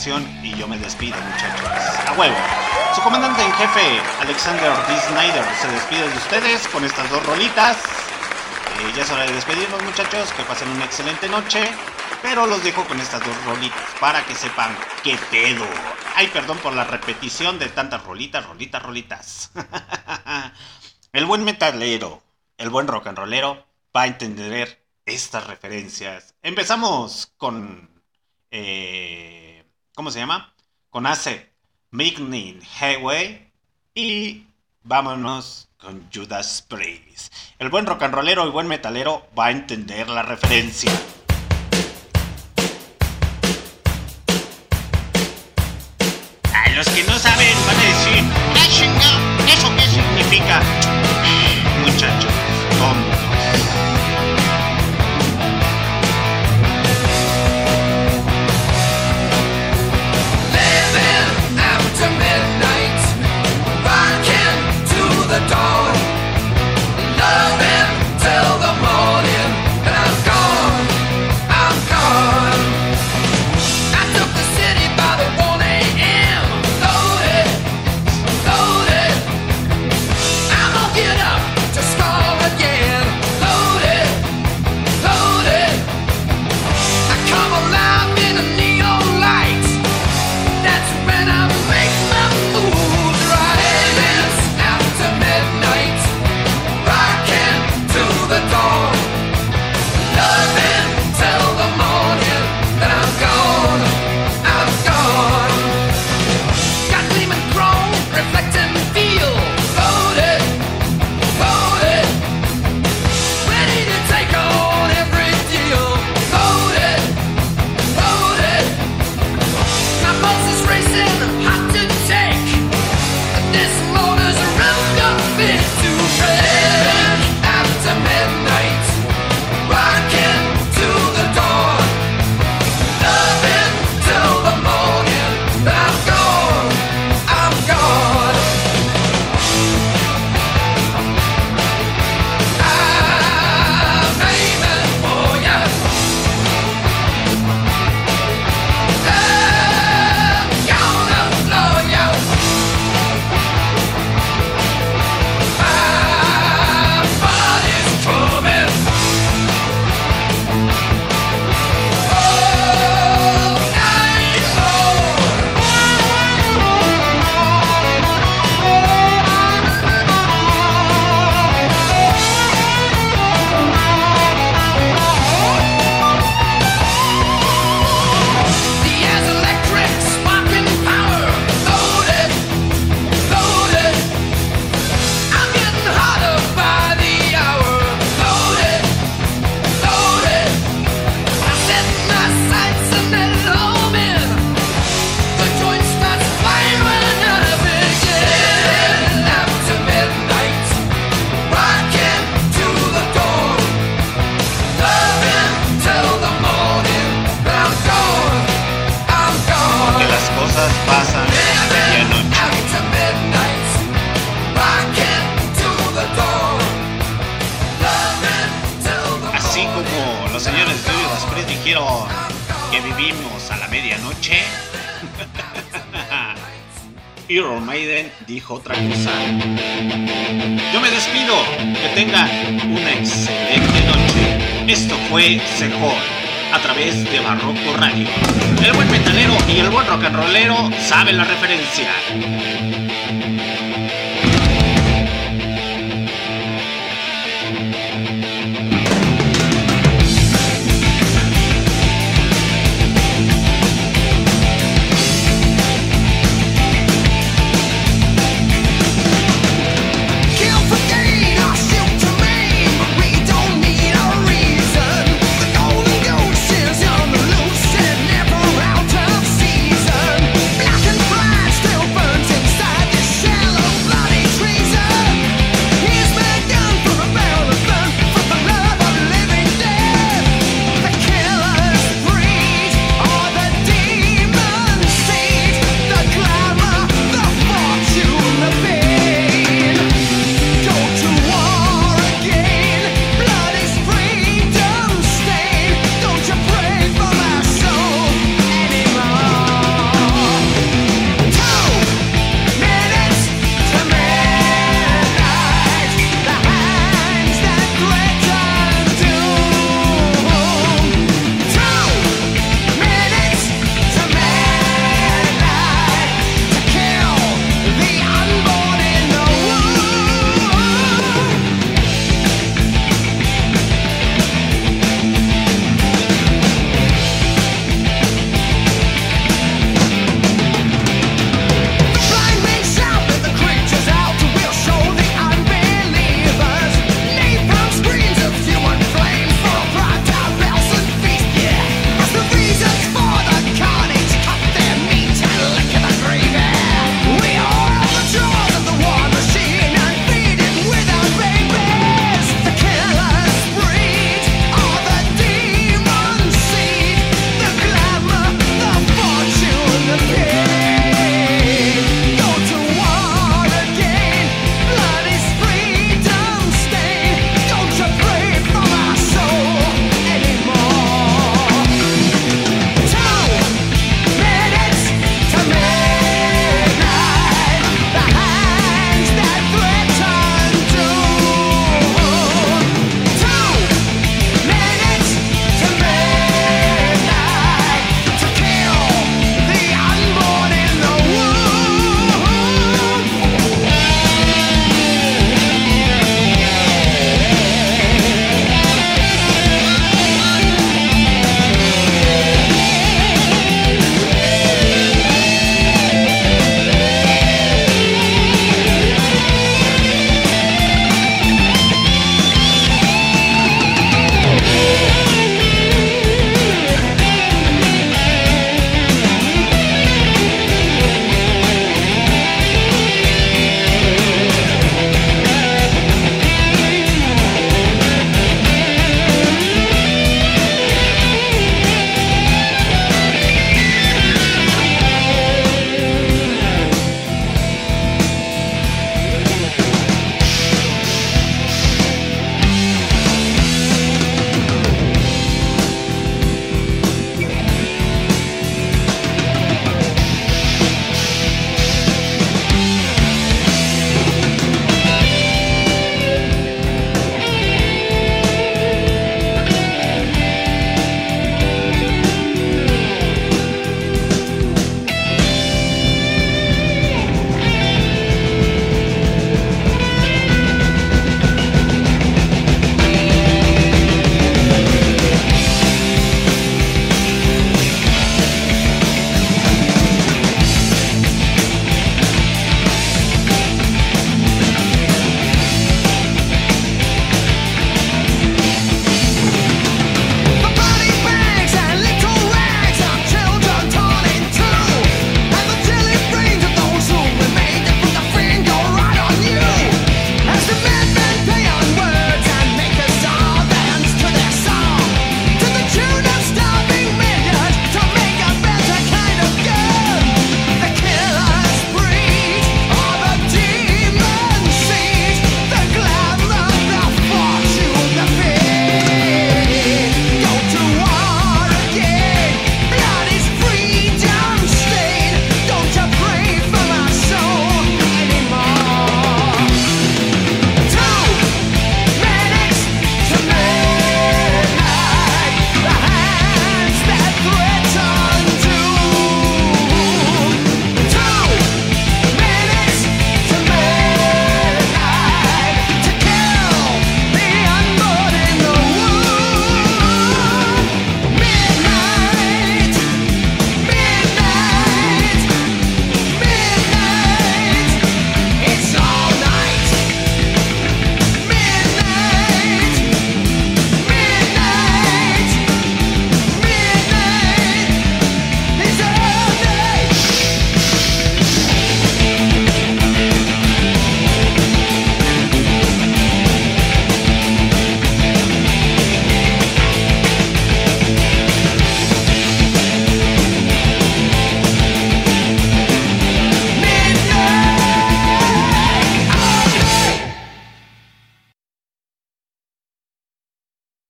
canción 0.05 0.45
y 0.45 0.55
yo 0.55 0.67
me 0.67 0.77
despido, 0.77 1.17
muchachos. 1.19 1.67
A 2.07 2.13
huevo. 2.13 2.35
Su 2.93 3.01
comandante 3.01 3.41
en 3.41 3.51
jefe, 3.53 3.99
Alexander 4.19 4.71
D. 4.87 4.99
Snyder, 4.99 5.45
se 5.59 5.67
despide 5.67 6.07
de 6.07 6.17
ustedes 6.17 6.67
con 6.67 6.85
estas 6.85 7.09
dos 7.09 7.25
rolitas. 7.25 7.77
Eh, 7.77 8.93
ya 8.95 9.01
es 9.01 9.09
hora 9.09 9.23
de 9.25 9.33
despedirnos, 9.33 9.81
muchachos. 9.81 10.31
Que 10.33 10.43
pasen 10.43 10.69
una 10.69 10.85
excelente 10.85 11.27
noche. 11.27 11.71
Pero 12.21 12.45
los 12.45 12.63
dejo 12.63 12.83
con 12.85 12.99
estas 12.99 13.25
dos 13.25 13.45
rolitas 13.45 13.81
para 13.99 14.23
que 14.25 14.35
sepan 14.35 14.77
qué 15.03 15.17
pedo. 15.31 15.65
Ay, 16.15 16.27
perdón 16.27 16.59
por 16.59 16.73
la 16.73 16.83
repetición 16.83 17.57
de 17.57 17.69
tantas 17.69 18.03
rolitas, 18.03 18.45
rolitas, 18.45 18.83
rolitas. 18.83 19.51
el 21.13 21.25
buen 21.25 21.43
metalero, 21.43 22.21
el 22.57 22.69
buen 22.69 22.87
rock 22.87 23.07
and 23.07 23.17
rollero 23.17 23.65
va 23.95 24.03
a 24.03 24.07
entender 24.07 24.85
estas 25.03 25.47
referencias. 25.47 26.35
Empezamos 26.43 27.33
con... 27.37 27.89
Eh... 28.51 29.44
¿cómo 29.95 30.11
se 30.11 30.19
llama? 30.19 30.53
Con 30.89 31.07
AC, 31.07 31.49
Highway 32.79 33.51
y 33.93 34.43
vámonos 34.83 35.69
con 35.77 36.09
Judas 36.13 36.65
Priest. 36.67 37.33
El 37.57 37.69
buen 37.69 37.85
rock 37.85 38.03
and 38.03 38.13
rollero 38.13 38.45
y 38.45 38.51
buen 38.51 38.67
metalero 38.67 39.25
va 39.37 39.47
a 39.47 39.51
entender 39.51 40.09
la 40.09 40.21
referencia. 40.21 40.91